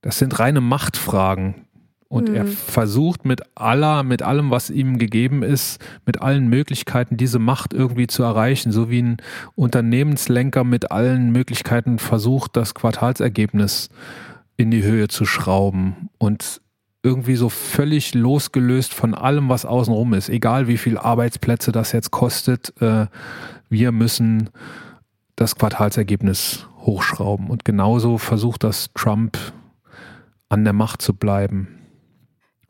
das 0.00 0.18
sind 0.18 0.38
reine 0.38 0.60
Machtfragen. 0.60 1.66
Und 2.10 2.30
Mhm. 2.30 2.34
er 2.36 2.46
versucht 2.46 3.26
mit 3.26 3.42
aller, 3.54 4.02
mit 4.02 4.22
allem, 4.22 4.50
was 4.50 4.70
ihm 4.70 4.98
gegeben 4.98 5.42
ist, 5.42 5.78
mit 6.06 6.22
allen 6.22 6.48
Möglichkeiten, 6.48 7.18
diese 7.18 7.38
Macht 7.38 7.74
irgendwie 7.74 8.06
zu 8.06 8.22
erreichen, 8.22 8.72
so 8.72 8.88
wie 8.88 9.02
ein 9.02 9.16
Unternehmenslenker 9.56 10.64
mit 10.64 10.90
allen 10.90 11.32
Möglichkeiten 11.32 11.98
versucht, 11.98 12.56
das 12.56 12.72
Quartalsergebnis 12.74 13.90
in 14.56 14.70
die 14.70 14.82
Höhe 14.82 15.08
zu 15.08 15.26
schrauben 15.26 16.08
und 16.16 16.62
irgendwie 17.02 17.36
so 17.36 17.48
völlig 17.48 18.14
losgelöst 18.14 18.92
von 18.92 19.14
allem, 19.14 19.48
was 19.48 19.64
außenrum 19.64 20.14
ist. 20.14 20.28
Egal 20.28 20.66
wie 20.68 20.78
viel 20.78 20.98
Arbeitsplätze 20.98 21.72
das 21.72 21.92
jetzt 21.92 22.10
kostet, 22.10 22.74
äh, 22.82 23.06
wir 23.68 23.92
müssen 23.92 24.50
das 25.36 25.56
Quartalsergebnis 25.56 26.66
hochschrauben. 26.80 27.48
Und 27.50 27.64
genauso 27.64 28.18
versucht 28.18 28.64
das 28.64 28.90
Trump 28.94 29.38
an 30.48 30.64
der 30.64 30.72
Macht 30.72 31.00
zu 31.02 31.14
bleiben. 31.14 31.68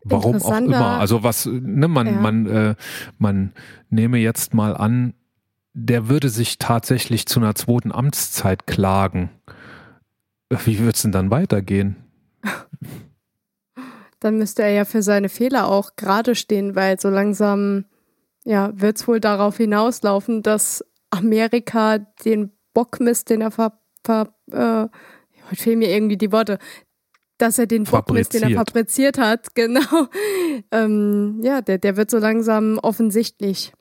Warum 0.05 0.37
auch 0.43 0.59
immer. 0.59 0.99
Also 0.99 1.22
was, 1.22 1.47
ne, 1.47 1.89
man, 1.89 2.07
Ja. 2.07 2.12
man, 2.12 2.47
äh, 2.47 2.74
man 3.18 3.53
nehme 3.91 4.18
jetzt 4.18 4.55
mal 4.55 4.76
an, 4.76 5.14
der 5.74 6.09
würde 6.09 6.29
sich 6.29 6.59
tatsächlich 6.59 7.26
zu 7.26 7.41
einer 7.41 7.55
zweiten 7.55 7.93
Amtszeit 7.93 8.66
klagen. 8.66 9.31
Wie 10.64 10.79
wird 10.79 10.97
es 10.97 11.03
denn 11.03 11.12
dann 11.12 11.31
weitergehen? 11.31 11.97
Dann 14.21 14.39
müsste 14.39 14.62
er 14.62 14.71
ja 14.71 14.85
für 14.85 15.03
seine 15.03 15.29
Fehler 15.29 15.69
auch 15.69 15.97
gerade 15.97 16.35
stehen, 16.35 16.75
weil 16.75 16.99
so 16.99 17.09
langsam 17.09 17.85
ja, 18.45 18.71
wird 18.75 18.97
es 18.97 19.07
wohl 19.07 19.21
darauf 19.21 19.59
hinauslaufen, 19.59 20.43
dass 20.43 20.85
Amerika 21.11 21.99
den 21.99 22.51
Bockmist, 22.73 23.31
den 23.31 23.43
er 23.43 23.51
ver, 23.51 23.79
ver 24.05 24.35
äh, 24.51 24.89
heute 25.51 25.57
fehlen 25.62 25.81
mir 25.81 25.91
irgendwie 25.91 26.16
die 26.16 26.33
Worte, 26.33 26.59
dass 27.37 27.59
er 27.59 27.66
den 27.66 27.85
Bockmist, 27.85 28.35
den 28.35 28.43
er 28.45 28.51
Fabriziert. 28.51 29.19
hat, 29.19 29.55
genau, 29.55 30.09
ähm, 30.71 31.41
ja, 31.43 31.61
der, 31.61 31.79
der 31.79 31.97
wird 31.97 32.11
so 32.11 32.19
langsam 32.19 32.79
offensichtlich. 32.79 33.73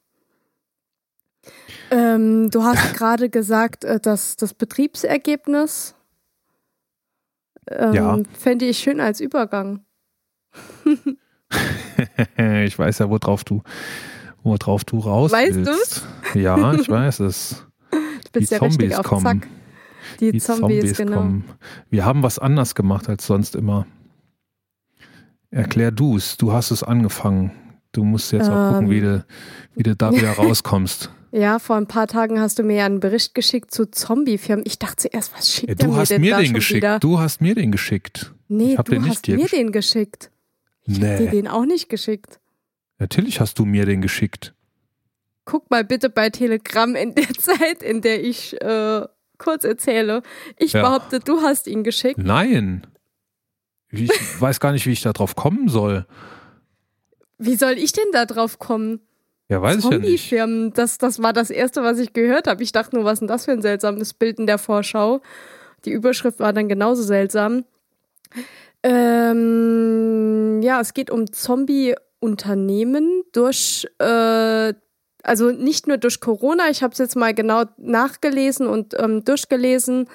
Ähm, 1.90 2.50
du 2.52 2.64
hast 2.64 2.94
gerade 2.98 3.30
gesagt, 3.30 3.84
äh, 3.84 4.00
dass 4.00 4.36
das 4.36 4.54
Betriebsergebnis 4.54 5.96
ähm, 7.70 7.94
Ja. 7.94 8.20
fände 8.38 8.66
ich 8.66 8.80
schön 8.80 9.00
als 9.00 9.22
Übergang. 9.22 9.86
ich 12.66 12.78
weiß 12.78 13.00
ja, 13.00 13.10
worauf 13.10 13.44
du, 13.44 13.62
worauf 14.44 14.84
du 14.84 15.00
raus 15.00 15.32
Weißt 15.32 15.56
willst. 15.56 16.06
Ja, 16.34 16.74
ich 16.74 16.90
weiß 16.90 17.20
es. 17.22 17.66
Du 17.92 17.98
Die 18.36 18.40
bist 18.40 18.52
ja 18.52 18.58
richtig 18.60 18.80
Zombies 18.80 18.98
auf 18.98 19.06
kommen. 19.06 19.42
Zack. 19.42 19.50
Die, 20.20 20.32
Die 20.32 20.40
Zombies, 20.40 20.80
Zombies 20.80 20.98
genau. 20.98 21.18
kommen. 21.18 21.44
Wir 21.90 22.06
haben 22.06 22.24
was 22.24 22.40
anders 22.40 22.76
gemacht 22.76 23.10
als 23.10 23.26
sonst 23.26 23.56
immer. 23.56 23.86
Erklär 25.50 25.92
du 25.92 26.18
es. 26.18 26.38
Du 26.38 26.52
hast 26.54 26.72
es 26.72 26.84
angefangen. 26.84 27.52
Du 27.94 28.04
musst 28.04 28.32
jetzt 28.32 28.50
auch 28.50 28.72
gucken, 28.74 28.88
Ähm. 28.88 28.92
wie 28.92 29.02
du, 29.02 29.26
wie 29.76 29.84
du 29.84 29.96
da 29.96 30.12
wieder 30.12 30.32
rauskommst. 30.38 31.10
Ja, 31.32 31.60
vor 31.60 31.76
ein 31.76 31.88
paar 31.88 32.08
Tagen 32.08 32.40
hast 32.40 32.58
du 32.60 32.64
mir 32.64 32.78
ja 32.78 32.86
einen 32.86 33.00
Bericht 33.00 33.36
geschickt 33.36 33.72
zu 33.74 33.86
Zombiefirmen. 33.90 34.64
Ich 34.66 34.80
dachte 34.80 35.10
zuerst, 35.10 35.34
was 35.36 35.52
schickt 35.52 35.70
Ja, 35.70 35.76
du 35.76 35.92
mir 35.94 35.98
hast 35.98 36.10
denn 36.12 36.22
mir 36.22 36.32
da 36.32 36.38
den 36.38 36.46
schon 36.48 36.54
geschickt. 36.56 36.78
wieder? 36.78 37.00
Du 37.00 37.20
hast 37.20 37.42
mir 37.42 37.56
den 37.56 37.72
geschickt. 37.72 38.34
Nee, 38.48 38.74
Ich 38.74 38.78
hab 38.78 38.86
du 38.86 38.94
den 38.94 39.02
nicht 39.04 39.12
hast 39.12 39.28
dir 39.28 39.36
mir 39.36 39.46
gesch- 39.48 39.52
den 39.52 39.72
geschickt. 39.72 40.32
Ich 40.88 40.96
hab 40.96 41.02
dir 41.18 41.20
Nee, 41.26 41.30
den 41.32 41.48
auch 41.48 41.66
nicht 41.66 41.90
geschickt. 41.90 42.40
natürlich 42.98 43.40
hast 43.40 43.60
du 43.60 43.66
mir 43.66 43.86
den 43.86 44.02
geschickt. 44.02 44.54
Guck 45.46 45.70
mal 45.70 45.84
bitte 45.84 46.10
bei 46.10 46.30
Telegram 46.30 46.96
in 46.96 47.14
der 47.16 47.30
Zeit, 47.38 47.82
in 47.84 48.02
der 48.02 48.24
ich 48.24 48.60
äh, 48.62 49.06
kurz 49.38 49.64
erzähle. 49.64 50.24
Ich 50.58 50.74
Ja. 50.74 50.82
behaupte, 50.82 51.20
du 51.20 51.42
hast 51.42 51.68
ihn 51.68 51.84
geschickt. 51.84 52.18
Nein. 52.18 52.86
Ich 53.92 54.10
weiß 54.42 54.60
gar 54.60 54.72
nicht, 54.72 54.86
wie 54.86 54.92
ich 54.92 55.02
da 55.02 55.14
drauf 55.14 55.36
kommen 55.36 55.70
soll. 55.70 56.06
Wie 57.38 57.56
soll 57.56 57.74
ich 57.74 57.92
denn 57.94 58.12
da 58.14 58.26
drauf 58.26 58.58
kommen? 58.60 59.00
Ja, 59.50 59.62
weiß 59.62 59.86
ich 59.86 60.32
ja 60.32 60.46
nicht. 60.48 60.78
Das, 60.78 60.98
das 60.98 61.22
war 61.22 61.32
das 61.32 61.50
Erste, 61.50 61.82
was 61.84 62.00
ich 62.00 62.12
gehört 62.12 62.48
habe. 62.48 62.64
Ich 62.64 62.74
dachte 62.74 62.96
nur, 62.96 63.06
was 63.06 63.14
ist 63.14 63.20
denn 63.22 63.28
das 63.30 63.46
für 63.46 63.52
ein 63.52 63.62
seltsames 63.62 64.14
Bild 64.14 64.40
in 64.40 64.48
der 64.48 64.58
Vorschau? 64.58 65.22
Die 65.86 65.92
Überschrift 65.92 66.40
war 66.40 66.52
dann 66.52 66.68
genauso 66.68 67.04
seltsam. 67.04 67.64
Ähm, 68.84 70.62
ja, 70.62 70.80
es 70.82 70.94
geht 70.94 71.10
um 71.10 71.32
Zombie-Unternehmen 71.32 73.24
durch, 73.32 73.88
äh, 74.00 74.74
also 75.24 75.52
nicht 75.52 75.88
nur 75.88 75.98
durch 75.98 76.20
Corona, 76.20 76.70
ich 76.70 76.84
habe 76.84 76.94
es 76.94 77.00
jetzt 77.00 77.16
mal 77.16 77.34
genau 77.34 77.64
nachgelesen 77.78 78.68
und 78.68 78.96
ähm, 79.00 79.24
durchgelesen. 79.26 80.08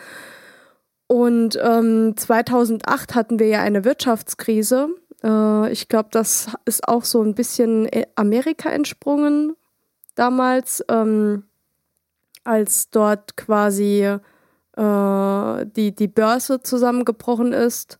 Und 1.06 1.58
ähm, 1.62 2.16
2008 2.16 3.14
hatten 3.14 3.38
wir 3.38 3.46
ja 3.46 3.60
eine 3.60 3.84
Wirtschaftskrise. 3.84 4.88
Äh, 5.22 5.70
ich 5.70 5.88
glaube, 5.88 6.08
das 6.10 6.48
ist 6.64 6.88
auch 6.88 7.04
so 7.04 7.22
ein 7.22 7.34
bisschen 7.34 7.86
äh, 7.86 8.06
Amerika 8.14 8.70
entsprungen 8.70 9.54
damals, 10.14 10.84
ähm, 10.88 11.44
als 12.44 12.90
dort 12.90 13.36
quasi 13.36 14.16
äh, 14.76 15.66
die, 15.76 15.94
die 15.94 16.08
Börse 16.08 16.62
zusammengebrochen 16.62 17.52
ist. 17.52 17.98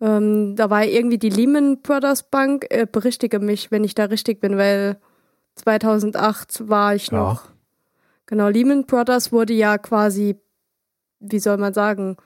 Ähm, 0.00 0.56
da 0.56 0.68
war 0.70 0.84
irgendwie 0.84 1.18
die 1.18 1.30
Lehman 1.30 1.80
Brothers 1.82 2.24
Bank, 2.30 2.66
äh, 2.70 2.86
berichtige 2.90 3.38
mich, 3.38 3.70
wenn 3.70 3.82
ich 3.84 3.94
da 3.94 4.04
richtig 4.04 4.40
bin, 4.40 4.58
weil 4.58 4.98
2008 5.56 6.68
war 6.68 6.94
ich 6.94 7.08
Ja. 7.08 7.18
noch. 7.18 7.42
Genau, 8.26 8.48
Lehman 8.48 8.84
Brothers 8.86 9.32
wurde 9.32 9.52
ja 9.54 9.78
quasi, 9.78 10.36
wie 11.20 11.38
soll 11.38 11.56
man 11.58 11.72
sagen, 11.72 12.16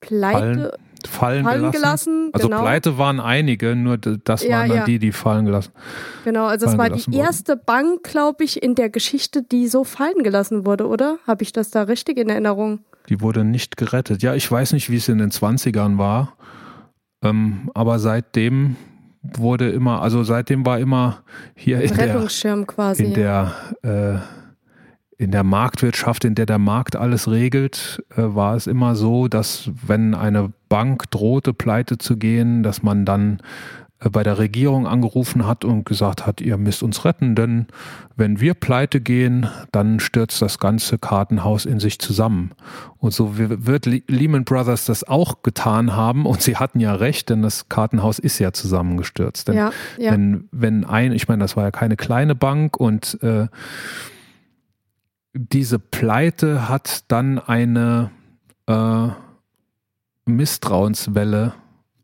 pleite, 0.00 0.76
Fallen, 1.08 1.44
fallen 1.44 1.70
gelassen. 1.70 1.72
gelassen. 1.72 2.30
Also 2.32 2.48
genau. 2.48 2.62
pleite 2.62 2.98
waren 2.98 3.20
einige, 3.20 3.74
nur 3.76 3.96
das 3.98 4.42
Ja, 4.42 4.58
waren 4.58 4.68
dann 4.68 4.78
ja. 4.78 4.84
die, 4.84 4.98
die 4.98 5.12
fallen 5.12 5.44
gelassen. 5.46 5.72
Genau, 6.24 6.46
also 6.46 6.66
es 6.66 6.74
fallen 6.74 6.78
war 6.78 6.96
die 6.96 7.06
wurden. 7.06 7.12
erste 7.18 7.56
Bank, 7.56 8.02
glaube 8.02 8.44
ich, 8.44 8.62
in 8.62 8.74
der 8.74 8.90
Geschichte, 8.90 9.42
die 9.42 9.68
so 9.68 9.84
fallen 9.84 10.22
gelassen 10.22 10.66
wurde, 10.66 10.86
oder? 10.86 11.18
Habe 11.26 11.42
ich 11.42 11.52
das 11.52 11.70
da 11.70 11.82
richtig 11.82 12.18
in 12.18 12.28
Erinnerung? 12.28 12.80
Die 13.08 13.20
wurde 13.20 13.44
nicht 13.44 13.76
gerettet. 13.76 14.22
Ja, 14.22 14.34
ich 14.34 14.50
weiß 14.50 14.72
nicht, 14.72 14.90
wie 14.90 14.96
es 14.96 15.08
in 15.08 15.18
den 15.18 15.30
20ern 15.30 15.96
war. 15.98 16.32
Ähm, 17.28 17.70
aber 17.74 17.98
seitdem 17.98 18.76
wurde 19.22 19.70
immer, 19.70 20.02
also 20.02 20.22
seitdem 20.22 20.64
war 20.64 20.78
immer 20.78 21.22
hier 21.54 21.80
in 21.80 21.94
der, 21.94 22.08
Rettungsschirm 22.08 22.66
quasi. 22.66 23.04
in 23.04 23.14
der, 23.14 23.52
äh, 23.82 25.22
in 25.22 25.30
der 25.30 25.44
Marktwirtschaft, 25.44 26.24
in 26.24 26.34
der 26.34 26.46
der 26.46 26.58
Markt 26.58 26.96
alles 26.96 27.30
regelt, 27.30 28.02
äh, 28.16 28.22
war 28.22 28.54
es 28.54 28.66
immer 28.66 28.94
so, 28.94 29.28
dass 29.28 29.70
wenn 29.86 30.14
eine 30.14 30.52
Bank 30.68 31.10
drohte, 31.10 31.52
pleite 31.52 31.98
zu 31.98 32.16
gehen, 32.16 32.62
dass 32.62 32.82
man 32.82 33.04
dann 33.04 33.40
bei 33.98 34.22
der 34.22 34.36
Regierung 34.36 34.86
angerufen 34.86 35.46
hat 35.46 35.64
und 35.64 35.86
gesagt 35.86 36.26
hat, 36.26 36.42
ihr 36.42 36.58
müsst 36.58 36.82
uns 36.82 37.06
retten, 37.06 37.34
denn 37.34 37.66
wenn 38.14 38.40
wir 38.40 38.52
pleite 38.52 39.00
gehen, 39.00 39.48
dann 39.72 40.00
stürzt 40.00 40.42
das 40.42 40.58
ganze 40.58 40.98
Kartenhaus 40.98 41.64
in 41.64 41.80
sich 41.80 41.98
zusammen. 41.98 42.50
Und 42.98 43.14
so 43.14 43.38
wird 43.38 43.86
Le- 43.86 44.02
Lehman 44.06 44.44
Brothers 44.44 44.84
das 44.84 45.04
auch 45.04 45.42
getan 45.42 45.96
haben 45.96 46.26
und 46.26 46.42
sie 46.42 46.56
hatten 46.56 46.78
ja 46.78 46.94
recht, 46.94 47.30
denn 47.30 47.40
das 47.40 47.70
Kartenhaus 47.70 48.18
ist 48.18 48.38
ja 48.38 48.52
zusammengestürzt. 48.52 49.48
Denn 49.48 49.56
ja, 49.56 49.70
ja. 49.96 50.12
wenn, 50.12 50.48
wenn 50.52 50.84
ein, 50.84 51.12
ich 51.12 51.26
meine, 51.26 51.42
das 51.42 51.56
war 51.56 51.64
ja 51.64 51.70
keine 51.70 51.96
kleine 51.96 52.34
Bank 52.34 52.76
und 52.76 53.22
äh, 53.22 53.48
diese 55.32 55.78
Pleite 55.78 56.68
hat 56.68 57.04
dann 57.08 57.38
eine 57.38 58.10
äh, 58.66 59.08
Misstrauenswelle 60.26 61.54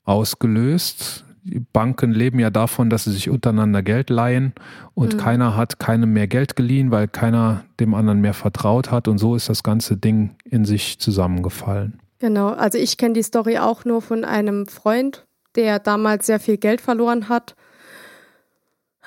ausgelöst. 0.04 1.24
Die 1.44 1.58
Banken 1.60 2.12
leben 2.12 2.38
ja 2.38 2.50
davon, 2.50 2.88
dass 2.88 3.04
sie 3.04 3.12
sich 3.12 3.28
untereinander 3.28 3.82
Geld 3.82 4.10
leihen 4.10 4.52
und 4.94 5.14
Mhm. 5.14 5.18
keiner 5.18 5.56
hat 5.56 5.78
keinem 5.80 6.12
mehr 6.12 6.28
Geld 6.28 6.54
geliehen, 6.54 6.90
weil 6.92 7.08
keiner 7.08 7.64
dem 7.80 7.94
anderen 7.94 8.20
mehr 8.20 8.34
vertraut 8.34 8.90
hat 8.92 9.08
und 9.08 9.18
so 9.18 9.34
ist 9.34 9.48
das 9.48 9.62
ganze 9.64 9.96
Ding 9.96 10.36
in 10.44 10.64
sich 10.64 10.98
zusammengefallen. 11.00 11.98
Genau, 12.20 12.50
also 12.50 12.78
ich 12.78 12.96
kenne 12.96 13.14
die 13.14 13.24
Story 13.24 13.58
auch 13.58 13.84
nur 13.84 14.00
von 14.02 14.24
einem 14.24 14.66
Freund, 14.68 15.26
der 15.56 15.80
damals 15.80 16.26
sehr 16.26 16.38
viel 16.38 16.56
Geld 16.58 16.80
verloren 16.80 17.28
hat. 17.28 17.56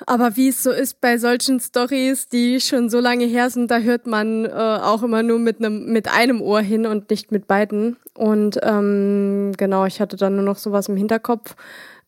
Aber 0.04 0.36
wie 0.36 0.48
es 0.48 0.62
so 0.62 0.70
ist 0.70 1.00
bei 1.00 1.16
solchen 1.16 1.58
Stories, 1.58 2.28
die 2.28 2.60
schon 2.60 2.90
so 2.90 3.00
lange 3.00 3.24
her 3.24 3.48
sind, 3.48 3.70
da 3.70 3.78
hört 3.78 4.06
man 4.06 4.44
äh, 4.44 4.50
auch 4.50 5.02
immer 5.02 5.22
nur 5.22 5.38
mit 5.38 5.58
einem 5.58 5.90
mit 5.90 6.12
einem 6.12 6.42
Ohr 6.42 6.60
hin 6.60 6.84
und 6.84 7.08
nicht 7.08 7.32
mit 7.32 7.46
beiden. 7.46 7.96
Und 8.14 8.58
ähm, 8.62 9.52
genau, 9.56 9.86
ich 9.86 10.02
hatte 10.02 10.18
dann 10.18 10.36
nur 10.36 10.44
noch 10.44 10.58
sowas 10.58 10.90
im 10.90 10.96
Hinterkopf. 10.98 11.56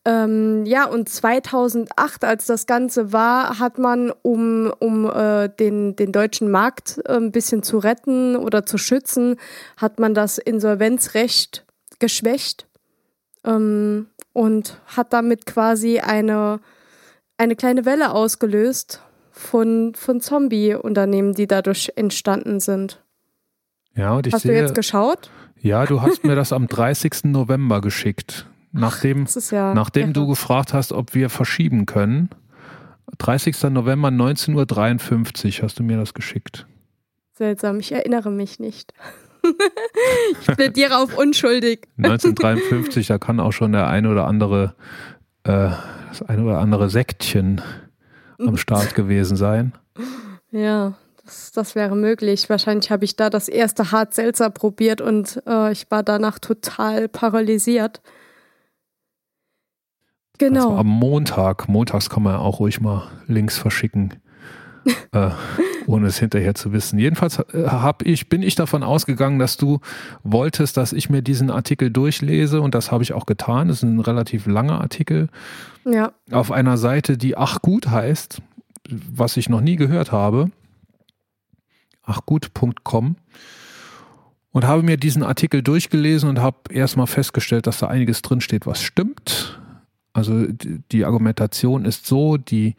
Ähm, 0.09 0.65
ja, 0.65 0.85
und 0.85 1.07
2008, 1.07 2.23
als 2.25 2.47
das 2.47 2.65
Ganze 2.65 3.13
war, 3.13 3.59
hat 3.59 3.77
man, 3.77 4.11
um, 4.23 4.73
um 4.79 5.07
äh, 5.07 5.49
den, 5.49 5.95
den 5.95 6.11
deutschen 6.11 6.49
Markt 6.49 6.99
äh, 7.05 7.13
ein 7.13 7.31
bisschen 7.31 7.61
zu 7.61 7.77
retten 7.77 8.35
oder 8.35 8.65
zu 8.65 8.79
schützen, 8.79 9.35
hat 9.77 9.99
man 9.99 10.15
das 10.15 10.39
Insolvenzrecht 10.39 11.63
geschwächt 11.99 12.65
ähm, 13.45 14.07
und 14.33 14.79
hat 14.87 15.13
damit 15.13 15.45
quasi 15.45 15.99
eine, 15.99 16.59
eine 17.37 17.55
kleine 17.55 17.85
Welle 17.85 18.11
ausgelöst 18.11 19.03
von, 19.31 19.93
von 19.93 20.21
Zombie-Unternehmen, 20.21 21.33
die 21.33 21.45
dadurch 21.45 21.91
entstanden 21.97 22.59
sind. 22.59 22.99
Ja, 23.95 24.13
und 24.13 24.25
ich 24.25 24.33
Hast 24.33 24.41
sehe, 24.41 24.53
du 24.53 24.59
jetzt 24.59 24.73
geschaut? 24.73 25.29
ja, 25.61 25.85
du 25.85 26.01
hast 26.01 26.23
mir 26.23 26.35
das 26.37 26.51
am 26.51 26.65
30. 26.65 27.25
November 27.25 27.79
geschickt, 27.79 28.47
nachdem 28.71 29.25
ja. 29.51 29.73
Nachdem 29.73 30.13
du 30.13 30.27
gefragt 30.27 30.73
hast, 30.73 30.91
ob 30.91 31.13
wir 31.13 31.29
verschieben 31.29 31.85
können, 31.85 32.29
30. 33.17 33.63
November 33.71 34.09
19.53 34.09 35.57
Uhr 35.57 35.63
hast 35.63 35.79
du 35.79 35.83
mir 35.83 35.97
das 35.97 36.13
geschickt. 36.13 36.67
Seltsam, 37.33 37.79
ich 37.79 37.91
erinnere 37.91 38.31
mich 38.31 38.59
nicht. 38.59 38.93
ich 40.41 40.47
plädiere 40.47 40.97
auf 40.97 41.17
unschuldig. 41.17 41.87
1953, 41.97 43.07
da 43.07 43.17
kann 43.17 43.39
auch 43.39 43.53
schon 43.53 43.71
der 43.71 43.87
eine 43.87 44.09
oder 44.09 44.25
andere, 44.25 44.75
äh, 45.43 45.69
das 46.09 46.21
eine 46.27 46.43
oder 46.43 46.59
andere 46.59 46.89
Sektchen 46.89 47.61
am 48.37 48.57
Start 48.57 48.95
gewesen 48.95 49.37
sein. 49.37 49.73
Ja, 50.51 50.93
das, 51.23 51.51
das 51.51 51.75
wäre 51.75 51.95
möglich. 51.95 52.49
Wahrscheinlich 52.49 52.91
habe 52.91 53.05
ich 53.05 53.15
da 53.15 53.29
das 53.29 53.47
erste 53.47 53.91
Hart 53.91 54.13
Seltzer 54.13 54.49
probiert 54.49 55.01
und 55.01 55.41
äh, 55.47 55.71
ich 55.71 55.89
war 55.89 56.03
danach 56.03 56.39
total 56.39 57.07
paralysiert. 57.07 58.01
War 60.41 60.47
Genau. 60.49 60.77
am 60.77 60.87
Montag. 60.87 61.67
Montags 61.67 62.09
kann 62.09 62.23
man 62.23 62.33
ja 62.33 62.39
auch 62.39 62.59
ruhig 62.59 62.79
mal 62.81 63.03
Links 63.27 63.57
verschicken, 63.57 64.13
äh, 65.11 65.29
ohne 65.85 66.07
es 66.07 66.17
hinterher 66.19 66.55
zu 66.55 66.71
wissen. 66.71 66.97
Jedenfalls 66.99 67.39
äh, 67.39 67.67
hab 67.67 68.05
ich, 68.05 68.29
bin 68.29 68.41
ich 68.41 68.55
davon 68.55 68.83
ausgegangen, 68.83 69.39
dass 69.39 69.57
du 69.57 69.79
wolltest, 70.23 70.77
dass 70.77 70.93
ich 70.93 71.09
mir 71.09 71.21
diesen 71.21 71.51
Artikel 71.51 71.91
durchlese 71.91 72.61
und 72.61 72.73
das 72.75 72.91
habe 72.91 73.03
ich 73.03 73.13
auch 73.13 73.25
getan. 73.25 73.67
Das 73.67 73.77
ist 73.77 73.83
ein 73.83 73.99
relativ 73.99 74.45
langer 74.45 74.79
Artikel 74.81 75.27
Ja, 75.85 76.13
auf 76.31 76.51
einer 76.51 76.77
Seite, 76.77 77.17
die 77.17 77.35
Ach 77.37 77.61
gut 77.61 77.87
heißt, 77.89 78.41
was 78.89 79.35
ich 79.37 79.49
noch 79.49 79.61
nie 79.61 79.75
gehört 79.75 80.11
habe. 80.11 80.51
Achgut.com 82.03 83.17
und 84.51 84.65
habe 84.65 84.81
mir 84.81 84.97
diesen 84.97 85.21
Artikel 85.21 85.61
durchgelesen 85.61 86.27
und 86.29 86.39
habe 86.39 86.57
erstmal 86.71 87.05
festgestellt, 87.07 87.67
dass 87.67 87.79
da 87.79 87.87
einiges 87.87 88.21
drinsteht, 88.23 88.65
was 88.65 88.81
stimmt. 88.81 89.59
Also 90.13 90.47
die 90.91 91.05
Argumentation 91.05 91.85
ist 91.85 92.05
so, 92.05 92.37
die 92.37 92.75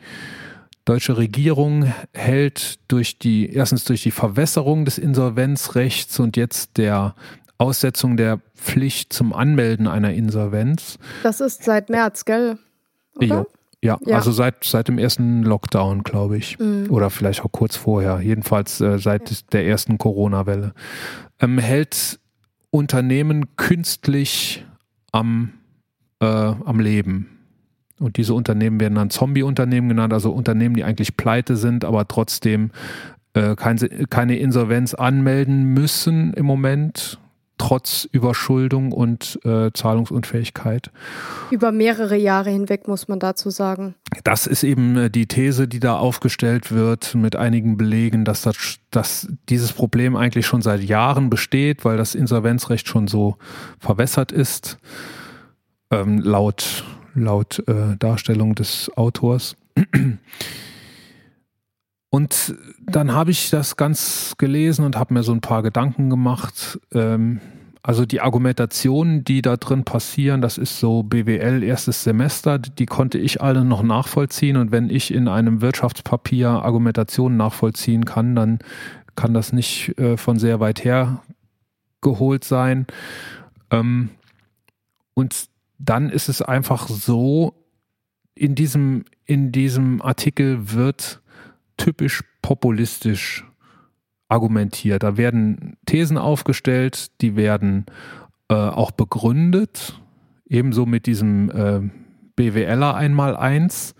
deutsche 0.84 1.16
Regierung 1.16 1.92
hält 2.12 2.78
durch 2.88 3.18
die, 3.18 3.52
erstens 3.52 3.84
durch 3.84 4.02
die 4.02 4.10
Verwässerung 4.10 4.84
des 4.84 4.98
Insolvenzrechts 4.98 6.18
und 6.18 6.36
jetzt 6.36 6.76
der 6.78 7.14
Aussetzung 7.58 8.16
der 8.16 8.40
Pflicht 8.56 9.12
zum 9.12 9.32
Anmelden 9.32 9.86
einer 9.86 10.12
Insolvenz. 10.14 10.98
das 11.22 11.40
ist 11.40 11.62
seit 11.64 11.90
März, 11.90 12.24
gell? 12.24 12.58
Jo. 13.20 13.46
Ja, 13.82 13.98
Ja. 14.04 14.16
also 14.16 14.32
seit, 14.32 14.64
seit 14.64 14.88
dem 14.88 14.98
ersten 14.98 15.42
Lockdown, 15.42 16.02
glaube 16.02 16.36
ich. 16.36 16.58
Mhm. 16.58 16.86
Oder 16.90 17.08
vielleicht 17.10 17.42
auch 17.44 17.52
kurz 17.52 17.76
vorher. 17.76 18.20
Jedenfalls 18.20 18.80
äh, 18.80 18.98
seit 18.98 19.52
der 19.52 19.66
ersten 19.66 19.96
Corona-Welle. 19.96 20.74
Ähm, 21.38 21.58
hält 21.58 22.18
Unternehmen 22.70 23.56
künstlich 23.56 24.64
am, 25.12 25.52
äh, 26.20 26.24
am 26.26 26.80
Leben. 26.80 27.38
Und 27.98 28.16
diese 28.16 28.34
Unternehmen 28.34 28.80
werden 28.80 28.94
dann 28.94 29.10
Zombie-Unternehmen 29.10 29.88
genannt, 29.88 30.12
also 30.12 30.30
Unternehmen, 30.32 30.74
die 30.74 30.84
eigentlich 30.84 31.16
pleite 31.16 31.56
sind, 31.56 31.84
aber 31.84 32.08
trotzdem 32.08 32.70
äh, 33.34 33.54
kein, 33.56 33.78
keine 34.08 34.38
Insolvenz 34.38 34.94
anmelden 34.94 35.64
müssen 35.74 36.32
im 36.34 36.46
Moment. 36.46 37.18
trotz 37.60 38.08
Überschuldung 38.10 38.90
und 38.90 39.38
äh, 39.44 39.70
Zahlungsunfähigkeit. 39.74 40.90
Über 41.50 41.72
mehrere 41.72 42.16
Jahre 42.16 42.48
hinweg 42.48 42.88
muss 42.88 43.06
man 43.06 43.18
dazu 43.18 43.50
sagen. 43.50 43.94
Das 44.24 44.46
ist 44.46 44.62
eben 44.62 44.96
äh, 44.96 45.10
die 45.10 45.26
These, 45.26 45.68
die 45.68 45.78
da 45.78 45.96
aufgestellt 45.96 46.72
wird 46.72 47.14
mit 47.14 47.36
einigen 47.36 47.76
Belegen, 47.76 48.24
dass, 48.24 48.42
das, 48.42 48.78
dass 48.90 49.28
dieses 49.50 49.74
Problem 49.74 50.16
eigentlich 50.16 50.46
schon 50.46 50.62
seit 50.62 50.82
Jahren 50.82 51.28
besteht, 51.28 51.84
weil 51.84 51.98
das 51.98 52.14
Insolvenzrecht 52.14 52.88
schon 52.88 53.08
so 53.08 53.36
verwässert 53.78 54.32
ist, 54.32 54.78
ähm, 55.90 56.18
laut, 56.18 56.84
laut 57.14 57.62
äh, 57.68 57.96
Darstellung 57.98 58.54
des 58.54 58.90
Autors. 58.96 59.56
Und 62.10 62.54
dann 62.84 63.12
habe 63.12 63.30
ich 63.30 63.50
das 63.50 63.76
ganz 63.76 64.34
gelesen 64.36 64.84
und 64.84 64.96
habe 64.96 65.14
mir 65.14 65.22
so 65.22 65.32
ein 65.32 65.40
paar 65.40 65.62
Gedanken 65.62 66.10
gemacht. 66.10 66.80
Ähm, 66.92 67.40
also 67.82 68.04
die 68.04 68.20
Argumentationen, 68.20 69.24
die 69.24 69.40
da 69.40 69.56
drin 69.56 69.84
passieren, 69.84 70.42
das 70.42 70.58
ist 70.58 70.78
so 70.78 71.02
BWL 71.02 71.62
erstes 71.62 72.04
Semester, 72.04 72.58
die 72.58 72.84
konnte 72.84 73.16
ich 73.16 73.40
alle 73.40 73.64
noch 73.64 73.82
nachvollziehen. 73.82 74.56
Und 74.56 74.70
wenn 74.70 74.90
ich 74.90 75.14
in 75.14 75.28
einem 75.28 75.62
Wirtschaftspapier 75.62 76.48
Argumentationen 76.48 77.38
nachvollziehen 77.38 78.04
kann, 78.04 78.34
dann 78.34 78.58
kann 79.16 79.32
das 79.32 79.52
nicht 79.52 79.96
äh, 79.98 80.16
von 80.16 80.38
sehr 80.38 80.60
weit 80.60 80.84
her 80.84 81.22
geholt 82.02 82.44
sein. 82.44 82.86
Ähm, 83.70 84.10
und 85.14 85.49
dann 85.80 86.10
ist 86.10 86.28
es 86.28 86.42
einfach 86.42 86.88
so, 86.88 87.54
in 88.34 88.54
diesem, 88.54 89.04
in 89.24 89.50
diesem 89.50 90.00
Artikel 90.02 90.72
wird 90.72 91.20
typisch 91.76 92.22
populistisch 92.42 93.44
argumentiert. 94.28 95.02
Da 95.02 95.16
werden 95.16 95.76
Thesen 95.86 96.18
aufgestellt, 96.18 97.10
die 97.20 97.34
werden 97.34 97.86
äh, 98.48 98.54
auch 98.54 98.92
begründet, 98.92 100.00
ebenso 100.46 100.86
mit 100.86 101.06
diesem 101.06 101.50
äh, 101.50 101.80
BWLer 102.36 102.94
einmal 102.94 103.36
eins. 103.36 103.94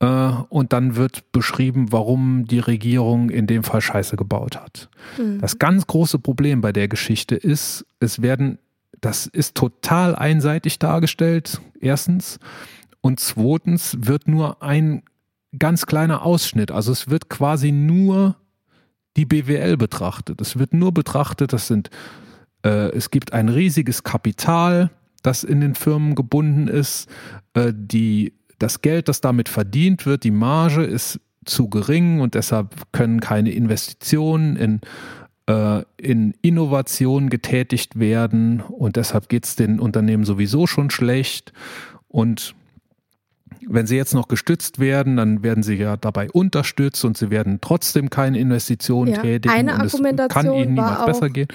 Äh, 0.00 0.32
und 0.48 0.72
dann 0.72 0.96
wird 0.96 1.30
beschrieben, 1.32 1.92
warum 1.92 2.44
die 2.46 2.58
Regierung 2.58 3.30
in 3.30 3.46
dem 3.46 3.62
Fall 3.62 3.80
Scheiße 3.80 4.16
gebaut 4.16 4.56
hat. 4.56 4.90
Mhm. 5.16 5.40
Das 5.40 5.58
ganz 5.58 5.86
große 5.86 6.18
Problem 6.18 6.60
bei 6.60 6.72
der 6.72 6.88
Geschichte 6.88 7.36
ist, 7.36 7.86
es 8.00 8.20
werden, 8.20 8.58
das 9.02 9.26
ist 9.26 9.56
total 9.56 10.14
einseitig 10.14 10.78
dargestellt, 10.78 11.60
erstens. 11.80 12.38
Und 13.00 13.18
zweitens 13.18 13.96
wird 14.00 14.28
nur 14.28 14.62
ein 14.62 15.02
ganz 15.58 15.86
kleiner 15.86 16.24
Ausschnitt. 16.24 16.70
Also 16.70 16.92
es 16.92 17.10
wird 17.10 17.28
quasi 17.28 17.72
nur 17.72 18.36
die 19.16 19.26
BWL 19.26 19.76
betrachtet. 19.76 20.40
Es 20.40 20.58
wird 20.58 20.72
nur 20.72 20.94
betrachtet, 20.94 21.52
das 21.52 21.66
sind, 21.66 21.90
äh, 22.64 22.90
es 22.96 23.10
gibt 23.10 23.32
ein 23.32 23.48
riesiges 23.48 24.04
Kapital, 24.04 24.90
das 25.22 25.42
in 25.42 25.60
den 25.60 25.74
Firmen 25.74 26.14
gebunden 26.14 26.68
ist. 26.68 27.10
Äh, 27.54 27.72
die, 27.74 28.32
das 28.60 28.82
Geld, 28.82 29.08
das 29.08 29.20
damit 29.20 29.48
verdient 29.48 30.06
wird, 30.06 30.22
die 30.22 30.30
Marge 30.30 30.84
ist 30.84 31.20
zu 31.44 31.68
gering 31.68 32.20
und 32.20 32.36
deshalb 32.36 32.92
können 32.92 33.18
keine 33.20 33.50
Investitionen 33.50 34.54
in, 34.54 34.80
in 35.46 36.34
Innovation 36.40 37.28
getätigt 37.28 37.98
werden 37.98 38.60
und 38.60 38.96
deshalb 38.96 39.28
geht 39.28 39.44
es 39.44 39.56
den 39.56 39.80
Unternehmen 39.80 40.24
sowieso 40.24 40.66
schon 40.66 40.90
schlecht. 40.90 41.52
Und 42.08 42.54
wenn 43.66 43.86
sie 43.86 43.96
jetzt 43.96 44.14
noch 44.14 44.28
gestützt 44.28 44.78
werden, 44.78 45.16
dann 45.16 45.42
werden 45.42 45.62
sie 45.62 45.74
ja 45.74 45.96
dabei 45.96 46.30
unterstützt 46.30 47.04
und 47.04 47.16
sie 47.16 47.30
werden 47.30 47.58
trotzdem 47.60 48.10
keine 48.10 48.38
Investitionen 48.38 49.12
ja, 49.12 49.20
tätigen 49.20 49.54
eine 49.54 49.74
Argumentation 49.74 50.28
kann 50.28 50.54
ihnen 50.54 50.74
niemals 50.74 51.04
besser 51.06 51.30
gehen. 51.30 51.48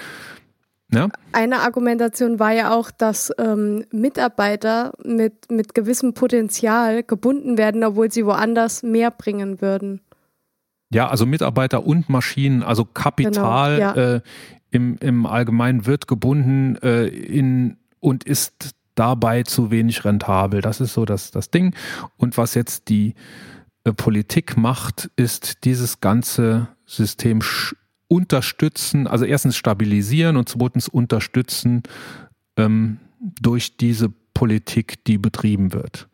Ja? 0.92 1.08
Eine 1.32 1.60
Argumentation 1.60 2.38
war 2.38 2.52
ja 2.52 2.74
auch, 2.74 2.90
dass 2.90 3.30
ähm, 3.38 3.84
Mitarbeiter 3.90 4.92
mit, 5.04 5.50
mit 5.50 5.74
gewissem 5.74 6.14
Potenzial 6.14 7.02
gebunden 7.02 7.58
werden, 7.58 7.84
obwohl 7.84 8.10
sie 8.10 8.24
woanders 8.24 8.82
mehr 8.82 9.10
bringen 9.10 9.60
würden. 9.60 10.00
Ja, 10.90 11.08
also 11.08 11.26
Mitarbeiter 11.26 11.84
und 11.84 12.08
Maschinen, 12.08 12.62
also 12.62 12.84
Kapital 12.84 13.76
genau, 13.76 13.94
ja. 13.94 14.14
äh, 14.14 14.20
im, 14.70 14.96
im 14.98 15.26
Allgemeinen 15.26 15.86
wird 15.86 16.08
gebunden 16.08 16.76
äh, 16.76 17.06
in 17.06 17.76
und 18.00 18.24
ist 18.24 18.74
dabei 18.94 19.42
zu 19.42 19.70
wenig 19.70 20.04
rentabel. 20.04 20.60
Das 20.60 20.80
ist 20.80 20.94
so 20.94 21.04
das, 21.04 21.30
das 21.30 21.50
Ding. 21.50 21.74
Und 22.16 22.36
was 22.36 22.54
jetzt 22.54 22.88
die 22.88 23.14
äh, 23.84 23.92
Politik 23.92 24.56
macht, 24.56 25.10
ist 25.16 25.64
dieses 25.64 26.00
ganze 26.00 26.68
System 26.86 27.40
unterstützen, 28.08 29.06
also 29.06 29.24
erstens 29.24 29.56
stabilisieren 29.56 30.36
und 30.36 30.48
zweitens 30.48 30.88
unterstützen 30.88 31.82
ähm, 32.56 32.98
durch 33.40 33.76
diese 33.76 34.10
Politik, 34.34 35.04
die 35.04 35.18
betrieben 35.18 35.72
wird. 35.72 36.08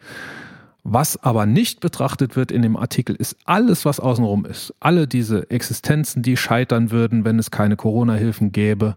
Was 0.86 1.22
aber 1.22 1.46
nicht 1.46 1.80
betrachtet 1.80 2.36
wird 2.36 2.52
in 2.52 2.60
dem 2.60 2.76
Artikel, 2.76 3.16
ist 3.16 3.36
alles, 3.46 3.86
was 3.86 4.00
außenrum 4.00 4.44
ist. 4.44 4.74
Alle 4.80 5.08
diese 5.08 5.50
Existenzen, 5.50 6.22
die 6.22 6.36
scheitern 6.36 6.90
würden, 6.90 7.24
wenn 7.24 7.38
es 7.38 7.50
keine 7.50 7.76
Corona-Hilfen 7.76 8.52
gäbe. 8.52 8.96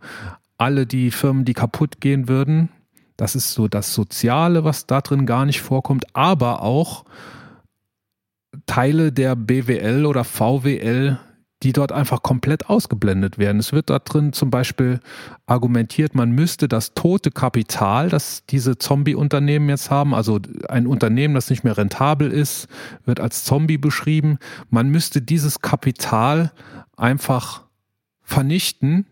Alle 0.57 0.85
die 0.85 1.11
Firmen, 1.11 1.45
die 1.45 1.53
kaputt 1.53 2.01
gehen 2.01 2.27
würden, 2.27 2.69
das 3.15 3.35
ist 3.35 3.53
so 3.53 3.69
das 3.69 3.93
Soziale, 3.93 4.65
was 4.65 4.85
da 4.85 5.01
drin 5.01 5.25
gar 5.25 5.45
nicht 5.45 5.61
vorkommt, 5.61 6.05
aber 6.13 6.61
auch 6.61 7.05
Teile 8.65 9.11
der 9.13 9.35
BWL 9.35 10.05
oder 10.05 10.23
VWL, 10.23 11.19
die 11.63 11.73
dort 11.73 11.91
einfach 11.91 12.21
komplett 12.21 12.69
ausgeblendet 12.69 13.39
werden. 13.39 13.59
Es 13.59 13.73
wird 13.73 13.89
da 13.89 13.99
drin 13.99 14.31
zum 14.31 14.51
Beispiel 14.51 14.99
argumentiert, 15.47 16.13
man 16.13 16.31
müsste 16.31 16.67
das 16.67 16.93
tote 16.93 17.31
Kapital, 17.31 18.09
das 18.09 18.45
diese 18.45 18.77
Zombie-Unternehmen 18.77 19.69
jetzt 19.69 19.89
haben, 19.89 20.13
also 20.13 20.39
ein 20.69 20.85
Unternehmen, 20.85 21.33
das 21.33 21.49
nicht 21.49 21.63
mehr 21.63 21.77
rentabel 21.77 22.31
ist, 22.31 22.67
wird 23.05 23.19
als 23.19 23.43
Zombie 23.43 23.77
beschrieben. 23.77 24.37
Man 24.69 24.89
müsste 24.89 25.21
dieses 25.21 25.61
Kapital 25.61 26.51
einfach 26.95 27.63
vernichten 28.21 29.07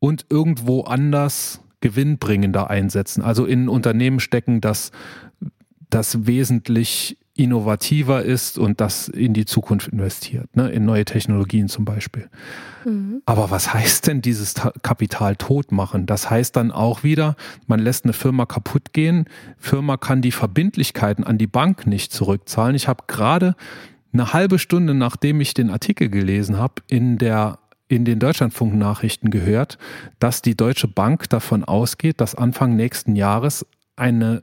und 0.00 0.26
irgendwo 0.30 0.82
anders 0.82 1.60
gewinnbringender 1.80 2.70
einsetzen. 2.70 3.22
Also 3.22 3.44
in 3.44 3.64
ein 3.64 3.68
Unternehmen 3.68 4.18
stecken, 4.18 4.60
das, 4.60 4.90
das 5.90 6.26
wesentlich 6.26 7.18
innovativer 7.34 8.22
ist 8.22 8.58
und 8.58 8.80
das 8.80 9.08
in 9.08 9.32
die 9.32 9.46
Zukunft 9.46 9.88
investiert, 9.88 10.54
ne? 10.54 10.68
in 10.70 10.84
neue 10.84 11.06
Technologien 11.06 11.68
zum 11.68 11.86
Beispiel. 11.86 12.28
Mhm. 12.84 13.22
Aber 13.24 13.50
was 13.50 13.72
heißt 13.72 14.06
denn 14.06 14.20
dieses 14.20 14.54
Kapital 14.82 15.36
tot 15.36 15.72
machen? 15.72 16.04
Das 16.04 16.28
heißt 16.28 16.56
dann 16.56 16.70
auch 16.70 17.04
wieder, 17.04 17.36
man 17.66 17.80
lässt 17.80 18.04
eine 18.04 18.12
Firma 18.12 18.44
kaputt 18.44 18.92
gehen, 18.92 19.24
Firma 19.56 19.96
kann 19.96 20.20
die 20.20 20.32
Verbindlichkeiten 20.32 21.24
an 21.24 21.38
die 21.38 21.46
Bank 21.46 21.86
nicht 21.86 22.12
zurückzahlen. 22.12 22.74
Ich 22.74 22.86
habe 22.86 23.04
gerade 23.06 23.56
eine 24.12 24.34
halbe 24.34 24.58
Stunde, 24.58 24.92
nachdem 24.92 25.40
ich 25.40 25.54
den 25.54 25.70
Artikel 25.70 26.10
gelesen 26.10 26.58
habe, 26.58 26.82
in 26.86 27.16
der 27.16 27.58
in 27.88 28.06
den 28.06 28.18
Deutschlandfunk-Nachrichten 28.18 29.28
gehört, 29.30 29.76
dass 30.18 30.40
die 30.40 30.56
Deutsche 30.56 30.88
Bank 30.88 31.28
davon 31.28 31.62
ausgeht, 31.62 32.22
dass 32.22 32.34
Anfang 32.34 32.74
nächsten 32.74 33.16
Jahres 33.16 33.66
eine 33.96 34.42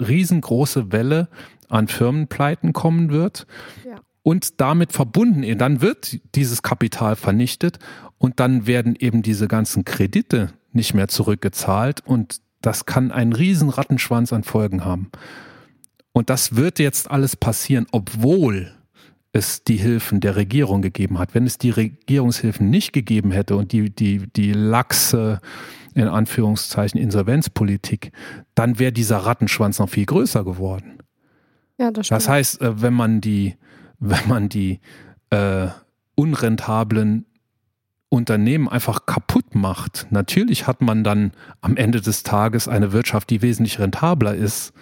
riesengroße 0.00 0.92
Welle 0.92 1.28
an 1.68 1.88
Firmenpleiten 1.88 2.72
kommen 2.72 3.10
wird. 3.10 3.46
Ja. 3.84 3.96
Und 4.22 4.60
damit 4.60 4.92
verbunden, 4.92 5.56
dann 5.58 5.80
wird 5.80 6.18
dieses 6.34 6.62
Kapital 6.62 7.14
vernichtet 7.14 7.78
und 8.18 8.40
dann 8.40 8.66
werden 8.66 8.96
eben 8.98 9.22
diese 9.22 9.46
ganzen 9.46 9.84
Kredite 9.84 10.50
nicht 10.72 10.94
mehr 10.94 11.08
zurückgezahlt 11.08 12.02
und 12.04 12.40
das 12.60 12.86
kann 12.86 13.12
einen 13.12 13.32
riesen 13.32 13.68
Rattenschwanz 13.68 14.32
an 14.32 14.42
Folgen 14.42 14.84
haben. 14.84 15.10
Und 16.12 16.30
das 16.30 16.56
wird 16.56 16.78
jetzt 16.78 17.10
alles 17.10 17.36
passieren, 17.36 17.86
obwohl 17.92 18.72
es 19.32 19.62
die 19.64 19.76
Hilfen 19.76 20.20
der 20.20 20.34
Regierung 20.34 20.82
gegeben 20.82 21.18
hat. 21.18 21.34
Wenn 21.34 21.46
es 21.46 21.58
die 21.58 21.70
Regierungshilfen 21.70 22.70
nicht 22.70 22.92
gegeben 22.92 23.30
hätte 23.30 23.56
und 23.56 23.72
die, 23.72 23.90
die, 23.94 24.26
die 24.34 24.52
laxe, 24.52 25.40
in 25.94 26.08
Anführungszeichen, 26.08 27.00
Insolvenzpolitik, 27.00 28.12
dann 28.54 28.78
wäre 28.78 28.92
dieser 28.92 29.18
Rattenschwanz 29.18 29.78
noch 29.78 29.90
viel 29.90 30.06
größer 30.06 30.44
geworden. 30.44 30.98
Ja, 31.78 31.90
das, 31.90 32.08
das 32.08 32.28
heißt, 32.28 32.60
äh, 32.62 32.80
wenn 32.82 32.94
man 32.94 33.20
die, 33.20 33.56
wenn 33.98 34.28
man 34.28 34.48
die 34.48 34.80
äh, 35.30 35.68
unrentablen 36.14 37.26
Unternehmen 38.08 38.68
einfach 38.68 39.04
kaputt 39.06 39.54
macht, 39.54 40.06
natürlich 40.10 40.66
hat 40.66 40.80
man 40.80 41.04
dann 41.04 41.32
am 41.60 41.76
Ende 41.76 42.00
des 42.00 42.22
Tages 42.22 42.68
eine 42.68 42.92
Wirtschaft, 42.92 43.30
die 43.30 43.42
wesentlich 43.42 43.78
rentabler 43.78 44.34
ist, 44.34 44.72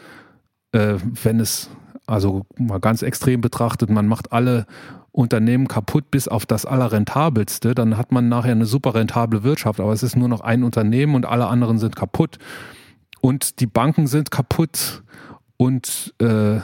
äh, 0.73 0.97
wenn 1.23 1.41
es 1.41 1.71
also 2.07 2.45
mal 2.59 2.81
ganz 2.81 3.03
extrem 3.03 3.41
betrachtet, 3.41 3.89
man 3.91 4.07
macht 4.07 4.33
alle 4.33 4.67
Unternehmen 5.11 5.69
kaputt 5.69 6.11
bis 6.11 6.29
auf 6.29 6.45
das 6.45 6.67
allerrentabelste, 6.67 7.75
dann 7.75 7.97
hat 7.97 8.13
man 8.13 8.29
nachher 8.29 8.53
eine 8.53 8.67
super 8.67 8.95
rentable 8.95 9.43
Wirtschaft, 9.43 9.81
aber 9.81 9.93
es 9.93 10.03
ist 10.03 10.17
nur 10.17 10.29
noch 10.29 10.41
ein 10.41 10.65
Unternehmen 10.65 11.15
und 11.15 11.25
alle 11.25 11.47
anderen 11.47 11.79
sind 11.79 11.97
kaputt. 11.97 12.39
Und 13.21 13.61
die 13.61 13.67
Banken 13.67 14.07
sind 14.07 14.31
kaputt. 14.31 15.03
Und 15.57 16.15
äh, 16.19 16.59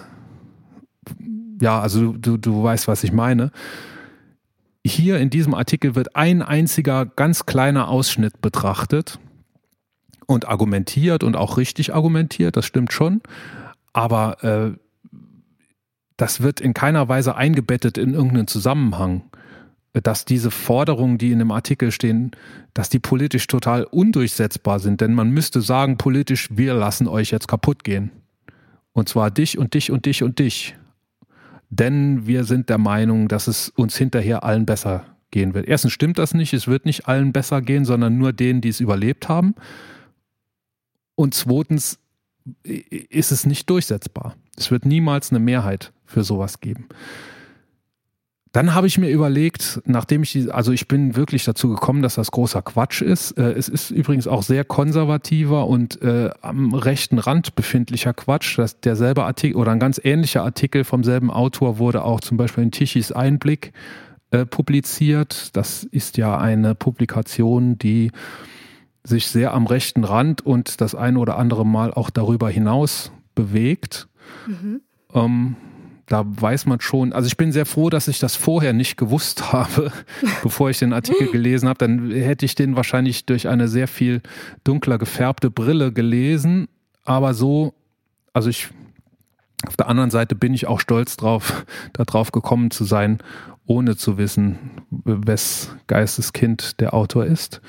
ja, 1.61 1.81
also 1.81 2.13
du, 2.13 2.37
du 2.37 2.63
weißt, 2.63 2.89
was 2.89 3.05
ich 3.05 3.13
meine. 3.13 3.51
Hier 4.85 5.19
in 5.19 5.31
diesem 5.31 5.55
Artikel 5.55 5.95
wird 5.95 6.17
ein 6.17 6.43
einziger 6.43 7.05
ganz 7.05 7.45
kleiner 7.45 7.89
Ausschnitt 7.89 8.41
betrachtet 8.41 9.19
und 10.27 10.49
argumentiert 10.49 11.23
und 11.23 11.37
auch 11.37 11.59
richtig 11.59 11.93
argumentiert, 11.93 12.57
das 12.57 12.65
stimmt 12.65 12.93
schon. 12.93 13.21
Aber 13.93 14.43
äh, 14.45 14.79
das 16.17 16.41
wird 16.41 16.61
in 16.61 16.73
keiner 16.73 17.09
Weise 17.09 17.35
eingebettet 17.35 17.99
in 17.99 18.15
irgendeinen 18.15 18.47
Zusammenhang, 18.47 19.23
dass 19.93 20.25
diese 20.25 20.51
Forderungen, 20.51 21.19
die 21.19 21.33
in 21.33 21.41
dem 21.41 21.51
Artikel 21.51 21.91
stehen, 21.91 22.31
dass 22.75 22.89
die 22.89 23.01
politisch 23.01 23.49
total 23.49 23.85
undurchsetzbar 23.85 24.79
sind. 24.79 25.01
Denn 25.01 25.15
man 25.15 25.31
müsste 25.31 25.61
sagen, 25.63 25.97
politisch, 25.97 26.49
wir 26.53 26.75
lassen 26.75 27.09
euch 27.09 27.31
jetzt 27.31 27.49
kaputt 27.49 27.85
gehen. 27.85 28.13
Und 28.93 29.09
zwar 29.09 29.31
dich 29.31 29.59
und 29.59 29.75
dich 29.75 29.91
und 29.91 30.07
dich 30.07 30.23
und 30.23 30.39
dich. 30.39 30.77
Denn 31.71 32.27
wir 32.27 32.45
sind 32.45 32.69
der 32.69 32.79
Meinung, 32.79 33.29
dass 33.29 33.47
es 33.47 33.69
uns 33.71 33.97
hinterher 33.97 34.45
allen 34.45 34.67
besser 34.67 35.05
gehen 35.31 35.55
wird. 35.55 35.67
Erstens 35.67 35.93
stimmt 35.93 36.19
das 36.19 36.35
nicht, 36.35 36.53
es 36.53 36.67
wird 36.67 36.85
nicht 36.85 37.07
allen 37.07 37.33
besser 37.33 37.63
gehen, 37.63 37.85
sondern 37.85 38.19
nur 38.19 38.33
denen, 38.33 38.61
die 38.61 38.69
es 38.69 38.81
überlebt 38.81 39.29
haben. 39.29 39.55
Und 41.15 41.35
zweitens 41.35 42.01
ist 42.65 43.31
es 43.31 43.47
nicht 43.47 43.71
durchsetzbar. 43.71 44.35
Es 44.57 44.71
wird 44.71 44.85
niemals 44.85 45.31
eine 45.31 45.39
Mehrheit 45.39 45.93
für 46.05 46.25
sowas 46.25 46.61
geben. 46.61 46.89
Dann 48.53 48.75
habe 48.75 48.89
ich 48.89 48.99
mir 48.99 49.11
überlegt, 49.11 49.81
nachdem 49.85 50.25
ich, 50.25 50.53
also 50.53 50.73
ich 50.73 50.89
bin 50.89 51.15
wirklich 51.15 51.45
dazu 51.45 51.69
gekommen, 51.69 52.03
dass 52.03 52.17
das 52.17 52.33
großer 52.33 52.63
Quatsch 52.63 53.01
ist. 53.01 53.39
Äh, 53.39 53.53
es 53.53 53.69
ist 53.69 53.91
übrigens 53.93 54.27
auch 54.27 54.43
sehr 54.43 54.65
konservativer 54.65 55.69
und 55.69 56.03
äh, 56.03 56.31
am 56.41 56.75
rechten 56.75 57.19
Rand 57.19 57.55
befindlicher 57.55 58.13
Quatsch. 58.13 58.59
Dass 58.59 58.81
derselbe 58.81 59.25
Artikel 59.25 59.57
oder 59.57 59.71
ein 59.71 59.79
ganz 59.79 60.01
ähnlicher 60.03 60.43
Artikel 60.43 60.83
vom 60.83 61.05
selben 61.05 61.31
Autor 61.31 61.79
wurde 61.79 62.03
auch 62.03 62.21
zum 62.21 62.37
Beispiel 62.39 62.65
in 62.65 62.73
Tichys 62.73 63.13
Einblick 63.13 63.73
äh, 64.33 64.45
publiziert. 64.45 65.57
Das 65.57 65.85
ist 65.85 66.17
ja 66.17 66.37
eine 66.37 66.75
Publikation, 66.75 67.79
die 67.79 68.11
sich 69.05 69.29
sehr 69.29 69.55
am 69.55 69.67
rechten 69.67 70.03
Rand 70.03 70.45
und 70.45 70.81
das 70.81 70.97
eine 70.97 71.21
oder 71.21 71.39
andere 71.39 71.65
Mal 71.65 71.95
auch 71.95 72.11
darüber 72.11 72.51
hinaus 72.51 73.13
bewegt. 73.37 74.09
Mhm. 74.49 74.81
Ähm, 75.15 75.57
da 76.11 76.25
weiß 76.27 76.67
man 76.67 76.81
schon, 76.81 77.13
also 77.13 77.29
ich 77.29 77.37
bin 77.37 77.53
sehr 77.53 77.67
froh, 77.67 77.89
dass 77.89 78.09
ich 78.09 78.19
das 78.19 78.35
vorher 78.35 78.73
nicht 78.73 78.97
gewusst 78.97 79.53
habe, 79.53 79.93
bevor 80.43 80.69
ich 80.69 80.79
den 80.81 80.93
Artikel 80.93 81.29
gelesen 81.33 81.69
habe. 81.69 81.79
Dann 81.79 82.11
hätte 82.11 82.45
ich 82.45 82.57
den 82.57 82.75
wahrscheinlich 82.75 83.27
durch 83.27 83.47
eine 83.47 83.69
sehr 83.69 83.87
viel 83.87 84.21
dunkler 84.65 84.99
gefärbte 84.99 85.53
Brille 85.53 85.93
gelesen. 85.93 86.67
Aber 87.05 87.33
so, 87.33 87.75
also 88.33 88.51
ich, 88.51 88.71
auf 89.69 89.77
der 89.77 89.87
anderen 89.87 90.11
Seite 90.11 90.35
bin 90.35 90.53
ich 90.53 90.67
auch 90.67 90.81
stolz 90.81 91.17
drauf, 91.17 91.65
darauf 91.93 92.33
gekommen 92.33 92.73
zu 92.73 92.83
sein, 92.83 93.19
ohne 93.65 93.97
zu 93.97 94.19
wissen, 94.19 94.59
wes 94.91 95.77
Geisteskind 95.87 96.81
der 96.81 96.93
Autor 96.93 97.25
ist. 97.25 97.61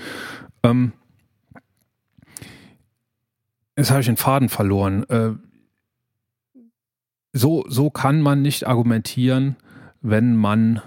Ähm, 0.63 0.93
jetzt 3.77 3.91
habe 3.91 3.99
ich 3.99 4.07
den 4.07 4.17
Faden 4.17 4.49
verloren. 4.49 5.07
Äh, 5.09 5.33
so, 7.33 7.65
so 7.67 7.89
kann 7.89 8.21
man 8.21 8.41
nicht 8.41 8.67
argumentieren, 8.67 9.55
wenn 10.01 10.35
man 10.35 10.81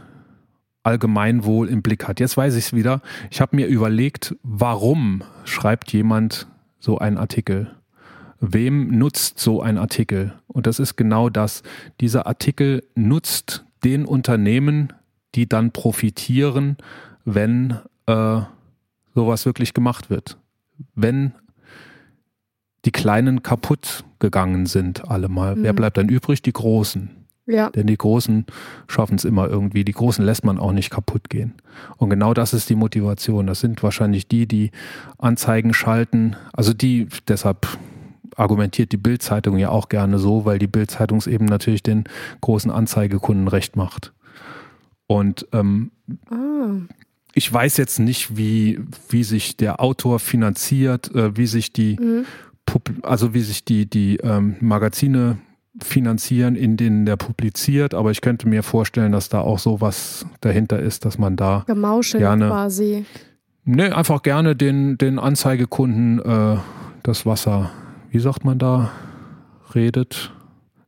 Allgemeinwohl 0.83 1.69
im 1.69 1.83
Blick 1.83 2.07
hat. 2.07 2.21
Jetzt 2.21 2.37
weiß 2.37 2.55
ich 2.57 2.67
es 2.67 2.73
wieder. 2.75 3.01
Ich 3.31 3.41
habe 3.41 3.57
mir 3.57 3.67
überlegt, 3.67 4.37
warum 4.43 5.23
schreibt 5.45 5.93
jemand 5.93 6.47
so 6.79 6.99
einen 6.99 7.17
Artikel? 7.17 7.75
Wem 8.41 8.99
nutzt 8.99 9.39
so 9.39 9.63
ein 9.63 9.79
Artikel? 9.79 10.35
Und 10.47 10.67
das 10.67 10.79
ist 10.79 10.97
genau 10.97 11.31
das. 11.31 11.63
Dieser 12.01 12.27
Artikel 12.27 12.85
nutzt 12.95 13.65
den 13.83 14.05
Unternehmen, 14.05 14.93
die 15.35 15.49
dann 15.49 15.73
profitieren, 15.73 16.77
wenn 17.25 17.79
äh, 18.07 18.41
sowas 19.15 19.47
wirklich 19.47 19.73
gemacht 19.73 20.11
wird. 20.11 20.37
Wenn 20.95 21.33
die 22.85 22.93
Kleinen 22.93 23.43
kaputt 23.43 24.05
gegangen 24.19 24.67
sind, 24.67 25.09
alle 25.09 25.29
mal. 25.29 25.57
Mhm. 25.57 25.63
Wer 25.63 25.73
bleibt 25.73 25.97
dann 25.97 26.09
übrig? 26.09 26.43
Die 26.43 26.53
Großen. 26.53 27.11
Ja. 27.47 27.71
Denn 27.71 27.87
die 27.87 27.97
Großen 27.97 28.47
schaffen 28.89 29.17
es 29.17 29.25
immer 29.25 29.49
irgendwie. 29.49 29.85
Die 29.85 29.93
Großen 29.93 30.25
lässt 30.25 30.45
man 30.45 30.59
auch 30.59 30.73
nicht 30.73 30.91
kaputt 30.91 31.29
gehen. 31.29 31.55
Und 31.99 32.09
genau 32.11 32.33
das 32.33 32.55
ist 32.55 32.71
die 32.71 32.75
Motivation. 32.75 33.47
Das 33.47 33.61
sind 33.61 33.83
wahrscheinlich 33.83 34.29
die, 34.29 34.47
die 34.47 34.71
Anzeigen 35.19 35.75
schalten. 35.75 36.37
Also 36.53 36.73
die, 36.73 37.07
deshalb 37.29 37.67
argumentiert 38.37 38.93
die 38.93 38.97
Bildzeitung 38.97 39.59
ja 39.59 39.69
auch 39.69 39.89
gerne 39.89 40.19
so, 40.19 40.45
weil 40.45 40.59
die 40.59 40.67
Bildzeitung 40.67 41.23
eben 41.27 41.45
natürlich 41.45 41.83
den 41.83 42.05
großen 42.41 42.71
Anzeigekunden 42.71 43.49
recht 43.49 43.77
macht. 43.77 44.13
Und 45.07 45.47
ähm, 45.53 45.91
ah. 46.31 46.77
ich 47.35 47.53
weiß 47.53 47.77
jetzt 47.77 47.99
nicht, 47.99 48.39
wie, 48.39 48.81
wie 49.11 49.23
sich 49.23 49.59
der 49.59 49.81
Autor 49.81 50.19
finanziert, 50.19 51.15
äh, 51.15 51.37
wie 51.37 51.47
sich 51.47 51.75
die 51.75 51.99
mhm 52.01 52.25
also 53.03 53.35
wie 53.35 53.41
sich 53.41 53.65
die, 53.65 53.87
die 53.87 54.17
ähm, 54.17 54.57
Magazine 54.61 55.39
finanzieren, 55.83 56.55
in 56.55 56.77
denen 56.77 57.05
der 57.05 57.17
publiziert, 57.17 57.95
aber 57.95 58.11
ich 58.11 58.21
könnte 58.21 58.49
mir 58.49 58.63
vorstellen, 58.63 59.13
dass 59.13 59.29
da 59.29 59.41
auch 59.41 59.59
sowas 59.59 60.25
dahinter 60.41 60.79
ist, 60.79 61.05
dass 61.05 61.19
man 61.19 61.37
da 61.37 61.65
Gemauschelt 61.67 62.23
gerne, 62.23 62.47
quasi. 62.47 63.05
Ne, 63.65 63.97
einfach 63.97 64.23
gerne 64.23 64.55
den, 64.55 64.99
den 64.99 65.19
Anzeigekunden 65.19 66.21
äh, 66.21 66.59
das 67.03 67.27
Wasser, 67.27 67.71
wie 68.11 68.21
sagt 68.21 68.45
man 68.45 68.59
da, 68.59 68.93
redet, 69.75 70.33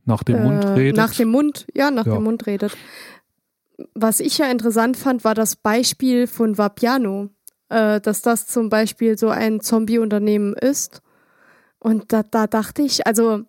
nach 0.04 0.22
dem 0.22 0.36
äh, 0.36 0.42
Mund 0.42 0.64
redet. 0.64 0.96
Nach 0.96 1.12
dem 1.12 1.28
Mund, 1.28 1.66
ja, 1.74 1.90
nach 1.90 2.06
ja. 2.06 2.14
dem 2.14 2.22
Mund 2.22 2.46
redet. 2.46 2.76
Was 3.94 4.20
ich 4.20 4.38
ja 4.38 4.46
interessant 4.46 4.96
fand, 4.96 5.24
war 5.24 5.34
das 5.34 5.56
Beispiel 5.56 6.28
von 6.28 6.58
Vapiano, 6.58 7.30
äh, 7.70 8.00
dass 8.00 8.22
das 8.22 8.46
zum 8.46 8.68
Beispiel 8.68 9.18
so 9.18 9.30
ein 9.30 9.60
Zombie-Unternehmen 9.60 10.54
ist 10.54 11.02
und 11.86 12.12
da, 12.12 12.24
da 12.24 12.48
dachte 12.48 12.82
ich, 12.82 13.06
also 13.06 13.44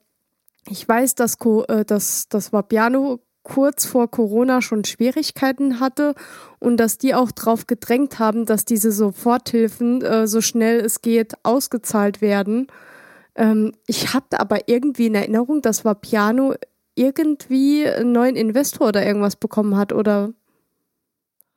ich 0.70 0.88
weiß, 0.88 1.16
dass, 1.16 1.40
äh, 1.70 1.84
dass, 1.84 2.30
dass 2.30 2.54
Vapiano 2.54 3.20
kurz 3.42 3.88
vor 3.88 4.12
Corona 4.12 4.62
schon 4.62 4.86
Schwierigkeiten 4.86 5.80
hatte 5.80 6.14
und 6.60 6.78
dass 6.78 7.00
die 7.00 7.16
auch 7.16 7.32
darauf 7.32 7.66
gedrängt 7.66 8.20
haben, 8.20 8.46
dass 8.46 8.64
diese 8.64 8.92
Soforthilfen 8.92 10.04
äh, 10.04 10.28
so 10.28 10.42
schnell 10.42 10.82
es 10.82 11.02
geht 11.02 11.34
ausgezahlt 11.42 12.22
werden. 12.22 12.68
Ähm, 13.34 13.72
ich 13.88 14.14
habe 14.14 14.40
aber 14.40 14.68
irgendwie 14.70 15.08
in 15.08 15.16
Erinnerung, 15.16 15.64
dass 15.64 15.84
Vapiano 15.84 16.54
irgendwie 16.94 17.88
einen 17.88 18.12
neuen 18.12 18.36
Investor 18.36 18.90
oder 18.90 19.04
irgendwas 19.04 19.36
bekommen 19.36 19.76
hat 19.78 19.94
oder 19.94 20.32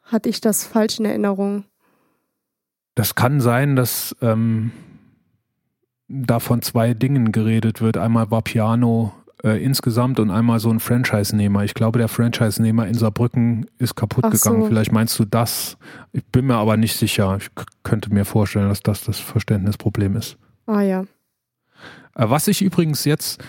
hatte 0.04 0.30
ich 0.30 0.40
das 0.40 0.64
falsch 0.64 0.98
in 0.98 1.04
Erinnerung? 1.04 1.64
Das 2.94 3.14
kann 3.14 3.42
sein, 3.42 3.76
dass 3.76 4.16
ähm, 4.22 4.72
da 6.10 6.40
von 6.40 6.60
zwei 6.60 6.92
Dingen 6.92 7.32
geredet 7.32 7.80
wird. 7.80 7.96
Einmal 7.96 8.30
war 8.30 8.42
Piano 8.42 9.12
äh, 9.44 9.62
insgesamt 9.62 10.18
und 10.18 10.30
einmal 10.30 10.58
so 10.58 10.68
ein 10.70 10.80
Franchise-Nehmer. 10.80 11.64
Ich 11.64 11.74
glaube, 11.74 11.98
der 11.98 12.08
Franchise-Nehmer 12.08 12.86
in 12.88 12.94
Saarbrücken 12.94 13.66
ist 13.78 13.94
kaputt 13.94 14.24
Ach 14.26 14.30
gegangen. 14.32 14.62
So. 14.62 14.68
Vielleicht 14.68 14.92
meinst 14.92 15.18
du 15.18 15.24
das. 15.24 15.78
Ich 16.12 16.24
bin 16.26 16.46
mir 16.46 16.56
aber 16.56 16.76
nicht 16.76 16.96
sicher. 16.96 17.38
Ich 17.40 17.50
könnte 17.84 18.12
mir 18.12 18.24
vorstellen, 18.24 18.68
dass 18.68 18.82
das 18.82 19.04
das 19.04 19.20
Verständnisproblem 19.20 20.16
ist. 20.16 20.36
Ah 20.66 20.82
ja. 20.82 21.02
Äh, 22.16 22.28
was 22.28 22.48
ich 22.48 22.60
übrigens 22.60 23.04
jetzt, 23.04 23.42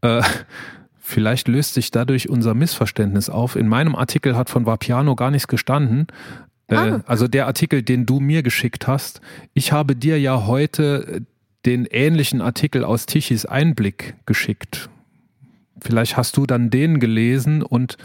äh, 0.00 0.22
vielleicht 0.98 1.46
löst 1.46 1.74
sich 1.74 1.92
dadurch 1.92 2.28
unser 2.28 2.54
Missverständnis 2.54 3.30
auf. 3.30 3.54
In 3.54 3.68
meinem 3.68 3.94
Artikel 3.94 4.36
hat 4.36 4.50
von 4.50 4.66
Vapiano 4.66 5.14
gar 5.14 5.30
nichts 5.30 5.46
gestanden. 5.46 6.08
Äh, 6.66 6.74
ah. 6.74 7.00
Also 7.06 7.28
der 7.28 7.46
Artikel, 7.46 7.82
den 7.82 8.06
du 8.06 8.18
mir 8.18 8.42
geschickt 8.42 8.88
hast. 8.88 9.20
Ich 9.54 9.70
habe 9.70 9.94
dir 9.94 10.20
ja 10.20 10.46
heute 10.46 11.22
den 11.66 11.86
ähnlichen 11.86 12.40
Artikel 12.40 12.84
aus 12.84 13.06
Tichys 13.06 13.46
Einblick 13.46 14.14
geschickt. 14.26 14.88
Vielleicht 15.80 16.16
hast 16.16 16.36
du 16.36 16.46
dann 16.46 16.70
den 16.70 17.00
gelesen 17.00 17.62
und 17.62 17.96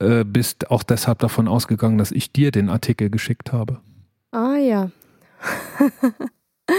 äh, 0.00 0.24
bist 0.24 0.70
auch 0.70 0.82
deshalb 0.82 1.18
davon 1.18 1.48
ausgegangen, 1.48 1.98
dass 1.98 2.12
ich 2.12 2.32
dir 2.32 2.50
den 2.50 2.68
Artikel 2.68 3.10
geschickt 3.10 3.52
habe. 3.52 3.80
Ah 4.30 4.56
ja. 4.56 4.90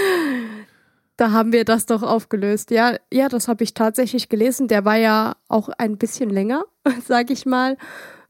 da 1.17 1.31
haben 1.31 1.51
wir 1.51 1.65
das 1.65 1.85
doch 1.85 2.03
aufgelöst. 2.03 2.71
Ja, 2.71 2.95
ja, 3.11 3.27
das 3.27 3.47
habe 3.47 3.63
ich 3.63 3.73
tatsächlich 3.73 4.29
gelesen. 4.29 4.67
Der 4.67 4.85
war 4.85 4.97
ja 4.97 5.35
auch 5.47 5.69
ein 5.77 5.97
bisschen 5.97 6.29
länger, 6.29 6.63
sag 7.05 7.29
ich 7.29 7.45
mal. 7.45 7.77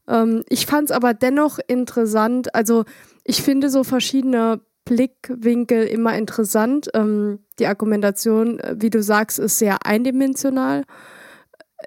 Ähm, 0.08 0.42
ich 0.48 0.66
fand 0.66 0.90
es 0.90 0.96
aber 0.96 1.14
dennoch 1.14 1.58
interessant. 1.66 2.54
Also 2.54 2.84
ich 3.24 3.42
finde 3.42 3.70
so 3.70 3.84
verschiedene 3.84 4.60
Blickwinkel 4.84 5.86
immer 5.86 6.16
interessant. 6.16 6.90
Ähm, 6.94 7.40
die 7.58 7.66
Argumentation, 7.66 8.58
äh, 8.60 8.76
wie 8.78 8.90
du 8.90 9.02
sagst, 9.02 9.38
ist 9.38 9.58
sehr 9.58 9.86
eindimensional. 9.86 10.84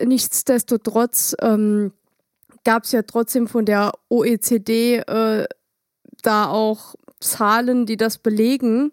Nichtsdestotrotz 0.01 1.35
ähm, 1.41 1.93
gab 2.63 2.83
es 2.83 2.91
ja 2.91 3.01
trotzdem 3.03 3.47
von 3.47 3.65
der 3.65 3.91
OECD 4.09 4.97
äh, 4.97 5.45
da 6.21 6.47
auch 6.47 6.95
Zahlen, 7.19 7.85
die 7.85 7.97
das 7.97 8.17
belegen 8.17 8.91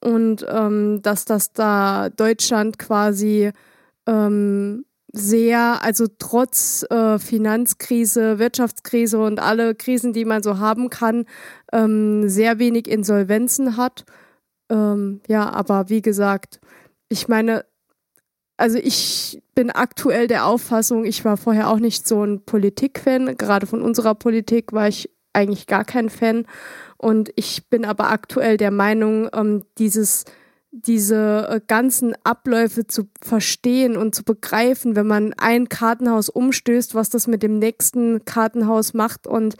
und 0.00 0.46
ähm, 0.48 1.00
dass 1.02 1.24
das 1.24 1.52
da 1.52 2.10
Deutschland 2.10 2.78
quasi 2.78 3.50
ähm, 4.06 4.84
sehr, 5.12 5.82
also 5.82 6.06
trotz 6.18 6.84
äh, 6.90 7.18
Finanzkrise, 7.18 8.38
Wirtschaftskrise 8.38 9.18
und 9.18 9.40
alle 9.40 9.74
Krisen, 9.74 10.12
die 10.12 10.24
man 10.24 10.42
so 10.42 10.58
haben 10.58 10.90
kann, 10.90 11.24
ähm, 11.72 12.28
sehr 12.28 12.58
wenig 12.58 12.88
Insolvenzen 12.88 13.76
hat. 13.76 14.04
Ähm, 14.68 15.20
ja, 15.28 15.48
aber 15.50 15.88
wie 15.88 16.02
gesagt, 16.02 16.60
ich 17.08 17.28
meine, 17.28 17.64
also 18.56 18.78
ich 18.78 19.42
bin 19.54 19.70
aktuell 19.70 20.26
der 20.26 20.46
Auffassung, 20.46 21.04
ich 21.04 21.24
war 21.24 21.36
vorher 21.36 21.70
auch 21.70 21.78
nicht 21.78 22.06
so 22.08 22.24
ein 22.24 22.44
Politikfan, 22.44 23.36
gerade 23.36 23.66
von 23.66 23.82
unserer 23.82 24.14
Politik 24.14 24.72
war 24.72 24.88
ich 24.88 25.10
eigentlich 25.32 25.66
gar 25.66 25.84
kein 25.84 26.08
Fan. 26.08 26.46
Und 26.96 27.30
ich 27.36 27.68
bin 27.68 27.84
aber 27.84 28.10
aktuell 28.10 28.56
der 28.56 28.70
Meinung, 28.70 29.28
ähm, 29.34 29.64
dieses, 29.78 30.24
diese 30.70 31.48
äh, 31.48 31.60
ganzen 31.66 32.14
Abläufe 32.24 32.86
zu 32.86 33.08
verstehen 33.22 33.96
und 33.96 34.14
zu 34.14 34.24
begreifen, 34.24 34.96
wenn 34.96 35.06
man 35.06 35.32
ein 35.34 35.68
Kartenhaus 35.68 36.28
umstößt, 36.28 36.94
was 36.94 37.08
das 37.08 37.26
mit 37.26 37.42
dem 37.42 37.58
nächsten 37.58 38.24
Kartenhaus 38.24 38.92
macht 38.92 39.26
und 39.26 39.56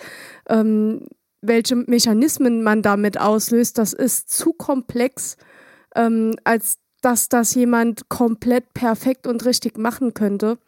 ähm, 0.49 1.07
welche 1.41 1.77
Mechanismen 1.77 2.63
man 2.63 2.83
damit 2.83 3.21
auslöst, 3.21 3.79
das 3.79 3.93
ist 3.93 4.31
zu 4.31 4.53
komplex, 4.53 5.37
ähm, 5.95 6.35
als 6.45 6.79
dass 7.03 7.29
das 7.29 7.55
jemand 7.55 8.09
komplett 8.09 8.75
perfekt 8.75 9.27
und 9.27 9.45
richtig 9.45 9.79
machen 9.79 10.13
könnte. 10.13 10.59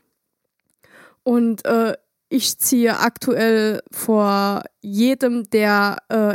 Und 1.24 1.64
äh, 1.64 1.97
ich 2.28 2.59
ziehe 2.59 3.01
aktuell 3.01 3.80
vor 3.91 4.62
jedem, 4.80 5.49
der 5.51 5.99
äh, 6.09 6.34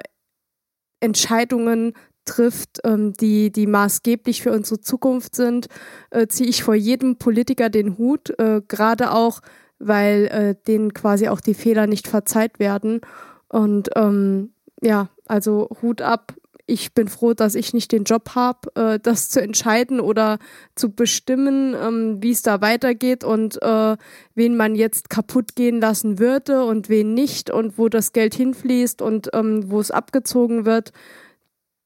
Entscheidungen 0.99 1.93
trifft, 2.25 2.79
ähm, 2.83 3.13
die, 3.13 3.51
die 3.51 3.67
maßgeblich 3.67 4.41
für 4.41 4.51
unsere 4.51 4.81
Zukunft 4.81 5.35
sind, 5.35 5.67
äh, 6.11 6.27
ziehe 6.27 6.49
ich 6.49 6.63
vor 6.63 6.75
jedem 6.75 7.17
Politiker 7.17 7.69
den 7.69 7.97
Hut, 7.97 8.37
äh, 8.39 8.61
gerade 8.67 9.11
auch, 9.11 9.41
weil 9.79 10.25
äh, 10.27 10.55
denen 10.67 10.93
quasi 10.93 11.27
auch 11.27 11.41
die 11.41 11.53
Fehler 11.53 11.87
nicht 11.87 12.07
verzeiht 12.07 12.59
werden. 12.59 13.01
Und 13.49 13.89
ähm, 13.95 14.53
ja, 14.81 15.09
also 15.27 15.69
Hut 15.81 16.01
ab. 16.01 16.33
Ich 16.65 16.93
bin 16.93 17.09
froh, 17.09 17.33
dass 17.33 17.55
ich 17.55 17.73
nicht 17.73 17.91
den 17.91 18.05
Job 18.05 18.35
habe, 18.35 18.73
äh, 18.75 18.99
das 18.99 19.27
zu 19.27 19.41
entscheiden 19.41 19.99
oder 19.99 20.39
zu 20.75 20.91
bestimmen, 20.91 21.75
ähm, 21.75 22.17
wie 22.21 22.31
es 22.31 22.41
da 22.41 22.61
weitergeht 22.61 23.25
und 23.25 23.61
äh, 23.61 23.97
wen 24.33 24.55
man 24.55 24.75
jetzt 24.75 25.09
kaputt 25.09 25.55
gehen 25.55 25.81
lassen 25.81 26.19
würde 26.19 26.63
und 26.63 26.87
wen 26.87 27.13
nicht 27.13 27.49
und 27.49 27.77
wo 27.77 27.89
das 27.89 28.13
Geld 28.13 28.33
hinfließt 28.33 29.01
und 29.01 29.29
ähm, 29.33 29.69
wo 29.69 29.81
es 29.81 29.91
abgezogen 29.91 30.65
wird 30.65 30.93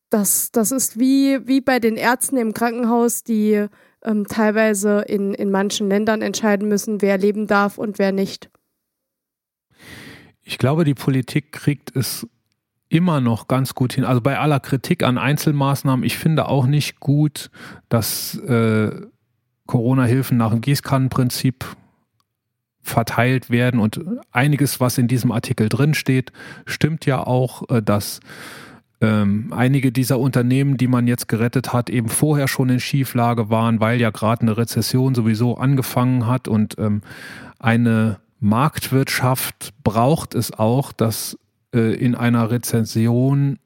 das, 0.09 0.51
das 0.51 0.71
ist 0.71 0.99
wie, 0.99 1.45
wie 1.47 1.61
bei 1.61 1.79
den 1.79 1.95
Ärzten 1.95 2.37
im 2.37 2.53
Krankenhaus, 2.53 3.23
die 3.23 3.67
ähm, 4.03 4.25
teilweise 4.27 5.01
in, 5.01 5.33
in 5.33 5.51
manchen 5.51 5.89
Ländern 5.89 6.21
entscheiden 6.21 6.69
müssen, 6.69 7.01
wer 7.01 7.17
leben 7.17 7.47
darf 7.47 7.77
und 7.77 7.99
wer 7.99 8.11
nicht. 8.11 8.49
Ich 10.43 10.57
glaube, 10.57 10.85
die 10.85 10.93
Politik 10.93 11.51
kriegt 11.51 11.95
es 11.95 12.25
immer 12.89 13.19
noch 13.19 13.47
ganz 13.47 13.75
gut 13.75 13.93
hin. 13.93 14.05
Also 14.05 14.21
bei 14.21 14.39
aller 14.39 14.61
Kritik 14.61 15.03
an 15.03 15.17
Einzelmaßnahmen, 15.17 16.05
ich 16.05 16.17
finde 16.17 16.47
auch 16.47 16.67
nicht 16.67 17.01
gut, 17.01 17.49
dass 17.89 18.35
äh, 18.35 18.91
Corona-Hilfen 19.65 20.37
nach 20.37 20.51
dem 20.51 20.61
Gießkannenprinzip 20.61 21.65
verteilt 22.81 23.49
werden 23.49 23.81
und 23.81 23.99
einiges, 24.31 24.79
was 24.79 24.97
in 24.97 25.09
diesem 25.09 25.33
Artikel 25.33 25.67
drin 25.67 25.93
steht, 25.93 26.31
stimmt 26.65 27.05
ja 27.05 27.27
auch, 27.27 27.69
äh, 27.69 27.81
dass 27.81 28.21
ähm, 28.99 29.53
einige 29.55 29.91
dieser 29.91 30.19
Unternehmen, 30.19 30.77
die 30.77 30.87
man 30.87 31.07
jetzt 31.07 31.27
gerettet 31.27 31.73
hat, 31.73 31.89
eben 31.89 32.09
vorher 32.09 32.47
schon 32.47 32.69
in 32.69 32.79
Schieflage 32.79 33.49
waren, 33.49 33.79
weil 33.79 34.01
ja 34.01 34.09
gerade 34.09 34.41
eine 34.41 34.57
Rezession 34.57 35.13
sowieso 35.13 35.57
angefangen 35.57 36.25
hat 36.25 36.47
und 36.47 36.77
ähm, 36.79 37.01
eine 37.59 38.19
Marktwirtschaft 38.39 39.73
braucht 39.83 40.35
es 40.35 40.51
auch, 40.51 40.91
dass 40.91 41.37
äh, 41.73 41.93
in 41.93 42.15
einer 42.15 42.49
Rezession 42.49 43.59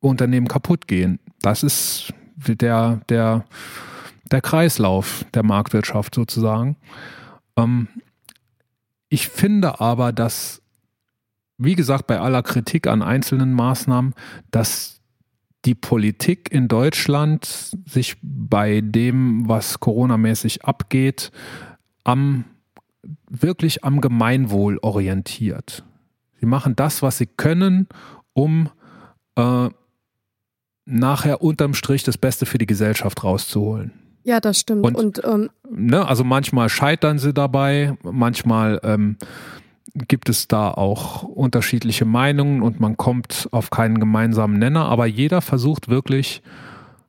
Unternehmen 0.00 0.48
kaputt 0.48 0.86
gehen. 0.86 1.18
Das 1.40 1.62
ist 1.62 2.12
der, 2.36 3.00
der, 3.08 3.44
der 4.30 4.40
Kreislauf 4.40 5.24
der 5.34 5.42
Marktwirtschaft 5.42 6.14
sozusagen. 6.14 6.76
Ähm, 7.56 7.88
ich 9.08 9.28
finde 9.28 9.80
aber, 9.80 10.12
dass 10.12 10.60
wie 11.58 11.74
gesagt, 11.74 12.06
bei 12.06 12.18
aller 12.18 12.42
Kritik 12.42 12.86
an 12.86 13.02
einzelnen 13.02 13.52
Maßnahmen, 13.52 14.14
dass 14.50 15.00
die 15.64 15.74
Politik 15.74 16.52
in 16.52 16.68
Deutschland 16.68 17.76
sich 17.86 18.16
bei 18.22 18.80
dem, 18.82 19.48
was 19.48 19.80
coronamäßig 19.80 20.64
abgeht, 20.64 21.30
am 22.04 22.44
wirklich 23.28 23.84
am 23.84 24.00
Gemeinwohl 24.00 24.78
orientiert. 24.82 25.84
Sie 26.40 26.46
machen 26.46 26.76
das, 26.76 27.02
was 27.02 27.18
sie 27.18 27.26
können, 27.26 27.88
um 28.32 28.68
äh, 29.36 29.68
nachher 30.86 31.42
unterm 31.42 31.74
Strich 31.74 32.02
das 32.02 32.18
Beste 32.18 32.46
für 32.46 32.58
die 32.58 32.66
Gesellschaft 32.66 33.24
rauszuholen. 33.24 33.92
Ja, 34.24 34.40
das 34.40 34.60
stimmt. 34.60 34.84
Und, 34.84 34.96
Und 34.96 35.22
ähm, 35.24 35.50
ne, 35.70 36.06
also 36.06 36.24
manchmal 36.24 36.68
scheitern 36.68 37.18
sie 37.18 37.34
dabei, 37.34 37.96
manchmal 38.02 38.80
ähm, 38.82 39.16
gibt 39.92 40.28
es 40.28 40.48
da 40.48 40.70
auch 40.70 41.22
unterschiedliche 41.22 42.04
Meinungen 42.04 42.62
und 42.62 42.80
man 42.80 42.96
kommt 42.96 43.48
auf 43.52 43.70
keinen 43.70 44.00
gemeinsamen 44.00 44.58
Nenner, 44.58 44.86
aber 44.86 45.06
jeder 45.06 45.40
versucht 45.40 45.88
wirklich, 45.88 46.42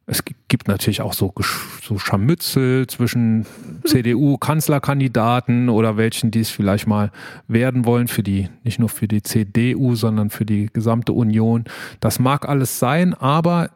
es 0.08 0.24
gibt 0.48 0.68
natürlich 0.68 1.02
auch 1.02 1.14
so, 1.14 1.34
so 1.82 1.98
Scharmützel 1.98 2.86
zwischen 2.88 3.46
CDU-Kanzlerkandidaten 3.86 5.70
oder 5.70 5.98
welchen, 5.98 6.30
die 6.30 6.42
es 6.42 6.50
vielleicht 6.50 6.86
mal 6.86 7.12
werden 7.48 7.86
wollen 7.86 8.08
für 8.08 8.22
die, 8.22 8.50
nicht 8.64 8.78
nur 8.78 8.90
für 8.90 9.08
die 9.08 9.24
CDU, 9.24 9.96
sondern 9.96 10.30
für 10.30 10.46
die 10.46 10.68
gesamte 10.72 11.14
Union. 11.14 11.64
Das 12.02 12.20
mag 12.20 12.48
alles 12.48 12.78
sein, 12.78 13.16
aber 13.16 13.72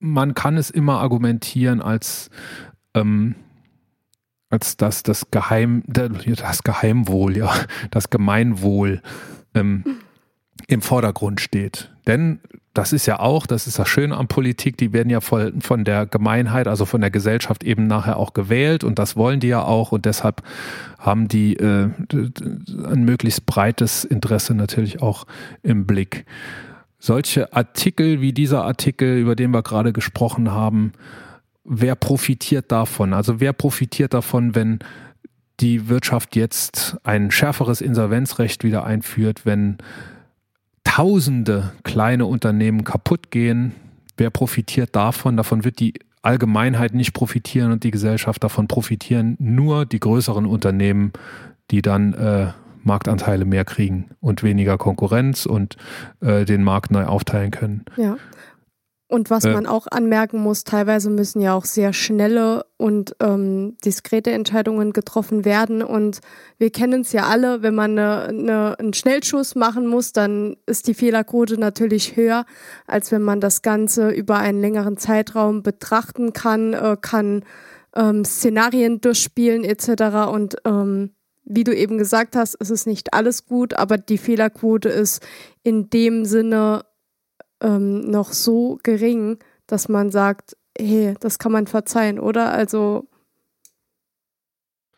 man 0.00 0.34
kann 0.34 0.56
es 0.56 0.70
immer 0.70 0.98
argumentieren 0.98 1.80
als 1.80 2.30
ähm, 2.94 3.36
als 4.50 4.76
dass 4.76 5.02
das 5.02 5.30
Geheim, 5.30 5.82
das 5.86 6.62
Geheimwohl, 6.64 7.36
ja, 7.36 7.54
das 7.90 8.10
Gemeinwohl 8.10 9.00
ähm, 9.54 9.84
im 10.66 10.82
Vordergrund 10.82 11.40
steht. 11.40 11.90
Denn 12.06 12.40
das 12.74 12.92
ist 12.92 13.06
ja 13.06 13.18
auch, 13.18 13.46
das 13.46 13.66
ist 13.66 13.78
das 13.78 13.88
Schöne 13.88 14.16
an 14.16 14.28
Politik, 14.28 14.76
die 14.76 14.92
werden 14.92 15.10
ja 15.10 15.20
von, 15.20 15.60
von 15.60 15.84
der 15.84 16.06
Gemeinheit, 16.06 16.68
also 16.68 16.84
von 16.84 17.00
der 17.00 17.10
Gesellschaft 17.10 17.64
eben 17.64 17.86
nachher 17.86 18.16
auch 18.16 18.32
gewählt 18.32 18.84
und 18.84 18.98
das 18.98 19.16
wollen 19.16 19.40
die 19.40 19.48
ja 19.48 19.62
auch 19.62 19.90
und 19.92 20.04
deshalb 20.04 20.42
haben 20.98 21.26
die 21.26 21.56
äh, 21.56 21.90
ein 22.12 23.04
möglichst 23.04 23.46
breites 23.46 24.04
Interesse 24.04 24.54
natürlich 24.54 25.02
auch 25.02 25.26
im 25.62 25.86
Blick. 25.86 26.26
Solche 26.98 27.52
Artikel 27.52 28.20
wie 28.20 28.32
dieser 28.32 28.64
Artikel, 28.64 29.18
über 29.18 29.34
den 29.34 29.50
wir 29.52 29.62
gerade 29.62 29.92
gesprochen 29.92 30.52
haben, 30.52 30.92
wer 31.64 31.94
profitiert 31.94 32.72
davon? 32.72 33.12
Also 33.12 33.40
wer 33.40 33.52
profitiert 33.52 34.14
davon, 34.14 34.54
wenn 34.54 34.78
die 35.60 35.88
Wirtschaft 35.88 36.36
jetzt 36.36 36.96
ein 37.04 37.30
schärferes 37.30 37.80
Insolvenzrecht 37.80 38.64
wieder 38.64 38.84
einführt, 38.84 39.44
wenn 39.44 39.78
tausende 40.84 41.72
kleine 41.84 42.26
Unternehmen 42.26 42.84
kaputt 42.84 43.30
gehen? 43.30 43.74
Wer 44.16 44.30
profitiert 44.30 44.96
davon? 44.96 45.36
Davon 45.36 45.64
wird 45.64 45.80
die 45.80 45.94
Allgemeinheit 46.22 46.94
nicht 46.94 47.12
profitieren 47.12 47.72
und 47.72 47.84
die 47.84 47.90
Gesellschaft 47.90 48.42
davon 48.44 48.68
profitieren 48.68 49.36
nur 49.38 49.86
die 49.86 50.00
größeren 50.00 50.46
Unternehmen, 50.46 51.12
die 51.70 51.82
dann 51.82 52.12
äh, 52.14 52.48
Marktanteile 52.82 53.44
mehr 53.44 53.64
kriegen 53.64 54.10
und 54.20 54.42
weniger 54.42 54.78
Konkurrenz 54.78 55.46
und 55.46 55.76
äh, 56.20 56.44
den 56.44 56.64
Markt 56.64 56.90
neu 56.90 57.04
aufteilen 57.04 57.50
können. 57.50 57.84
Ja. 57.96 58.16
Und 59.10 59.28
was 59.28 59.42
man 59.42 59.66
auch 59.66 59.88
anmerken 59.90 60.38
muss, 60.38 60.62
teilweise 60.62 61.10
müssen 61.10 61.40
ja 61.40 61.54
auch 61.54 61.64
sehr 61.64 61.92
schnelle 61.92 62.64
und 62.76 63.16
ähm, 63.18 63.76
diskrete 63.84 64.30
Entscheidungen 64.30 64.92
getroffen 64.92 65.44
werden. 65.44 65.82
Und 65.82 66.20
wir 66.58 66.70
kennen 66.70 67.00
es 67.00 67.10
ja 67.10 67.26
alle, 67.26 67.60
wenn 67.62 67.74
man 67.74 67.98
eine, 67.98 68.28
eine, 68.28 68.78
einen 68.78 68.92
Schnellschuss 68.92 69.56
machen 69.56 69.88
muss, 69.88 70.12
dann 70.12 70.56
ist 70.66 70.86
die 70.86 70.94
Fehlerquote 70.94 71.58
natürlich 71.58 72.14
höher, 72.14 72.46
als 72.86 73.10
wenn 73.10 73.22
man 73.22 73.40
das 73.40 73.62
Ganze 73.62 74.10
über 74.10 74.38
einen 74.38 74.60
längeren 74.60 74.96
Zeitraum 74.96 75.64
betrachten 75.64 76.32
kann, 76.32 76.72
äh, 76.72 76.96
kann 77.00 77.44
ähm, 77.96 78.24
Szenarien 78.24 79.00
durchspielen 79.00 79.64
etc. 79.64 80.30
Und 80.30 80.54
ähm, 80.64 81.10
wie 81.42 81.64
du 81.64 81.74
eben 81.74 81.98
gesagt 81.98 82.36
hast, 82.36 82.56
es 82.60 82.70
ist 82.70 82.86
nicht 82.86 83.12
alles 83.12 83.46
gut, 83.46 83.74
aber 83.74 83.98
die 83.98 84.18
Fehlerquote 84.18 84.88
ist 84.88 85.26
in 85.64 85.90
dem 85.90 86.24
Sinne 86.24 86.84
ähm, 87.60 88.10
noch 88.10 88.32
so 88.32 88.78
gering, 88.82 89.38
dass 89.66 89.88
man 89.88 90.10
sagt, 90.10 90.56
hey, 90.76 91.14
das 91.20 91.38
kann 91.38 91.52
man 91.52 91.66
verzeihen, 91.66 92.18
oder? 92.18 92.52
Also 92.52 93.08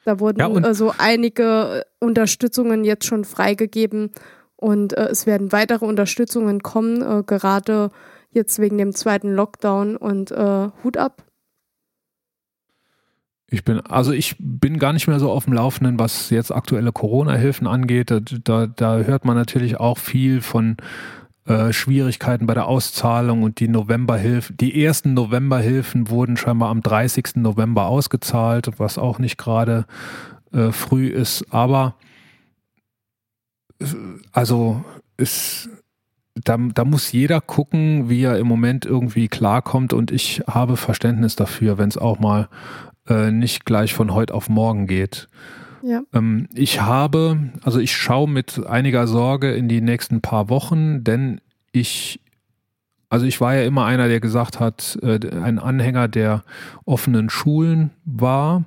da 0.05 0.19
wurden 0.19 0.41
ja, 0.41 0.49
also 0.49 0.93
einige 0.99 1.87
Unterstützungen 2.01 2.85
jetzt 2.85 3.05
schon 3.07 3.25
freigegeben 3.25 4.11
und 4.57 4.97
äh, 4.97 5.09
es 5.09 5.27
werden 5.27 5.53
weitere 5.53 5.85
Unterstützungen 5.85 6.63
kommen, 6.63 7.03
äh, 7.03 7.23
gerade 7.25 7.91
jetzt 8.31 8.59
wegen 8.59 8.79
dem 8.79 8.95
zweiten 8.95 9.33
Lockdown 9.33 9.97
und 9.97 10.31
äh, 10.31 10.69
Hut 10.83 10.97
ab. 10.97 11.25
Ich 13.49 13.65
bin, 13.65 13.81
also 13.81 14.13
ich 14.13 14.37
bin 14.39 14.79
gar 14.79 14.95
nicht 14.95 15.09
mehr 15.09 15.21
so 15.21 15.31
auf 15.31 15.45
dem 15.45 15.53
Laufenden, 15.53 15.99
was 15.99 16.31
jetzt 16.31 16.51
aktuelle 16.51 16.91
Corona-Hilfen 16.91 17.67
angeht. 17.67 18.11
Da, 18.11 18.21
da, 18.21 18.67
da 18.67 18.99
hört 19.01 19.27
man 19.27 19.37
natürlich 19.37 19.79
auch 19.79 19.99
viel 19.99 20.41
von 20.41 20.79
äh, 21.47 21.73
Schwierigkeiten 21.73 22.47
bei 22.47 22.55
der 22.55 22.67
Auszahlung 22.67 23.43
und 23.43 23.59
die 23.61 23.69
Novemberhilfen, 23.69 24.57
die 24.57 24.85
ersten 24.85 25.15
Novemberhilfen 25.15 26.09
wurden 26.09 26.37
scheinbar 26.37 26.71
am 26.71 26.83
30. 26.83 27.37
November 27.37 27.87
ausgezahlt, 27.87 28.79
was 28.79 28.99
auch 28.99 29.19
nicht 29.19 29.39
gerade 29.39 29.87
äh, 30.53 30.71
früh 30.71 31.09
ist. 31.09 31.53
Aber 31.53 31.97
äh, 33.81 33.87
also 34.33 34.85
ist 35.17 35.69
da, 36.35 36.57
da 36.57 36.85
muss 36.85 37.13
jeder 37.13 37.41
gucken, 37.41 38.09
wie 38.09 38.23
er 38.23 38.39
im 38.39 38.47
Moment 38.47 38.87
irgendwie 38.87 39.29
klarkommt 39.29 39.93
und 39.93 40.11
ich 40.11 40.43
habe 40.47 40.77
Verständnis 40.77 41.37
dafür, 41.37 41.77
wenn 41.79 41.89
es 41.89 41.99
auch 41.99 42.19
mal 42.19 42.49
äh, 43.09 43.31
nicht 43.31 43.65
gleich 43.65 43.95
von 43.95 44.15
heute 44.15 44.35
auf 44.35 44.49
morgen 44.49 44.87
geht. 44.87 45.29
Ja. 45.83 46.03
Ähm, 46.13 46.49
ich 46.55 46.81
habe, 46.81 47.51
also 47.63 47.79
ich 47.79 47.95
schaue 47.97 48.29
mit 48.29 48.65
einiger 48.67 49.07
Sorge 49.07 49.53
in 49.53 49.69
die 49.69 49.81
nächsten 49.81 50.21
paar 50.21 50.49
Wochen, 50.49 51.05
denn 51.05 51.41
ich, 51.73 52.21
also 53.09 53.27
ich 53.27 53.41
war 53.41 53.55
ja 53.55 53.65
immer 53.65 53.85
einer, 53.85 54.09
der 54.09 54.21
gesagt 54.21 54.61
hat, 54.61 54.99
äh, 55.03 55.19
ein 55.43 55.59
Anhänger 55.59 56.09
der 56.09 56.45
offenen 56.85 57.31
Schulen 57.31 57.91
war. 58.05 58.65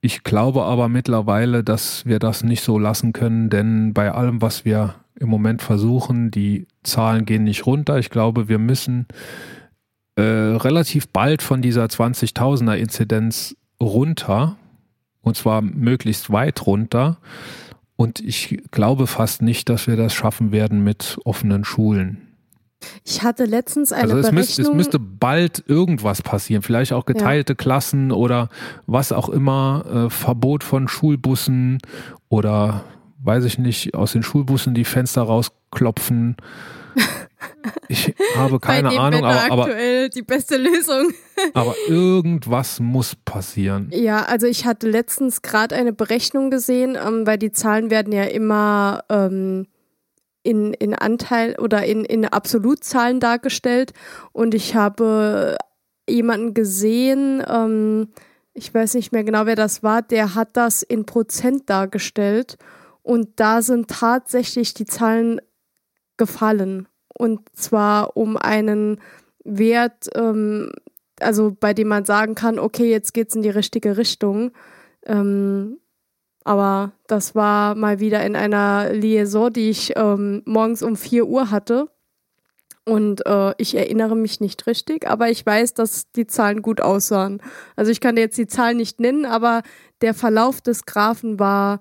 Ich 0.00 0.22
glaube 0.22 0.64
aber 0.64 0.88
mittlerweile, 0.88 1.64
dass 1.64 2.04
wir 2.04 2.18
das 2.18 2.42
nicht 2.42 2.62
so 2.62 2.78
lassen 2.78 3.12
können, 3.12 3.50
denn 3.50 3.94
bei 3.94 4.12
allem, 4.12 4.42
was 4.42 4.64
wir 4.64 4.94
im 5.18 5.28
Moment 5.28 5.62
versuchen. 5.62 6.30
Die 6.30 6.66
Zahlen 6.82 7.24
gehen 7.24 7.44
nicht 7.44 7.66
runter. 7.66 7.98
Ich 7.98 8.10
glaube, 8.10 8.48
wir 8.48 8.58
müssen 8.58 9.06
äh, 10.16 10.22
relativ 10.22 11.08
bald 11.08 11.42
von 11.42 11.62
dieser 11.62 11.84
20.000er 11.84 12.74
Inzidenz 12.74 13.56
runter 13.80 14.56
und 15.24 15.36
zwar 15.36 15.62
möglichst 15.62 16.30
weit 16.30 16.66
runter. 16.66 17.18
Und 17.96 18.20
ich 18.20 18.62
glaube 18.70 19.06
fast 19.06 19.42
nicht, 19.42 19.68
dass 19.68 19.86
wir 19.86 19.96
das 19.96 20.14
schaffen 20.14 20.52
werden 20.52 20.84
mit 20.84 21.18
offenen 21.24 21.64
Schulen. 21.64 22.28
Ich 23.04 23.22
hatte 23.22 23.46
letztens 23.46 23.92
eine 23.92 24.02
also 24.02 24.16
es 24.16 24.22
Berechnung. 24.22 24.40
Müsste, 24.40 24.62
es 24.62 24.72
müsste 24.72 24.98
bald 24.98 25.64
irgendwas 25.66 26.20
passieren, 26.20 26.62
vielleicht 26.62 26.92
auch 26.92 27.06
geteilte 27.06 27.52
ja. 27.52 27.56
Klassen 27.56 28.12
oder 28.12 28.50
was 28.86 29.10
auch 29.12 29.30
immer, 29.30 30.06
äh, 30.06 30.10
Verbot 30.10 30.64
von 30.64 30.86
Schulbussen 30.86 31.78
oder 32.28 32.84
weiß 33.20 33.44
ich 33.44 33.58
nicht, 33.58 33.94
aus 33.94 34.12
den 34.12 34.22
Schulbussen 34.22 34.74
die 34.74 34.84
Fenster 34.84 35.22
rausklopfen. 35.22 36.36
Ich 37.88 38.14
habe 38.36 38.60
keine 38.60 38.88
Bei 38.88 38.98
Ahnung, 38.98 39.24
aber, 39.24 39.52
aber 39.52 39.62
aktuell 39.64 40.08
die 40.08 40.22
beste 40.22 40.56
Lösung. 40.56 41.12
aber 41.54 41.74
irgendwas 41.88 42.80
muss 42.80 43.14
passieren. 43.14 43.90
Ja, 43.92 44.22
also 44.22 44.46
ich 44.46 44.66
hatte 44.66 44.88
letztens 44.88 45.42
gerade 45.42 45.74
eine 45.74 45.92
Berechnung 45.92 46.50
gesehen, 46.50 46.96
ähm, 46.96 47.26
weil 47.26 47.38
die 47.38 47.52
Zahlen 47.52 47.90
werden 47.90 48.12
ja 48.12 48.24
immer 48.24 49.04
ähm, 49.08 49.66
in, 50.42 50.74
in 50.74 50.94
Anteil 50.94 51.56
oder 51.58 51.84
in, 51.84 52.04
in 52.04 52.26
Absolutzahlen 52.26 53.18
dargestellt. 53.18 53.92
Und 54.32 54.54
ich 54.54 54.74
habe 54.74 55.56
jemanden 56.08 56.54
gesehen, 56.54 57.42
ähm, 57.48 58.08
ich 58.52 58.72
weiß 58.72 58.94
nicht 58.94 59.10
mehr 59.10 59.24
genau, 59.24 59.46
wer 59.46 59.56
das 59.56 59.82
war, 59.82 60.02
der 60.02 60.34
hat 60.34 60.56
das 60.56 60.82
in 60.82 61.06
Prozent 61.06 61.68
dargestellt. 61.68 62.56
Und 63.02 63.40
da 63.40 63.62
sind 63.62 63.88
tatsächlich 63.88 64.74
die 64.74 64.86
Zahlen 64.86 65.40
gefallen. 66.16 66.88
Und 67.14 67.40
zwar 67.54 68.16
um 68.16 68.36
einen 68.36 69.00
Wert, 69.44 70.08
ähm, 70.14 70.72
also 71.20 71.56
bei 71.58 71.74
dem 71.74 71.88
man 71.88 72.04
sagen 72.04 72.34
kann, 72.34 72.58
okay, 72.58 72.90
jetzt 72.90 73.14
geht 73.14 73.28
es 73.28 73.36
in 73.36 73.42
die 73.42 73.50
richtige 73.50 73.96
Richtung. 73.96 74.52
Ähm, 75.06 75.78
aber 76.44 76.92
das 77.06 77.34
war 77.34 77.74
mal 77.74 78.00
wieder 78.00 78.24
in 78.24 78.36
einer 78.36 78.92
Liaison, 78.92 79.52
die 79.52 79.70
ich 79.70 79.94
ähm, 79.96 80.42
morgens 80.44 80.82
um 80.82 80.96
4 80.96 81.26
Uhr 81.26 81.50
hatte. 81.50 81.88
Und 82.86 83.24
äh, 83.26 83.54
ich 83.56 83.74
erinnere 83.74 84.14
mich 84.14 84.40
nicht 84.40 84.66
richtig, 84.66 85.08
aber 85.08 85.30
ich 85.30 85.44
weiß, 85.44 85.72
dass 85.72 86.10
die 86.12 86.26
Zahlen 86.26 86.60
gut 86.60 86.82
aussahen. 86.82 87.40
Also 87.76 87.90
ich 87.90 88.00
kann 88.00 88.18
jetzt 88.18 88.36
die 88.36 88.46
Zahlen 88.46 88.76
nicht 88.76 89.00
nennen, 89.00 89.24
aber 89.24 89.62
der 90.02 90.12
Verlauf 90.12 90.60
des 90.60 90.84
Graphen 90.84 91.38
war 91.38 91.80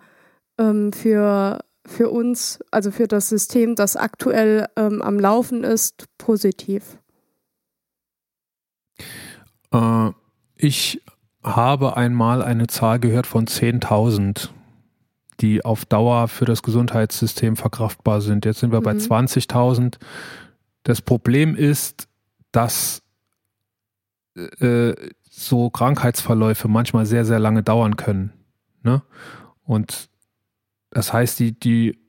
ähm, 0.57 0.93
für, 0.93 1.59
für 1.85 2.09
uns, 2.09 2.59
also 2.71 2.91
für 2.91 3.07
das 3.07 3.29
System, 3.29 3.75
das 3.75 3.95
aktuell 3.95 4.67
ähm, 4.75 5.01
am 5.01 5.19
Laufen 5.19 5.63
ist, 5.63 6.07
positiv? 6.17 6.97
Äh, 9.71 10.11
ich 10.55 11.01
habe 11.43 11.97
einmal 11.97 12.41
eine 12.41 12.67
Zahl 12.67 12.99
gehört 12.99 13.27
von 13.27 13.47
10.000, 13.47 14.49
die 15.41 15.65
auf 15.65 15.85
Dauer 15.85 16.29
für 16.29 16.45
das 16.45 16.63
Gesundheitssystem 16.63 17.57
verkraftbar 17.57 18.21
sind. 18.21 18.45
Jetzt 18.45 18.59
sind 18.59 18.71
wir 18.71 18.79
mhm. 18.79 18.85
bei 18.85 18.91
20.000. 18.93 19.97
Das 20.83 21.01
Problem 21.01 21.55
ist, 21.55 22.07
dass 22.51 23.01
äh, 24.35 24.93
so 25.29 25.69
Krankheitsverläufe 25.69 26.67
manchmal 26.67 27.05
sehr, 27.05 27.25
sehr 27.25 27.39
lange 27.39 27.63
dauern 27.63 27.97
können. 27.97 28.31
Ne? 28.83 29.01
Und 29.63 30.09
das 30.93 31.13
heißt, 31.13 31.39
die, 31.39 31.59
die 31.59 31.99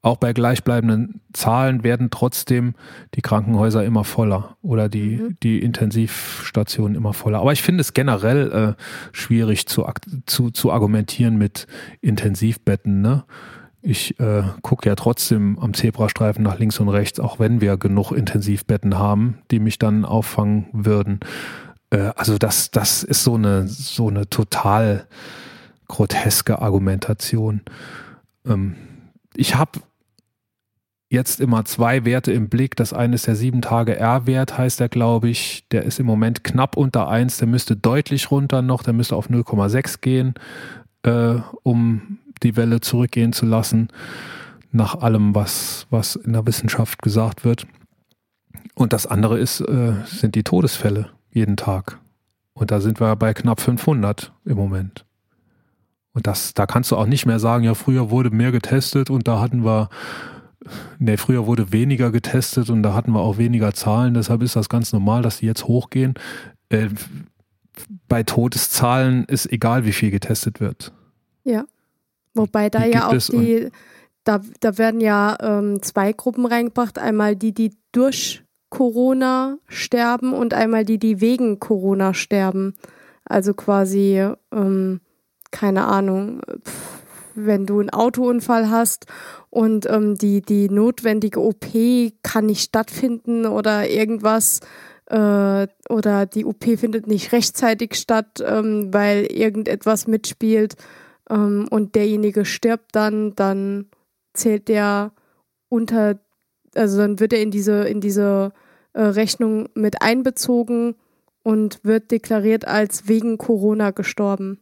auch 0.00 0.16
bei 0.16 0.32
gleichbleibenden 0.32 1.20
Zahlen 1.32 1.82
werden 1.82 2.10
trotzdem 2.10 2.74
die 3.14 3.20
Krankenhäuser 3.20 3.84
immer 3.84 4.04
voller 4.04 4.56
oder 4.62 4.88
die, 4.88 5.16
mhm. 5.16 5.36
die 5.42 5.58
Intensivstationen 5.60 6.96
immer 6.96 7.12
voller. 7.12 7.40
Aber 7.40 7.52
ich 7.52 7.62
finde 7.62 7.80
es 7.80 7.94
generell 7.94 8.76
äh, 8.78 8.82
schwierig 9.12 9.66
zu, 9.66 9.84
zu, 10.26 10.50
zu 10.50 10.70
argumentieren 10.70 11.36
mit 11.36 11.66
Intensivbetten. 12.00 13.00
Ne? 13.02 13.24
Ich 13.82 14.18
äh, 14.20 14.44
gucke 14.62 14.88
ja 14.88 14.94
trotzdem 14.94 15.58
am 15.58 15.74
Zebrastreifen 15.74 16.44
nach 16.44 16.58
links 16.58 16.78
und 16.78 16.88
rechts, 16.88 17.18
auch 17.18 17.40
wenn 17.40 17.60
wir 17.60 17.76
genug 17.76 18.12
Intensivbetten 18.12 18.98
haben, 18.98 19.38
die 19.50 19.58
mich 19.58 19.78
dann 19.78 20.04
auffangen 20.04 20.68
würden. 20.72 21.18
Äh, 21.90 22.12
also 22.14 22.38
das, 22.38 22.70
das 22.70 23.02
ist 23.02 23.24
so 23.24 23.34
eine, 23.34 23.66
so 23.66 24.08
eine 24.08 24.30
total 24.30 25.06
groteske 25.88 26.62
Argumentation. 26.62 27.62
Ähm, 28.48 28.74
ich 29.36 29.54
habe 29.54 29.80
jetzt 31.10 31.40
immer 31.40 31.64
zwei 31.64 32.04
Werte 32.04 32.32
im 32.32 32.48
Blick. 32.48 32.76
Das 32.76 32.92
eine 32.92 33.14
ist 33.14 33.26
der 33.26 33.36
7 33.36 33.62
Tage 33.62 33.96
R-Wert, 33.96 34.58
heißt 34.58 34.80
der, 34.80 34.88
glaube 34.88 35.28
ich. 35.28 35.66
Der 35.70 35.84
ist 35.84 36.00
im 36.00 36.06
Moment 36.06 36.44
knapp 36.44 36.76
unter 36.76 37.08
1. 37.08 37.38
Der 37.38 37.48
müsste 37.48 37.76
deutlich 37.76 38.30
runter 38.30 38.62
noch. 38.62 38.82
Der 38.82 38.92
müsste 38.92 39.16
auf 39.16 39.30
0,6 39.30 40.00
gehen, 40.00 40.34
äh, 41.02 41.36
um 41.62 42.18
die 42.42 42.56
Welle 42.56 42.80
zurückgehen 42.80 43.32
zu 43.32 43.46
lassen. 43.46 43.88
Nach 44.70 44.96
allem, 44.96 45.34
was, 45.34 45.86
was 45.90 46.16
in 46.16 46.34
der 46.34 46.46
Wissenschaft 46.46 47.00
gesagt 47.00 47.44
wird. 47.44 47.66
Und 48.74 48.92
das 48.92 49.06
andere 49.06 49.38
ist, 49.38 49.60
äh, 49.60 49.94
sind 50.04 50.34
die 50.34 50.44
Todesfälle 50.44 51.10
jeden 51.30 51.56
Tag. 51.56 51.98
Und 52.52 52.70
da 52.70 52.80
sind 52.80 53.00
wir 53.00 53.16
bei 53.16 53.34
knapp 53.34 53.60
500 53.60 54.32
im 54.44 54.56
Moment. 54.56 55.04
Und 56.18 56.26
das, 56.26 56.52
da 56.52 56.66
kannst 56.66 56.90
du 56.90 56.96
auch 56.96 57.06
nicht 57.06 57.26
mehr 57.26 57.38
sagen, 57.38 57.62
ja, 57.62 57.74
früher 57.74 58.10
wurde 58.10 58.30
mehr 58.30 58.50
getestet 58.50 59.08
und 59.08 59.28
da 59.28 59.40
hatten 59.40 59.64
wir, 59.64 59.88
ne, 60.98 61.16
früher 61.16 61.46
wurde 61.46 61.72
weniger 61.72 62.10
getestet 62.10 62.70
und 62.70 62.82
da 62.82 62.92
hatten 62.92 63.12
wir 63.12 63.20
auch 63.20 63.38
weniger 63.38 63.72
Zahlen, 63.72 64.14
deshalb 64.14 64.42
ist 64.42 64.56
das 64.56 64.68
ganz 64.68 64.92
normal, 64.92 65.22
dass 65.22 65.38
die 65.38 65.46
jetzt 65.46 65.68
hochgehen. 65.68 66.14
Äh, 66.70 66.88
bei 68.08 68.24
Todeszahlen 68.24 69.26
ist 69.26 69.46
egal, 69.52 69.84
wie 69.84 69.92
viel 69.92 70.10
getestet 70.10 70.58
wird. 70.58 70.92
Ja. 71.44 71.66
Wobei 72.34 72.68
da 72.68 72.80
die 72.80 72.90
ja 72.90 73.06
auch 73.06 73.16
die, 73.16 73.68
da, 74.24 74.40
da 74.58 74.76
werden 74.76 75.00
ja 75.00 75.36
ähm, 75.40 75.80
zwei 75.82 76.12
Gruppen 76.12 76.46
reingebracht. 76.46 76.98
Einmal 76.98 77.36
die, 77.36 77.54
die 77.54 77.76
durch 77.92 78.42
Corona 78.70 79.58
sterben 79.68 80.32
und 80.32 80.52
einmal 80.52 80.84
die, 80.84 80.98
die 80.98 81.20
wegen 81.20 81.60
Corona 81.60 82.12
sterben. 82.12 82.74
Also 83.24 83.54
quasi 83.54 84.20
ähm, 84.50 85.00
keine 85.50 85.86
Ahnung, 85.86 86.42
wenn 87.34 87.66
du 87.66 87.80
einen 87.80 87.90
Autounfall 87.90 88.70
hast 88.70 89.06
und 89.50 89.88
ähm, 89.88 90.16
die, 90.16 90.42
die 90.42 90.68
notwendige 90.68 91.40
OP 91.40 91.66
kann 92.22 92.46
nicht 92.46 92.62
stattfinden 92.62 93.46
oder 93.46 93.88
irgendwas 93.88 94.60
äh, 95.06 95.66
oder 95.88 96.26
die 96.26 96.44
OP 96.44 96.64
findet 96.64 97.06
nicht 97.06 97.32
rechtzeitig 97.32 97.94
statt, 97.94 98.42
ähm, 98.44 98.92
weil 98.92 99.26
irgendetwas 99.26 100.06
mitspielt 100.06 100.76
ähm, 101.30 101.66
und 101.70 101.94
derjenige 101.94 102.44
stirbt 102.44 102.94
dann, 102.94 103.34
dann 103.34 103.86
zählt 104.34 104.68
der 104.68 105.12
unter, 105.68 106.18
also 106.74 106.98
dann 106.98 107.20
wird 107.20 107.32
er 107.32 107.42
in 107.42 107.50
diese, 107.50 107.84
in 107.84 108.00
diese 108.00 108.52
äh, 108.92 109.02
Rechnung 109.02 109.68
mit 109.74 110.02
einbezogen 110.02 110.96
und 111.42 111.80
wird 111.84 112.10
deklariert 112.10 112.66
als 112.66 113.08
wegen 113.08 113.38
Corona 113.38 113.90
gestorben. 113.90 114.60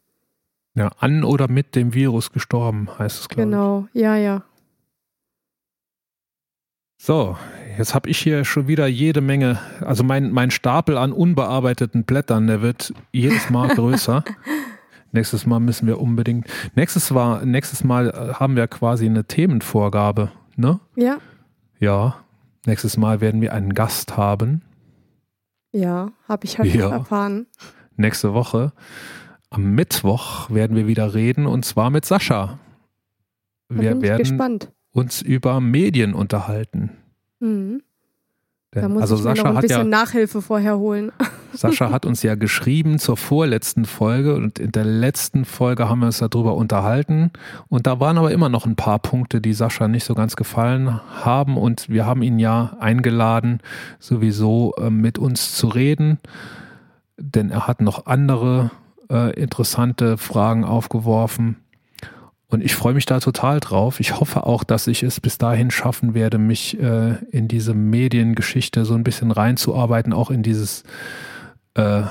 Ja, 0.76 0.90
an 1.00 1.24
oder 1.24 1.50
mit 1.50 1.74
dem 1.74 1.94
Virus 1.94 2.32
gestorben, 2.32 2.88
heißt 2.98 3.20
es, 3.20 3.28
glaube 3.28 3.50
genau. 3.50 3.88
ich. 3.94 3.94
Genau, 3.94 4.06
ja, 4.06 4.16
ja. 4.16 4.42
So, 6.98 7.36
jetzt 7.78 7.94
habe 7.94 8.10
ich 8.10 8.18
hier 8.18 8.44
schon 8.44 8.68
wieder 8.68 8.86
jede 8.86 9.22
Menge, 9.22 9.58
also 9.80 10.04
mein, 10.04 10.32
mein 10.32 10.50
Stapel 10.50 10.98
an 10.98 11.12
unbearbeiteten 11.12 12.04
Blättern, 12.04 12.46
der 12.46 12.60
wird 12.60 12.92
jedes 13.10 13.48
Mal 13.48 13.68
größer. 13.74 14.22
nächstes 15.12 15.46
Mal 15.46 15.60
müssen 15.60 15.86
wir 15.86 15.98
unbedingt. 15.98 16.46
Nächstes, 16.74 17.14
war, 17.14 17.44
nächstes 17.46 17.82
Mal 17.82 18.10
äh, 18.10 18.34
haben 18.34 18.54
wir 18.54 18.68
quasi 18.68 19.06
eine 19.06 19.24
Themenvorgabe, 19.24 20.30
ne? 20.56 20.80
Ja. 20.94 21.18
Ja. 21.78 22.16
Nächstes 22.66 22.98
Mal 22.98 23.22
werden 23.22 23.40
wir 23.40 23.54
einen 23.54 23.72
Gast 23.72 24.18
haben. 24.18 24.62
Ja, 25.72 26.10
habe 26.28 26.44
ich 26.44 26.58
heute 26.58 26.76
ja. 26.76 26.90
erfahren. 26.90 27.46
Nächste 27.96 28.34
Woche. 28.34 28.72
Am 29.50 29.74
Mittwoch 29.74 30.50
werden 30.50 30.76
wir 30.76 30.86
wieder 30.86 31.14
reden 31.14 31.46
und 31.46 31.64
zwar 31.64 31.90
mit 31.90 32.04
Sascha. 32.04 32.58
Wir 33.68 34.00
werden 34.00 34.18
gespannt. 34.18 34.72
uns 34.92 35.22
über 35.22 35.60
Medien 35.60 36.14
unterhalten. 36.14 36.90
Mhm. 37.40 37.82
Da 38.72 38.88
muss 38.88 39.02
also 39.02 39.16
ich 39.16 39.22
Sascha 39.22 39.42
mir 39.42 39.48
noch 39.48 39.56
ein 39.56 39.62
bisschen 39.62 39.78
ja, 39.78 39.84
Nachhilfe 39.84 40.42
vorher 40.42 40.78
holen. 40.78 41.12
Sascha 41.52 41.90
hat 41.90 42.04
uns 42.04 42.22
ja 42.22 42.34
geschrieben 42.34 42.98
zur 42.98 43.16
vorletzten 43.16 43.86
Folge 43.86 44.34
und 44.34 44.58
in 44.58 44.72
der 44.72 44.84
letzten 44.84 45.46
Folge 45.46 45.88
haben 45.88 46.00
wir 46.00 46.06
uns 46.06 46.18
darüber 46.18 46.54
unterhalten 46.54 47.30
und 47.68 47.86
da 47.86 47.98
waren 48.00 48.18
aber 48.18 48.30
immer 48.32 48.50
noch 48.50 48.66
ein 48.66 48.76
paar 48.76 48.98
Punkte, 48.98 49.40
die 49.40 49.54
Sascha 49.54 49.88
nicht 49.88 50.04
so 50.04 50.14
ganz 50.14 50.36
gefallen 50.36 51.00
haben 51.24 51.56
und 51.56 51.88
wir 51.88 52.04
haben 52.04 52.22
ihn 52.22 52.38
ja 52.38 52.76
eingeladen, 52.78 53.60
sowieso 53.98 54.74
äh, 54.76 54.90
mit 54.90 55.18
uns 55.18 55.54
zu 55.54 55.68
reden, 55.68 56.18
denn 57.16 57.50
er 57.50 57.66
hat 57.66 57.80
noch 57.80 58.04
andere 58.04 58.70
äh, 59.10 59.32
interessante 59.40 60.18
Fragen 60.18 60.64
aufgeworfen. 60.64 61.56
Und 62.48 62.62
ich 62.62 62.76
freue 62.76 62.94
mich 62.94 63.06
da 63.06 63.18
total 63.18 63.58
drauf. 63.58 63.98
Ich 63.98 64.20
hoffe 64.20 64.46
auch, 64.46 64.62
dass 64.62 64.86
ich 64.86 65.02
es 65.02 65.20
bis 65.20 65.36
dahin 65.36 65.70
schaffen 65.70 66.14
werde, 66.14 66.38
mich 66.38 66.80
äh, 66.80 67.16
in 67.30 67.48
diese 67.48 67.74
Mediengeschichte 67.74 68.84
so 68.84 68.94
ein 68.94 69.02
bisschen 69.02 69.32
reinzuarbeiten, 69.32 70.12
auch 70.12 70.30
in 70.30 70.44
dieses 70.44 70.84
äh, 71.74 72.02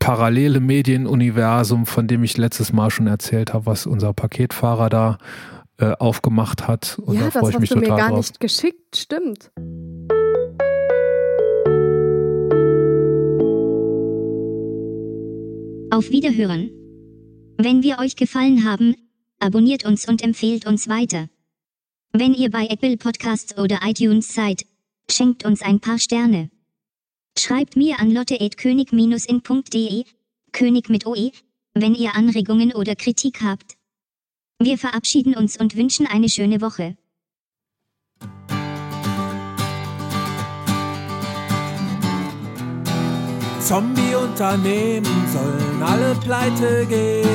parallele 0.00 0.58
Medienuniversum, 0.58 1.86
von 1.86 2.08
dem 2.08 2.24
ich 2.24 2.36
letztes 2.36 2.72
Mal 2.72 2.90
schon 2.90 3.06
erzählt 3.06 3.54
habe, 3.54 3.66
was 3.66 3.86
unser 3.86 4.12
Paketfahrer 4.12 4.88
da 4.88 5.18
äh, 5.78 5.92
aufgemacht 5.92 6.66
hat. 6.66 6.98
Und 7.04 7.16
ja, 7.16 7.28
da 7.30 7.38
freue 7.38 7.52
ich 7.52 7.58
mich 7.60 7.68
total 7.70 7.86
drauf. 7.86 7.96
Das 7.96 7.98
hast 7.98 8.00
du 8.00 8.04
mir 8.04 8.10
gar 8.10 8.16
nicht 8.16 8.40
geschickt, 8.40 8.96
stimmt. 8.96 9.50
Auf 15.96 16.10
Wiederhören. 16.10 16.68
Wenn 17.56 17.82
wir 17.82 17.98
euch 17.98 18.16
gefallen 18.16 18.64
haben, 18.64 18.96
abonniert 19.38 19.86
uns 19.86 20.06
und 20.06 20.20
empfehlt 20.20 20.66
uns 20.66 20.88
weiter. 20.88 21.30
Wenn 22.12 22.34
ihr 22.34 22.50
bei 22.50 22.66
Apple 22.66 22.98
Podcasts 22.98 23.56
oder 23.56 23.80
iTunes 23.82 24.34
seid, 24.34 24.66
schenkt 25.10 25.46
uns 25.46 25.62
ein 25.62 25.80
paar 25.80 25.98
Sterne. 25.98 26.50
Schreibt 27.38 27.76
mir 27.76 27.98
an 27.98 28.10
lotte.könig-in.de, 28.10 30.04
König 30.52 30.90
mit 30.90 31.06
OE, 31.06 31.32
wenn 31.72 31.94
ihr 31.94 32.14
Anregungen 32.14 32.74
oder 32.74 32.94
Kritik 32.94 33.40
habt. 33.40 33.78
Wir 34.58 34.76
verabschieden 34.76 35.34
uns 35.34 35.58
und 35.58 35.76
wünschen 35.76 36.06
eine 36.06 36.28
schöne 36.28 36.60
Woche. 36.60 36.98
Zombie-Unternehmen 43.66 45.26
sollen 45.26 45.82
alle 45.82 46.14
pleite 46.14 46.86
gehen. 46.86 47.26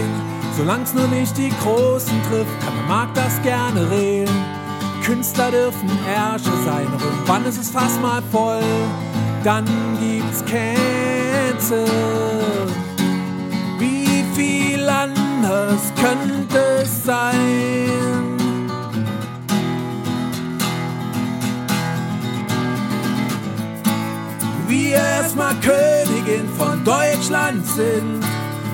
Solang's 0.58 0.94
nur 0.94 1.08
nicht 1.08 1.38
die 1.38 1.52
Großen 1.62 2.22
trifft, 2.30 2.58
kann 2.62 2.74
der 2.78 2.88
Markt 2.88 3.18
das 3.18 3.41
gerne 3.41 3.91
regeln. 3.91 4.30
Künstler 5.03 5.52
dürfen 5.52 5.90
Herrscher 6.06 6.56
sein, 6.64 6.88
und 6.88 7.02
irgendwann 7.03 7.45
ist 7.45 7.60
es 7.60 7.70
fast 7.70 8.02
mal 8.02 8.24
voll. 8.32 8.64
Dann 9.44 9.66
gibt's 9.99 10.41
Cancel. 10.45 11.86
Wie 13.78 14.24
viel 14.34 14.88
anders 14.88 15.91
könnte 15.98 16.60
es 16.82 17.03
sein? 17.03 18.31
Wir 24.72 24.95
erstmal 24.95 25.53
Königin 25.56 26.48
von 26.57 26.81
Deutschland 26.85 27.68
sind 27.68 28.23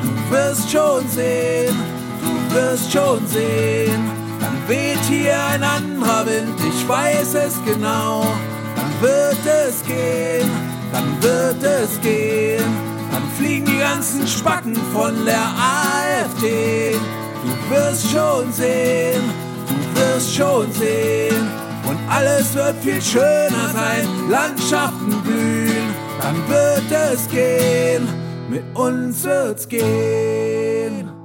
Du 0.03 0.35
wirst 0.35 0.69
schon 0.69 1.07
sehen, 1.07 1.75
du 2.21 2.55
wirst 2.55 2.91
schon 2.91 3.25
sehen. 3.25 4.11
Dann 4.39 4.55
weht 4.67 5.03
hier 5.09 5.43
ein 5.43 5.63
anderer 5.63 6.23
Wind, 6.27 6.53
ich 6.59 6.87
weiß 6.87 7.33
es 7.33 7.55
genau. 7.65 8.27
Dann 8.75 9.01
wird 9.01 9.39
es 9.43 9.83
gehen, 9.83 10.51
dann 10.91 11.17
wird 11.19 11.63
es 11.63 11.99
gehen. 12.01 12.63
Dann 13.11 13.23
fliegen 13.35 13.65
die 13.65 13.79
ganzen 13.79 14.27
Spacken 14.27 14.75
von 14.93 15.25
der 15.25 15.41
AfD. 15.41 16.95
Du 17.43 17.75
wirst 17.75 18.11
schon 18.11 18.53
sehen, 18.53 19.23
du 19.67 19.99
wirst 19.99 20.35
schon 20.35 20.71
sehen. 20.73 21.67
Und 21.87 21.97
alles 22.09 22.53
wird 22.53 22.75
viel 22.83 23.01
schöner 23.01 23.69
sein, 23.71 24.05
Landschaften 24.29 25.21
blühen, 25.23 25.76
dann 26.21 26.47
wird 26.47 26.91
es 26.91 27.27
gehen, 27.29 28.07
mit 28.49 28.63
uns 28.75 29.23
wird's 29.23 29.67
gehen. 29.67 31.16